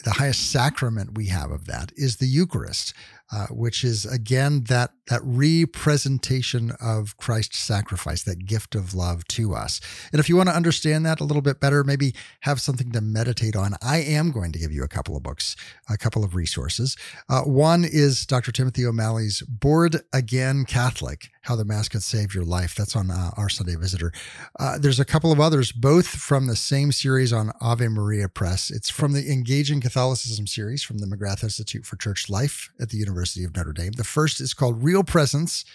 the 0.04 0.12
highest 0.12 0.52
sacrament 0.52 1.18
we 1.18 1.26
have 1.26 1.50
of 1.50 1.66
that 1.66 1.92
is 1.96 2.18
the 2.18 2.28
Eucharist. 2.28 2.94
Uh, 3.34 3.48
which 3.48 3.84
is 3.84 4.06
again 4.06 4.64
that 4.66 4.92
that 5.08 5.22
representation 5.24 6.72
of 6.82 7.18
Christ's 7.18 7.60
sacrifice, 7.60 8.24
that 8.24 8.46
gift 8.46 8.76
of 8.76 8.94
love 8.94 9.26
to 9.30 9.54
us. 9.54 9.82
And 10.12 10.20
if 10.20 10.30
you 10.30 10.38
want 10.38 10.50
to 10.50 10.56
understand 10.56 11.06
that 11.06 11.20
a 11.20 11.24
little 11.24 11.42
bit 11.42 11.60
better, 11.60 11.84
maybe 11.84 12.14
have 12.42 12.62
something 12.62 12.92
to 12.92 13.02
meditate 13.02 13.56
on. 13.56 13.76
I 13.82 13.98
am 13.98 14.32
going 14.32 14.52
to 14.54 14.60
give 14.60 14.72
you 14.72 14.84
a 14.84 14.88
couple 14.88 15.18
of 15.18 15.24
books, 15.24 15.56
a 15.90 15.98
couple 15.98 16.24
of 16.24 16.36
resources. 16.36 16.96
Uh, 17.30 17.42
one 17.42 17.84
is 17.84 18.26
Dr. 18.26 18.52
Timothy 18.52 18.86
O'Malley's 18.86 19.42
"Bored 19.42 20.02
Again 20.14 20.66
Catholic: 20.66 21.30
How 21.44 21.56
the 21.56 21.66
Mass 21.66 21.90
Could 21.90 22.04
Save 22.04 22.34
Your 22.36 22.46
Life." 22.46 22.76
That's 22.76 22.96
on 22.96 23.12
uh, 23.12 23.32
our 23.36 23.50
Sunday 23.50 23.76
Visitor. 23.76 24.12
Uh, 24.60 24.78
there's 24.78 25.00
a 25.00 25.06
couple 25.06 25.32
of 25.32 25.40
others, 25.40 25.72
both 25.72 26.08
from 26.08 26.48
the 26.48 26.56
same 26.56 26.92
series 26.92 27.34
on 27.34 27.52
Ave 27.62 27.88
Maria 27.88 28.30
Press. 28.30 28.70
It's 28.70 28.90
from 28.90 29.14
the 29.14 29.32
Engaging 29.32 29.82
Catholicism 29.82 30.48
series 30.48 30.84
from 30.84 31.00
the 31.00 31.08
McGrath 31.08 31.44
Institute 31.44 31.86
for 31.86 31.96
Church 31.98 32.30
Life 32.30 32.70
at 32.80 32.90
the 32.90 32.98
University 32.98 33.24
University 33.24 33.46
of 33.46 33.56
Notre 33.56 33.74
Dame. 33.74 33.94
The 33.94 34.04
first 34.04 34.42
is 34.42 34.54
called 34.54 34.84
Real 34.84 34.93
Presence. 35.02 35.66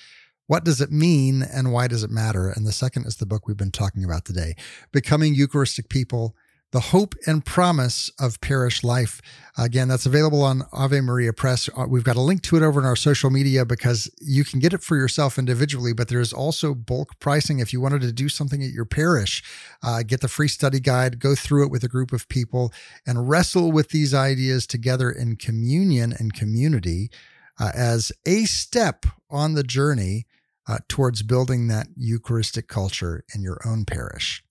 What 0.46 0.64
does 0.64 0.80
it 0.80 0.92
mean 0.92 1.42
and 1.42 1.72
why 1.72 1.88
does 1.88 2.04
it 2.04 2.10
matter? 2.10 2.48
And 2.48 2.66
the 2.66 2.72
second 2.72 3.06
is 3.06 3.16
the 3.16 3.26
book 3.26 3.48
we've 3.48 3.56
been 3.56 3.72
talking 3.72 4.04
about 4.04 4.24
today, 4.24 4.54
Becoming 4.92 5.34
Eucharistic 5.34 5.88
People 5.88 6.36
the 6.70 6.80
Hope 6.80 7.14
and 7.26 7.44
Promise 7.44 8.10
of 8.20 8.40
Parish 8.42 8.84
Life. 8.84 9.22
Again, 9.56 9.88
that's 9.88 10.04
available 10.04 10.42
on 10.42 10.64
Ave 10.70 11.00
Maria 11.00 11.32
Press. 11.32 11.70
Uh, 11.74 11.86
we've 11.88 12.04
got 12.04 12.16
a 12.16 12.20
link 12.20 12.42
to 12.42 12.56
it 12.56 12.62
over 12.62 12.78
in 12.78 12.84
our 12.84 12.94
social 12.94 13.30
media 13.30 13.64
because 13.64 14.10
you 14.20 14.44
can 14.44 14.60
get 14.60 14.74
it 14.74 14.82
for 14.82 14.94
yourself 14.94 15.38
individually, 15.38 15.94
but 15.94 16.08
there's 16.08 16.32
also 16.32 16.74
bulk 16.74 17.18
pricing 17.20 17.58
if 17.58 17.72
you 17.72 17.80
wanted 17.80 18.02
to 18.02 18.12
do 18.12 18.28
something 18.28 18.62
at 18.62 18.70
your 18.70 18.84
parish. 18.84 19.42
Uh, 19.82 20.02
get 20.02 20.20
the 20.20 20.28
free 20.28 20.48
study 20.48 20.78
guide, 20.78 21.18
go 21.18 21.34
through 21.34 21.64
it 21.64 21.70
with 21.70 21.84
a 21.84 21.88
group 21.88 22.12
of 22.12 22.28
people, 22.28 22.70
and 23.06 23.30
wrestle 23.30 23.72
with 23.72 23.88
these 23.88 24.12
ideas 24.12 24.66
together 24.66 25.10
in 25.10 25.36
communion 25.36 26.12
and 26.18 26.34
community 26.34 27.10
uh, 27.58 27.70
as 27.74 28.12
a 28.26 28.44
step 28.44 29.06
on 29.30 29.54
the 29.54 29.62
journey 29.62 30.26
uh, 30.68 30.78
towards 30.88 31.22
building 31.22 31.68
that 31.68 31.88
Eucharistic 31.96 32.68
culture 32.68 33.24
in 33.34 33.42
your 33.42 33.60
own 33.66 33.84
parish. 33.84 34.44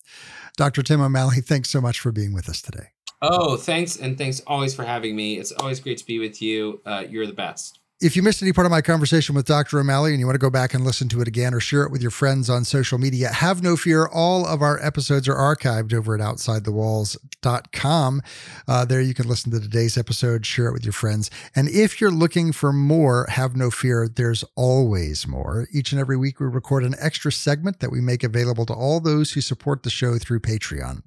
Dr. 0.58 0.82
Tim 0.82 1.01
O'Malley, 1.01 1.41
thanks 1.41 1.70
so 1.70 1.80
much 1.80 1.99
for 1.99 2.12
being 2.12 2.34
with 2.34 2.49
us 2.49 2.62
today. 2.62 2.88
Oh, 3.22 3.58
thanks. 3.58 3.97
And 3.97 4.18
thanks 4.18 4.41
always 4.45 4.76
for 4.76 4.84
having 4.84 5.16
me. 5.16 5.38
It's 5.38 5.51
always 5.51 5.80
great 5.80 5.97
to 5.99 6.05
be 6.05 6.20
with 6.20 6.41
you. 6.41 6.82
Uh, 6.86 7.03
you're 7.08 7.28
the 7.28 7.34
best. 7.34 7.80
If 8.00 8.16
you 8.16 8.22
missed 8.22 8.43
any 8.43 8.54
part 8.54 8.68
of 8.68 8.72
my 8.72 8.82
conversation 8.82 9.34
with 9.34 9.48
Dr. 9.48 9.80
O'Malley 9.80 10.12
and 10.12 10.20
you 10.20 10.28
want 10.28 10.36
to 10.36 10.39
go 10.39 10.52
back 10.52 10.76
and 10.76 10.86
listen 10.86 11.10
to 11.10 11.20
it 11.20 11.28
again 11.28 11.56
or 11.56 11.60
share 11.60 11.82
it 11.82 11.91
with 11.91 12.00
your 12.00 12.12
friends 12.12 12.48
on 12.48 12.64
social 12.64 13.00
media, 13.00 13.30
have 13.30 13.64
no 13.64 13.76
fear. 13.76 14.06
All 14.06 14.45
of 14.45 14.62
our 14.62 14.80
episodes 14.86 15.28
are 15.28 15.34
archived 15.34 15.95
over 15.95 16.14
at 16.14 16.22
OutsideTheWalls.com. 16.22 18.22
Uh, 18.68 18.86
there 18.86 19.02
you 19.02 19.16
can 19.16 19.28
listen 19.28 19.52
to 19.52 19.60
today's 19.60 19.98
episode, 19.98 20.45
share 20.45 20.68
it 20.68 20.74
with 20.74 20.86
your 20.86 20.93
friends. 20.93 21.32
And 21.56 21.70
if 21.70 22.00
you're 22.00 22.12
looking 22.12 22.52
for 22.52 22.72
more, 22.72 23.26
have 23.32 23.56
no 23.56 23.72
fear. 23.72 24.08
There's 24.08 24.43
always 24.56 25.28
more. 25.28 25.68
Each 25.74 25.91
and 25.91 26.00
every 26.00 26.18
week, 26.18 26.39
we 26.39 26.45
record 26.45 26.84
an 26.84 26.93
extra 27.00 27.32
segment 27.32 27.80
that 27.80 27.91
we 27.91 28.00
make 28.00 28.24
available 28.24 28.68
to 28.68 28.74
all 28.74 29.00
those 29.00 29.32
who 29.32 29.41
support 29.41 29.82
the 29.82 29.89
show 29.89 30.20
through 30.20 30.41
Patreon. 30.41 31.02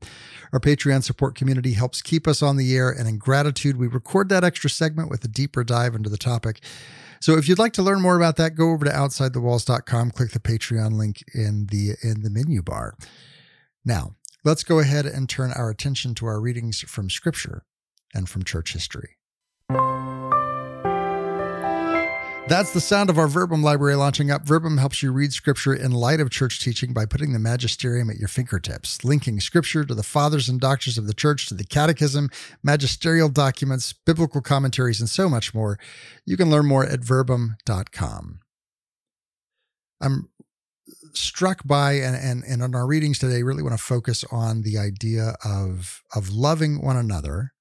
Our 0.53 0.59
Patreon 0.59 1.05
support 1.05 1.37
community 1.37 1.75
helps 1.75 2.03
keep 2.03 2.27
us 2.27 2.43
on 2.43 2.57
the 2.57 2.75
air. 2.75 2.91
And 2.91 3.09
in 3.09 3.19
gratitude, 3.19 3.77
we 3.77 3.87
record 3.87 4.29
that 4.31 4.43
extra 4.43 4.69
segment 4.69 5.09
with 5.09 5.25
a 5.25 5.29
deeper 5.29 5.63
dive 5.63 5.95
into 5.95 6.11
the 6.11 6.19
topic. 6.19 6.61
So 7.21 7.37
if 7.37 7.49
you'd 7.49 7.59
like 7.59 7.75
to 7.75 7.83
learn 7.83 8.01
more 8.01 8.17
about 8.17 8.37
that, 8.37 8.55
go 8.55 8.71
over 8.71 8.85
to 8.85 8.91
outsidethewalls.com, 8.91 10.13
click 10.13 10.31
the 10.31 10.41
Patreon 10.41 10.95
link 10.95 11.23
in 11.35 11.67
the 11.71 11.97
in 12.03 12.23
the 12.23 12.31
menu 12.31 12.63
bar. 12.63 12.95
Now, 13.85 14.17
let's 14.45 14.65
go 14.65 14.79
ahead 14.79 15.07
and 15.07 15.29
turn 15.29 15.53
our 15.53 15.71
attention 15.71 16.15
to 16.17 16.27
our 16.27 16.41
readings 16.41 16.81
from 16.81 17.11
scripture 17.11 17.65
and 18.15 18.29
from 18.29 18.43
church 18.43 18.73
history. 18.73 19.17
That's 22.51 22.73
the 22.73 22.81
sound 22.81 23.11
of 23.11 23.17
our 23.17 23.29
Verbum 23.29 23.63
library 23.63 23.95
launching 23.95 24.33
up. 24.33 24.43
Verbum 24.43 24.79
helps 24.79 25.05
you 25.05 25.13
read 25.13 25.33
scripture 25.33 25.73
in 25.73 25.93
light 25.93 26.19
of 26.19 26.31
church 26.31 26.59
teaching 26.59 26.93
by 26.93 27.07
putting 27.07 27.33
the 27.33 27.39
magisterium 27.39 28.11
at 28.11 28.17
your 28.17 28.27
fingertips, 28.27 29.05
linking 29.05 29.39
scripture 29.39 29.85
to 29.85 29.95
the 29.95 30.03
fathers 30.03 30.49
and 30.49 30.61
doctors 30.61 30.99
of 30.99 31.07
the 31.07 31.15
church, 31.15 31.47
to 31.47 31.55
the 31.55 31.63
catechism, 31.63 32.29
magisterial 32.61 33.29
documents, 33.29 33.93
biblical 33.93 34.41
commentaries, 34.41 34.99
and 34.99 35.09
so 35.09 35.29
much 35.29 35.55
more. 35.55 35.79
You 36.27 36.37
can 36.37 36.51
learn 36.51 36.67
more 36.67 36.85
at 36.85 37.05
verbum.com. 37.05 38.41
I'm 40.01 40.29
struck 41.13 41.65
by 41.65 41.93
and, 41.93 42.17
and, 42.17 42.43
and 42.43 42.65
in 42.65 42.75
our 42.75 42.89
readings 42.89 43.21
today, 43.21 43.45
really 43.45 43.63
want 43.63 43.79
to 43.79 43.85
focus 43.85 44.25
on 44.33 44.63
the 44.63 44.77
idea 44.77 45.37
of, 45.45 46.03
of 46.17 46.31
loving 46.31 46.83
one 46.83 46.97
another, 46.97 47.53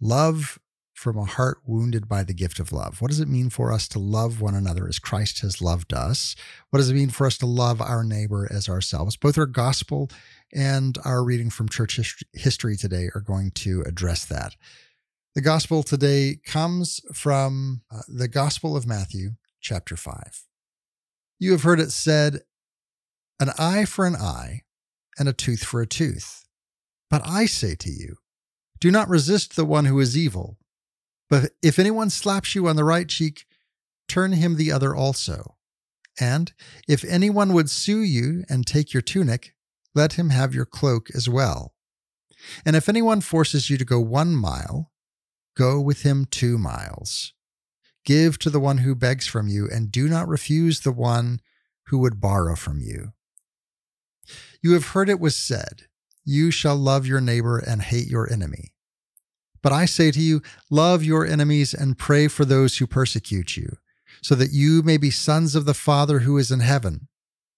love 0.00 0.60
from 0.98 1.16
a 1.16 1.24
heart 1.24 1.58
wounded 1.64 2.08
by 2.08 2.24
the 2.24 2.34
gift 2.34 2.58
of 2.58 2.72
love. 2.72 3.00
What 3.00 3.12
does 3.12 3.20
it 3.20 3.28
mean 3.28 3.50
for 3.50 3.72
us 3.72 3.86
to 3.88 4.00
love 4.00 4.40
one 4.40 4.56
another 4.56 4.88
as 4.88 4.98
Christ 4.98 5.42
has 5.42 5.62
loved 5.62 5.94
us? 5.94 6.34
What 6.70 6.78
does 6.78 6.90
it 6.90 6.94
mean 6.94 7.10
for 7.10 7.24
us 7.24 7.38
to 7.38 7.46
love 7.46 7.80
our 7.80 8.02
neighbor 8.02 8.48
as 8.50 8.68
ourselves? 8.68 9.16
Both 9.16 9.38
our 9.38 9.46
gospel 9.46 10.10
and 10.52 10.98
our 11.04 11.22
reading 11.22 11.50
from 11.50 11.68
church 11.68 12.24
history 12.32 12.76
today 12.76 13.10
are 13.14 13.20
going 13.20 13.52
to 13.52 13.82
address 13.82 14.24
that. 14.24 14.56
The 15.36 15.40
gospel 15.40 15.84
today 15.84 16.40
comes 16.44 17.00
from 17.14 17.82
uh, 17.94 18.00
the 18.08 18.26
Gospel 18.26 18.76
of 18.76 18.84
Matthew, 18.84 19.36
chapter 19.60 19.96
5. 19.96 20.42
You 21.38 21.52
have 21.52 21.62
heard 21.62 21.78
it 21.78 21.92
said, 21.92 22.40
an 23.38 23.50
eye 23.56 23.84
for 23.84 24.04
an 24.04 24.16
eye 24.16 24.62
and 25.16 25.28
a 25.28 25.32
tooth 25.32 25.62
for 25.62 25.80
a 25.80 25.86
tooth. 25.86 26.44
But 27.08 27.22
I 27.24 27.46
say 27.46 27.76
to 27.76 27.90
you, 27.90 28.16
do 28.80 28.90
not 28.90 29.08
resist 29.08 29.54
the 29.54 29.64
one 29.64 29.84
who 29.84 30.00
is 30.00 30.16
evil. 30.16 30.57
But 31.30 31.52
if 31.62 31.78
anyone 31.78 32.10
slaps 32.10 32.54
you 32.54 32.68
on 32.68 32.76
the 32.76 32.84
right 32.84 33.08
cheek, 33.08 33.44
turn 34.08 34.32
him 34.32 34.56
the 34.56 34.72
other 34.72 34.94
also. 34.94 35.56
And 36.20 36.52
if 36.88 37.04
anyone 37.04 37.52
would 37.52 37.70
sue 37.70 38.02
you 38.02 38.44
and 38.48 38.66
take 38.66 38.92
your 38.92 39.02
tunic, 39.02 39.54
let 39.94 40.14
him 40.14 40.30
have 40.30 40.54
your 40.54 40.64
cloak 40.64 41.08
as 41.14 41.28
well. 41.28 41.74
And 42.64 42.76
if 42.76 42.88
anyone 42.88 43.20
forces 43.20 43.68
you 43.68 43.76
to 43.78 43.84
go 43.84 44.00
one 44.00 44.34
mile, 44.34 44.90
go 45.56 45.80
with 45.80 46.02
him 46.02 46.24
two 46.24 46.58
miles. 46.58 47.34
Give 48.04 48.38
to 48.38 48.50
the 48.50 48.60
one 48.60 48.78
who 48.78 48.94
begs 48.94 49.26
from 49.26 49.48
you, 49.48 49.68
and 49.70 49.92
do 49.92 50.08
not 50.08 50.28
refuse 50.28 50.80
the 50.80 50.92
one 50.92 51.40
who 51.86 51.98
would 51.98 52.20
borrow 52.20 52.54
from 52.56 52.80
you. 52.80 53.12
You 54.62 54.72
have 54.72 54.88
heard 54.88 55.08
it 55.08 55.20
was 55.20 55.36
said, 55.36 55.88
You 56.24 56.50
shall 56.50 56.76
love 56.76 57.06
your 57.06 57.20
neighbor 57.20 57.58
and 57.58 57.82
hate 57.82 58.08
your 58.08 58.30
enemy. 58.32 58.72
But 59.62 59.72
I 59.72 59.86
say 59.86 60.10
to 60.10 60.20
you, 60.20 60.42
love 60.70 61.02
your 61.02 61.26
enemies 61.26 61.74
and 61.74 61.98
pray 61.98 62.28
for 62.28 62.44
those 62.44 62.78
who 62.78 62.86
persecute 62.86 63.56
you, 63.56 63.76
so 64.22 64.34
that 64.34 64.52
you 64.52 64.82
may 64.82 64.96
be 64.96 65.10
sons 65.10 65.54
of 65.54 65.64
the 65.64 65.74
Father 65.74 66.20
who 66.20 66.38
is 66.38 66.50
in 66.50 66.60
heaven. 66.60 67.08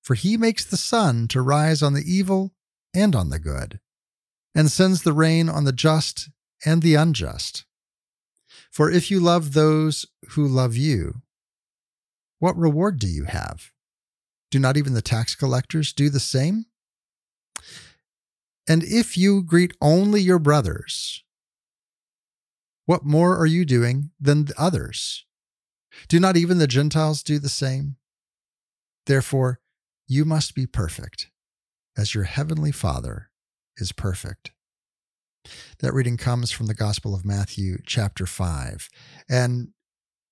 For 0.02 0.14
he 0.14 0.36
makes 0.36 0.64
the 0.64 0.76
sun 0.76 1.28
to 1.28 1.42
rise 1.42 1.82
on 1.82 1.92
the 1.92 2.04
evil 2.10 2.52
and 2.94 3.14
on 3.14 3.30
the 3.30 3.38
good, 3.38 3.80
and 4.54 4.70
sends 4.70 5.02
the 5.02 5.12
rain 5.12 5.48
on 5.48 5.64
the 5.64 5.72
just 5.72 6.30
and 6.64 6.82
the 6.82 6.94
unjust. 6.94 7.64
For 8.70 8.90
if 8.90 9.10
you 9.10 9.20
love 9.20 9.52
those 9.52 10.06
who 10.30 10.46
love 10.46 10.76
you, 10.76 11.22
what 12.38 12.56
reward 12.56 12.98
do 12.98 13.06
you 13.06 13.24
have? 13.24 13.70
Do 14.50 14.58
not 14.58 14.76
even 14.76 14.94
the 14.94 15.02
tax 15.02 15.34
collectors 15.34 15.92
do 15.92 16.08
the 16.08 16.20
same? 16.20 16.66
And 18.66 18.82
if 18.82 19.16
you 19.16 19.42
greet 19.42 19.76
only 19.80 20.20
your 20.20 20.38
brothers, 20.38 21.24
what 22.86 23.04
more 23.04 23.36
are 23.36 23.46
you 23.46 23.64
doing 23.64 24.10
than 24.20 24.48
others? 24.58 25.24
Do 26.08 26.20
not 26.20 26.36
even 26.36 26.58
the 26.58 26.66
Gentiles 26.66 27.22
do 27.22 27.38
the 27.38 27.48
same? 27.48 27.96
Therefore, 29.06 29.60
you 30.06 30.24
must 30.24 30.54
be 30.54 30.66
perfect, 30.66 31.28
as 31.96 32.14
your 32.14 32.24
heavenly 32.24 32.72
Father 32.72 33.30
is 33.76 33.92
perfect. 33.92 34.52
That 35.78 35.94
reading 35.94 36.16
comes 36.16 36.50
from 36.50 36.66
the 36.66 36.74
Gospel 36.74 37.14
of 37.14 37.24
Matthew, 37.24 37.78
chapter 37.86 38.26
5. 38.26 38.88
And 39.28 39.68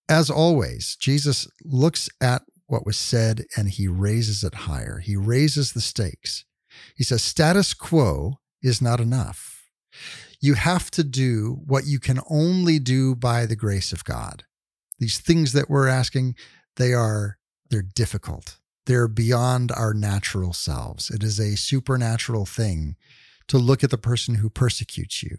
as 0.09 0.31
always, 0.31 0.97
Jesus 0.97 1.49
looks 1.65 2.09
at 2.21 2.43
what 2.67 2.85
was 2.85 2.97
said 2.97 3.47
and 3.57 3.69
he 3.69 3.89
raises 3.89 4.45
it 4.45 4.55
higher. 4.55 4.99
He 4.99 5.17
raises 5.17 5.73
the 5.73 5.81
stakes. 5.81 6.45
He 6.95 7.05
says, 7.05 7.23
status 7.23 7.73
quo 7.73 8.41
is 8.63 8.83
not 8.83 9.01
enough 9.01 9.59
you 10.41 10.55
have 10.55 10.91
to 10.93 11.05
do 11.05 11.61
what 11.67 11.87
you 11.87 11.99
can 11.99 12.21
only 12.31 12.79
do 12.79 13.15
by 13.15 13.47
the 13.47 13.57
grace 13.57 13.93
of 13.93 14.05
God. 14.05 14.45
these 15.01 15.19
things 15.19 15.53
that 15.53 15.71
we're 15.71 15.87
asking, 15.87 16.35
they 16.77 16.93
are 16.93 17.39
they're 17.71 17.83
difficult. 17.83 18.59
They're 18.87 19.07
beyond 19.07 19.71
our 19.71 19.95
natural 19.95 20.53
selves. 20.53 21.09
It 21.11 21.23
is 21.23 21.39
a 21.39 21.57
supernatural 21.57 22.47
thing 22.47 22.97
to 23.47 23.59
look 23.59 23.85
at 23.85 23.91
the 23.91 23.99
person 23.99 24.37
who 24.37 24.51
persecutes 24.51 25.23
you 25.23 25.37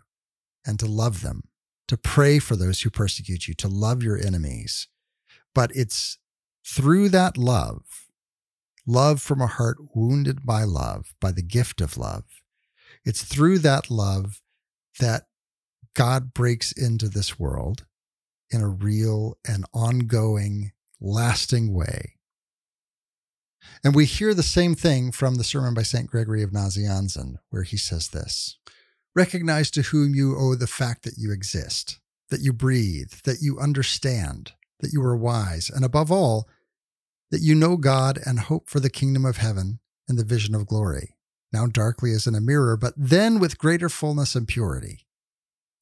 and 0.66 0.80
to 0.80 0.86
love 0.86 1.22
them, 1.22 1.50
to 1.88 1.98
pray 1.98 2.40
for 2.40 2.56
those 2.56 2.82
who 2.82 2.90
persecute 2.90 3.48
you, 3.48 3.54
to 3.56 3.68
love 3.68 4.02
your 4.02 4.18
enemies. 4.18 4.88
But 5.54 5.72
it's 5.76 6.20
through 6.66 7.10
that 7.10 7.38
love, 7.38 8.08
love 8.86 9.22
from 9.22 9.42
a 9.42 9.48
heart 9.48 9.78
wounded 9.94 10.46
by 10.46 10.64
love, 10.64 11.14
by 11.20 11.32
the 11.32 11.42
gift 11.42 11.82
of 11.82 11.98
love, 11.98 12.24
it's 13.04 13.24
through 13.24 13.60
that 13.60 13.90
love 13.90 14.42
that 15.00 15.24
God 15.96 16.34
breaks 16.34 16.72
into 16.72 17.10
this 17.10 17.40
world 17.40 17.86
in 18.52 18.62
a 18.62 18.70
real 18.70 19.38
and 19.48 19.66
ongoing, 19.74 20.72
lasting 21.02 21.74
way. 21.74 22.16
And 23.84 23.94
we 23.94 24.06
hear 24.06 24.34
the 24.34 24.44
same 24.44 24.76
thing 24.76 25.12
from 25.12 25.36
the 25.36 25.44
sermon 25.44 25.74
by 25.74 25.84
St. 25.84 26.08
Gregory 26.08 26.44
of 26.44 26.52
Nazianzen, 26.52 27.36
where 27.50 27.64
he 27.64 27.78
says 27.78 28.10
this 28.10 28.58
Recognize 29.16 29.72
to 29.72 29.82
whom 29.84 30.16
you 30.16 30.38
owe 30.38 30.56
the 30.56 30.68
fact 30.68 31.04
that 31.04 31.18
you 31.18 31.32
exist, 31.32 32.00
that 32.30 32.42
you 32.42 32.54
breathe, 32.54 33.12
that 33.26 33.42
you 33.42 33.60
understand, 33.60 34.54
that 34.80 34.94
you 34.94 35.02
are 35.02 35.18
wise, 35.18 35.70
and 35.70 35.84
above 35.84 36.12
all, 36.12 36.48
that 37.32 37.42
you 37.42 37.54
know 37.56 37.78
God 37.78 38.20
and 38.26 38.40
hope 38.40 38.70
for 38.70 38.80
the 38.80 38.90
kingdom 38.90 39.26
of 39.26 39.38
heaven 39.38 39.80
and 40.08 40.18
the 40.18 40.26
vision 40.26 40.56
of 40.56 40.66
glory, 40.66 41.16
now 41.52 41.66
darkly 41.66 42.12
as 42.12 42.28
in 42.28 42.36
a 42.36 42.42
mirror, 42.42 42.78
but 42.78 42.94
then 42.96 43.40
with 43.40 43.58
greater 43.58 43.90
fullness 43.90 44.36
and 44.36 44.48
purity. 44.48 45.06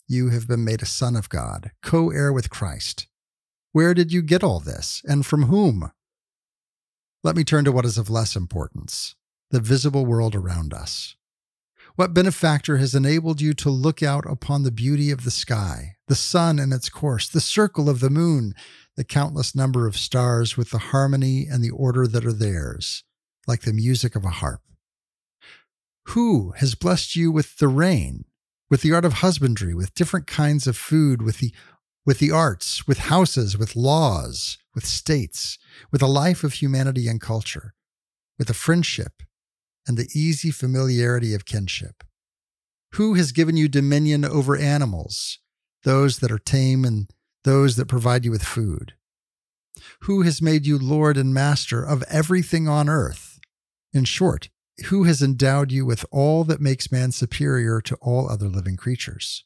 You 0.08 0.30
have 0.30 0.48
been 0.48 0.64
made 0.64 0.82
a 0.82 0.86
son 0.86 1.16
of 1.16 1.30
God, 1.30 1.72
co 1.82 2.10
heir 2.10 2.32
with 2.32 2.50
Christ. 2.50 3.08
Where 3.74 3.94
did 3.94 4.12
you 4.12 4.22
get 4.22 4.44
all 4.44 4.60
this, 4.60 5.02
and 5.08 5.26
from 5.26 5.44
whom? 5.44 5.92
Let 7.24 7.36
me 7.36 7.44
turn 7.44 7.66
to 7.66 7.72
what 7.72 7.86
is 7.86 7.98
of 7.98 8.10
less 8.10 8.36
importance 8.36 9.16
the 9.50 9.60
visible 9.62 10.06
world 10.06 10.36
around 10.36 10.74
us. 10.74 11.16
What 11.96 12.14
benefactor 12.14 12.78
has 12.78 12.94
enabled 12.94 13.42
you 13.42 13.54
to 13.56 13.70
look 13.70 14.04
out 14.04 14.26
upon 14.30 14.64
the 14.64 14.72
beauty 14.72 15.10
of 15.10 15.24
the 15.24 15.32
sky, 15.32 15.96
the 16.08 16.16
sun 16.16 16.60
in 16.60 16.72
its 16.72 16.90
course, 16.90 17.28
the 17.28 17.42
circle 17.42 17.90
of 17.90 18.02
the 18.02 18.10
moon, 18.10 18.54
the 18.96 19.04
countless 19.04 19.56
number 19.56 19.88
of 19.88 19.98
stars 19.98 20.58
with 20.58 20.70
the 20.70 20.78
harmony 20.78 21.48
and 21.50 21.64
the 21.64 21.72
order 21.72 22.06
that 22.06 22.26
are 22.26 22.34
theirs, 22.34 23.04
like 23.48 23.62
the 23.62 23.74
music 23.74 24.16
of 24.16 24.26
a 24.26 24.30
harp? 24.30 24.62
Who 26.10 26.54
has 26.58 26.76
blessed 26.76 27.16
you 27.16 27.32
with 27.32 27.58
the 27.58 27.68
rain, 27.68 28.26
with 28.70 28.82
the 28.82 28.94
art 28.94 29.06
of 29.06 29.14
husbandry, 29.14 29.74
with 29.74 29.94
different 29.94 30.28
kinds 30.28 30.68
of 30.68 30.78
food, 30.78 31.22
with 31.22 31.40
the 31.40 31.54
with 32.06 32.20
the 32.20 32.32
arts, 32.32 32.88
with 32.88 33.00
houses, 33.00 33.58
with 33.58 33.76
laws, 33.76 34.58
with 34.74 34.86
states, 34.86 35.58
with 35.92 36.02
a 36.02 36.08
life 36.08 36.46
of 36.46 36.54
humanity 36.54 37.10
and 37.10 37.20
culture, 37.20 37.74
with 38.40 38.50
a 38.50 38.54
friendship 38.54 39.24
and 39.86 39.98
the 39.98 40.08
easy 40.16 40.50
familiarity 40.50 41.34
of 41.34 41.44
kinship? 41.44 42.06
Who 42.94 43.16
has 43.16 43.34
given 43.34 43.58
you 43.58 43.68
dominion 43.68 44.24
over 44.24 44.56
animals, 44.56 45.40
those 45.84 46.20
that 46.20 46.32
are 46.32 46.40
tame 46.40 46.86
and 46.86 47.10
those 47.44 47.76
that 47.76 47.88
provide 47.88 48.24
you 48.24 48.32
with 48.32 48.44
food? 48.44 48.94
Who 50.04 50.22
has 50.22 50.42
made 50.42 50.66
you 50.66 50.78
Lord 50.78 51.18
and 51.18 51.34
Master 51.34 51.84
of 51.84 52.04
everything 52.04 52.70
on 52.70 52.88
earth? 52.88 53.40
In 53.92 54.06
short, 54.06 54.50
who 54.86 55.04
has 55.04 55.22
endowed 55.22 55.72
you 55.72 55.86
with 55.86 56.06
all 56.12 56.44
that 56.44 56.62
makes 56.62 56.92
man 56.92 57.12
superior 57.12 57.82
to 57.82 57.96
all 58.02 58.30
other 58.30 58.48
living 58.48 58.78
creatures? 58.78 59.44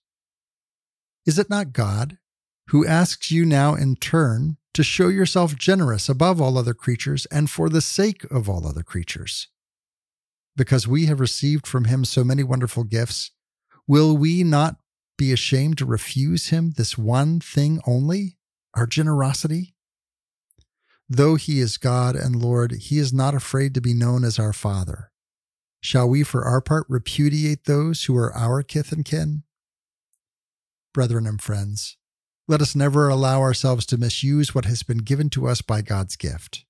Is 1.26 1.40
it 1.40 1.50
not 1.50 1.74
God 1.74 2.18
who 2.68 2.86
asks 2.86 3.32
you 3.32 3.46
now 3.46 3.76
in 3.76 3.96
turn 3.96 4.58
to 4.74 4.84
show 4.84 5.08
yourself 5.08 5.56
generous 5.56 6.10
above 6.10 6.42
all 6.42 6.58
other 6.58 6.74
creatures 6.74 7.26
and 7.28 7.50
for 7.50 7.70
the 7.70 7.82
sake 7.82 8.24
of 8.26 8.50
all 8.50 8.68
other 8.68 8.84
creatures? 8.84 9.48
Because 10.56 10.88
we 10.88 11.06
have 11.06 11.20
received 11.20 11.66
from 11.66 11.86
him 11.86 12.04
so 12.04 12.24
many 12.24 12.44
wonderful 12.44 12.84
gifts, 12.84 13.32
will 13.88 14.18
we 14.18 14.44
not 14.44 14.78
be 15.18 15.32
ashamed 15.32 15.78
to 15.78 15.86
refuse 15.86 16.50
him 16.50 16.72
this 16.76 16.98
one 16.98 17.40
thing 17.40 17.80
only, 17.86 18.38
our 18.74 18.88
generosity? 18.88 19.76
Though 21.08 21.36
he 21.36 21.60
is 21.60 21.78
God 21.78 22.16
and 22.16 22.36
Lord, 22.36 22.72
he 22.72 22.98
is 22.98 23.14
not 23.14 23.36
afraid 23.36 23.74
to 23.76 23.82
be 23.82 23.94
known 23.94 24.24
as 24.24 24.40
our 24.40 24.54
Father. 24.54 25.11
Shall 25.82 26.08
we, 26.08 26.24
for 26.24 26.46
our 26.46 26.62
part, 26.62 26.86
repudiate 26.88 27.66
those 27.66 28.04
who 28.04 28.16
are 28.16 28.34
our 28.36 28.62
kith 28.62 28.92
and 28.92 29.04
kin? 29.04 29.44
Brethren 30.94 31.26
and 31.26 31.42
friends, 31.42 31.98
let 32.48 32.62
us 32.62 32.76
never 32.76 33.10
allow 33.10 33.42
ourselves 33.42 33.86
to 33.88 33.98
misuse 33.98 34.54
what 34.54 34.66
has 34.66 34.84
been 34.84 35.00
given 35.00 35.30
to 35.32 35.48
us 35.48 35.62
by 35.62 35.82
God's 35.82 36.16
gift. 36.16 36.66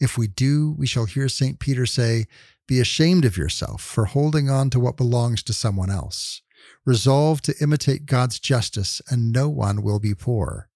If 0.00 0.16
we 0.16 0.26
do, 0.26 0.74
we 0.78 0.86
shall 0.86 1.04
hear 1.04 1.28
St. 1.28 1.58
Peter 1.58 1.86
say, 1.86 2.26
Be 2.66 2.80
ashamed 2.80 3.24
of 3.24 3.36
yourself 3.36 3.82
for 3.82 4.06
holding 4.06 4.48
on 4.48 4.70
to 4.70 4.80
what 4.80 4.96
belongs 4.96 5.42
to 5.42 5.52
someone 5.52 5.90
else. 5.90 6.40
Resolve 6.86 7.42
to 7.42 7.54
imitate 7.60 8.06
God's 8.06 8.38
justice, 8.38 9.02
and 9.10 9.32
no 9.32 9.48
one 9.48 9.82
will 9.82 9.98
be 9.98 10.14
poor. 10.14 10.70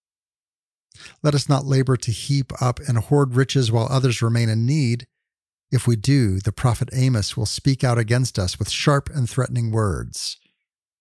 Let 1.23 1.35
us 1.35 1.49
not 1.49 1.65
labor 1.65 1.97
to 1.97 2.11
heap 2.11 2.53
up 2.61 2.81
and 2.81 2.99
hoard 2.99 3.35
riches 3.35 3.73
while 3.73 3.87
others 3.91 4.21
remain 4.21 4.49
in 4.49 4.67
need. 4.67 5.07
If 5.71 5.87
we 5.87 5.97
do, 5.97 6.39
the 6.39 6.53
prophet 6.53 6.89
Amos 6.93 7.37
will 7.37 7.47
speak 7.47 7.85
out 7.85 7.99
against 7.99 8.39
us 8.39 8.59
with 8.59 8.71
sharp 8.71 9.11
and 9.15 9.29
threatening 9.29 9.71
words. 9.71 10.39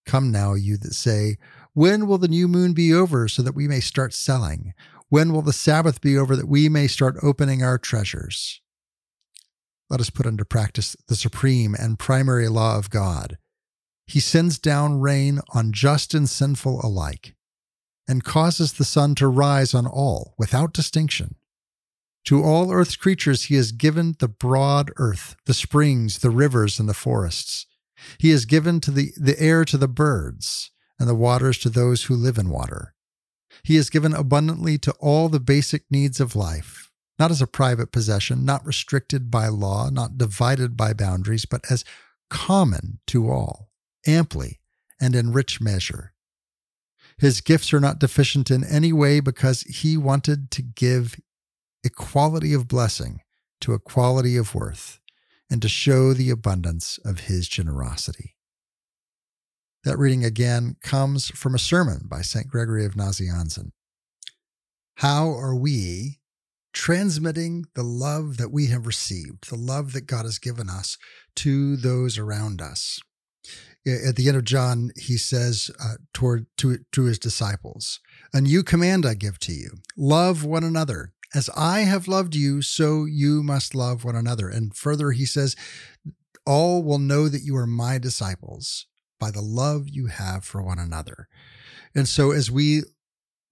Come 0.05 0.32
now, 0.32 0.53
you 0.53 0.78
that 0.78 0.93
say, 0.93 1.38
When 1.74 2.05
will 2.07 2.18
the 2.18 2.28
new 2.28 2.47
moon 2.47 2.74
be 2.74 2.93
over 2.93 3.28
so 3.28 3.41
that 3.43 3.55
we 3.55 3.68
may 3.68 3.80
start 3.80 4.13
selling? 4.13 4.74
When 5.09 5.32
will 5.32 5.41
the 5.41 5.53
Sabbath 5.53 6.01
be 6.01 6.18
over 6.18 6.36
that 6.36 6.49
we 6.49 6.68
may 6.68 6.88
start 6.88 7.15
opening 7.24 7.63
our 7.63 7.78
treasures? 7.78 8.61
Let 9.89 10.01
us 10.01 10.09
put 10.09 10.26
into 10.26 10.43
practice 10.43 10.97
the 11.07 11.15
supreme 11.15 11.74
and 11.74 11.97
primary 11.97 12.49
law 12.49 12.78
of 12.78 12.89
God. 12.89 13.38
He 14.05 14.20
sends 14.20 14.59
down 14.59 14.99
rain 14.99 15.39
on 15.53 15.72
just 15.72 16.13
and 16.13 16.30
sinful 16.30 16.82
alike, 16.82 17.36
and 18.07 18.24
causes 18.24 18.74
the 18.74 18.86
sun 18.86 19.15
to 19.15 19.28
rise 19.28 19.74
on 19.74 19.88
all 19.88 20.34
without 20.38 20.74
distinction. 20.74 21.36
To 22.28 22.44
all 22.44 22.74
earth's 22.74 22.98
creatures, 22.98 23.46
he 23.46 23.56
has 23.56 23.72
given 23.72 24.18
the 24.20 24.28
broad 24.28 24.92
earth, 24.98 25.38
the 25.46 25.54
springs, 25.54 26.20
the 26.20 26.30
rivers, 26.30 26.78
and 26.78 26.90
the 26.90 26.94
forests. 26.94 27.68
He 28.18 28.32
has 28.32 28.44
given 28.44 28.82
to 28.82 28.92
the, 28.92 29.14
the 29.16 29.40
air 29.40 29.64
to 29.64 29.78
the 29.78 29.88
birds, 29.88 30.72
and 31.00 31.08
the 31.08 31.16
waters 31.16 31.58
to 31.60 31.70
those 31.70 32.04
who 32.04 32.16
live 32.16 32.38
in 32.38 32.50
water. 32.50 32.94
He 33.64 33.78
has 33.78 33.90
given 33.90 34.14
abundantly 34.14 34.78
to 34.80 34.92
all 35.00 35.30
the 35.30 35.40
basic 35.40 35.86
needs 35.90 36.20
of 36.20 36.36
life, 36.36 36.92
not 37.18 37.32
as 37.32 37.42
a 37.42 37.48
private 37.48 37.94
possession, 37.94 38.44
not 38.44 38.66
restricted 38.66 39.32
by 39.32 39.48
law, 39.48 39.90
not 39.90 40.18
divided 40.18 40.76
by 40.76 40.92
boundaries, 40.92 41.46
but 41.46 41.62
as 41.72 41.86
common 42.30 43.00
to 43.08 43.32
all, 43.32 43.70
amply 44.06 44.60
and 45.00 45.16
in 45.16 45.32
rich 45.32 45.62
measure. 45.62 46.12
His 47.18 47.40
gifts 47.40 47.74
are 47.74 47.80
not 47.80 48.00
deficient 48.00 48.52
in 48.52 48.66
any 48.66 48.92
way 48.92 49.22
because 49.22 49.62
he 49.62 49.96
wanted 49.96 50.52
to 50.52 50.62
give 50.62 51.16
equality 51.88 52.54
of 52.54 52.68
blessing 52.68 53.22
to 53.62 53.74
equality 53.74 54.38
of 54.38 54.54
worth, 54.54 55.00
and 55.50 55.62
to 55.62 55.70
show 55.70 56.14
the 56.14 56.30
abundance 56.30 57.00
of 57.04 57.22
his 57.22 57.48
generosity. 57.48 58.36
That 59.84 59.98
reading 59.98 60.24
again 60.26 60.76
comes 60.82 61.30
from 61.30 61.56
a 61.56 61.60
sermon 61.60 62.02
by 62.06 62.22
St. 62.22 62.48
Gregory 62.48 62.86
of 62.86 62.96
Nazianzen. 62.96 63.72
How 64.96 65.30
are 65.30 65.56
we 65.56 66.20
transmitting 66.74 67.66
the 67.74 67.84
love 67.84 68.38
that 68.38 68.52
we 68.52 68.68
have 68.68 68.86
received, 68.86 69.50
the 69.50 69.56
love 69.56 69.94
that 69.94 70.08
God 70.08 70.26
has 70.26 70.40
given 70.40 70.70
us 70.70 70.98
to 71.38 71.78
those 71.78 72.18
around 72.18 72.62
us? 72.62 73.00
At 73.88 74.18
the 74.18 74.28
end 74.28 74.36
of 74.36 74.44
John, 74.44 74.92
he 74.98 75.18
says 75.18 75.72
uh, 75.80 75.96
toward 76.14 76.48
to, 76.58 76.80
to 76.92 77.04
his 77.04 77.18
disciples, 77.18 78.02
"A 78.34 78.42
new 78.42 78.62
command 78.62 79.06
I 79.06 79.14
give 79.14 79.40
to 79.40 79.54
you: 79.54 79.78
love 79.96 80.44
one 80.44 80.66
another, 80.66 81.14
as 81.36 81.50
I 81.56 81.82
have 81.82 82.08
loved 82.08 82.36
you, 82.36 82.62
so 82.62 83.06
you 83.06 83.44
must 83.44 83.76
love 83.76 84.04
one 84.04 84.16
another. 84.16 84.48
And 84.48 84.76
further, 84.76 85.12
he 85.12 85.26
says, 85.26 85.56
All 86.46 86.84
will 86.84 87.00
know 87.00 87.28
that 87.28 87.44
you 87.44 87.56
are 87.58 87.68
my 87.68 87.98
disciples 87.98 88.86
by 89.20 89.32
the 89.32 89.42
love 89.42 89.90
you 89.90 90.08
have 90.08 90.46
for 90.46 90.62
one 90.62 90.80
another. 90.80 91.28
And 91.94 92.08
so, 92.08 92.32
as 92.32 92.50
we 92.50 92.84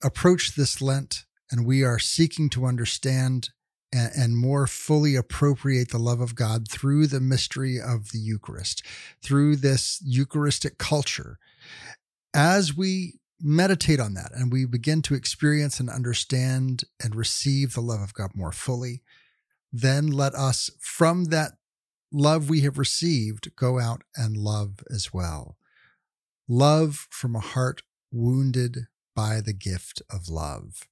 approach 0.04 0.56
this 0.56 0.82
Lent 0.82 1.26
and 1.52 1.66
we 1.66 1.84
are 1.84 2.00
seeking 2.00 2.50
to 2.52 2.66
understand 2.66 3.50
and, 3.92 4.12
and, 4.16 4.38
more 4.38 4.68
fully 4.68 5.16
appropriate 5.16 5.90
the 5.90 5.98
love 5.98 6.20
of 6.20 6.36
God 6.36 6.68
through 6.68 7.08
the 7.08 7.20
mystery 7.20 7.80
of 7.80 8.12
the 8.12 8.20
Eucharist, 8.20 8.84
through 9.22 9.58
this 9.58 10.02
Eucharistic 10.04 10.78
culture, 10.78 11.38
as 12.34 12.76
we 12.76 13.20
meditate 13.42 14.00
on 14.00 14.14
that 14.14 14.32
and 14.34 14.52
we 14.52 14.66
begin 14.66 15.02
to 15.04 15.16
experience 15.16 15.80
and 15.80 15.90
understand 15.90 16.84
and 17.04 17.16
receive 17.16 17.74
the 17.74 17.82
love 17.82 18.02
of 18.02 18.14
God 18.14 18.32
more 18.34 18.52
fully, 18.52 19.02
then 19.72 20.08
let 20.08 20.34
us, 20.34 20.72
from 20.80 21.26
that 21.26 21.54
love 22.12 22.50
we 22.50 22.62
have 22.62 22.78
received, 22.78 23.56
go 23.56 23.80
out 23.80 24.04
and 24.16 24.38
love 24.38 24.80
as 24.90 25.14
well. 25.14 25.58
Love 26.48 27.08
from 27.10 27.36
a 27.36 27.40
heart 27.40 27.82
wounded 28.12 28.88
by 29.16 29.42
the 29.42 29.54
gift 29.54 30.02
of 30.10 30.30
love. 30.30 30.88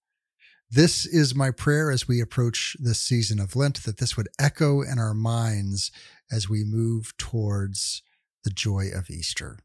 This 0.69 1.05
is 1.05 1.35
my 1.35 1.51
prayer 1.51 1.91
as 1.91 2.07
we 2.07 2.19
approach 2.19 2.75
this 2.79 2.99
season 2.99 3.39
of 3.39 3.55
Lent, 3.55 3.83
that 3.83 3.97
this 3.97 4.17
would 4.17 4.29
echo 4.39 4.81
in 4.81 4.97
our 4.97 5.13
minds 5.13 5.91
as 6.31 6.49
we 6.49 6.63
move 6.63 7.13
towards 7.17 8.01
the 8.43 8.49
joy 8.49 8.89
of 8.93 9.09
Easter. 9.09 9.59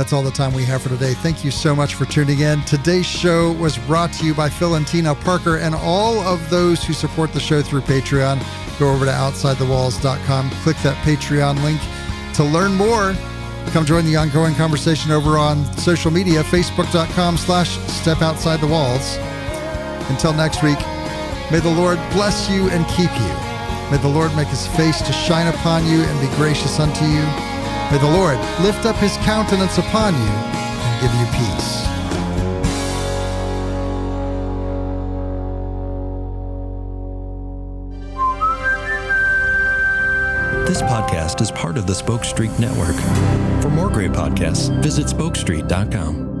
That's 0.00 0.14
all 0.14 0.22
the 0.22 0.30
time 0.30 0.54
we 0.54 0.64
have 0.64 0.80
for 0.80 0.88
today. 0.88 1.12
Thank 1.12 1.44
you 1.44 1.50
so 1.50 1.76
much 1.76 1.94
for 1.94 2.06
tuning 2.06 2.40
in. 2.40 2.62
Today's 2.62 3.04
show 3.04 3.52
was 3.52 3.76
brought 3.76 4.10
to 4.14 4.24
you 4.24 4.32
by 4.32 4.48
Phil 4.48 4.76
and 4.76 4.86
Tina 4.86 5.14
Parker 5.14 5.58
and 5.58 5.74
all 5.74 6.20
of 6.20 6.48
those 6.48 6.82
who 6.82 6.94
support 6.94 7.34
the 7.34 7.38
show 7.38 7.60
through 7.60 7.82
Patreon. 7.82 8.40
Go 8.78 8.90
over 8.90 9.04
to 9.04 9.10
OutsideTheWalls.com, 9.10 10.50
click 10.62 10.78
that 10.78 10.96
Patreon 11.04 11.62
link 11.62 11.78
to 12.32 12.44
learn 12.44 12.72
more. 12.72 13.14
Come 13.72 13.84
join 13.84 14.06
the 14.06 14.16
ongoing 14.16 14.54
conversation 14.54 15.10
over 15.10 15.36
on 15.36 15.66
social 15.76 16.10
media, 16.10 16.44
facebook.com 16.44 17.36
slash 17.36 17.76
step 17.80 18.22
outside 18.22 18.60
the 18.62 18.68
walls. 18.68 19.18
Until 20.08 20.32
next 20.32 20.62
week, 20.62 20.78
may 21.52 21.60
the 21.60 21.74
Lord 21.76 21.98
bless 22.12 22.48
you 22.48 22.70
and 22.70 22.86
keep 22.86 23.12
you. 23.20 23.90
May 23.90 23.98
the 24.00 24.08
Lord 24.08 24.34
make 24.34 24.48
his 24.48 24.66
face 24.68 25.02
to 25.02 25.12
shine 25.12 25.54
upon 25.54 25.84
you 25.84 26.00
and 26.00 26.20
be 26.26 26.36
gracious 26.36 26.80
unto 26.80 27.04
you. 27.04 27.49
May 27.90 27.98
the 27.98 28.06
Lord 28.06 28.38
lift 28.60 28.86
up 28.86 28.94
his 28.96 29.16
countenance 29.18 29.78
upon 29.78 30.14
you 30.14 30.20
and 30.20 31.00
give 31.02 31.12
you 31.12 31.26
peace. 31.26 31.80
This 40.68 40.82
podcast 40.82 41.40
is 41.40 41.50
part 41.50 41.76
of 41.76 41.88
the 41.88 41.94
Spoke 41.96 42.22
Street 42.22 42.56
Network. 42.60 42.94
For 43.60 43.70
more 43.70 43.90
great 43.90 44.12
podcasts, 44.12 44.70
visit 44.80 45.06
spokestreet.com. 45.06 46.39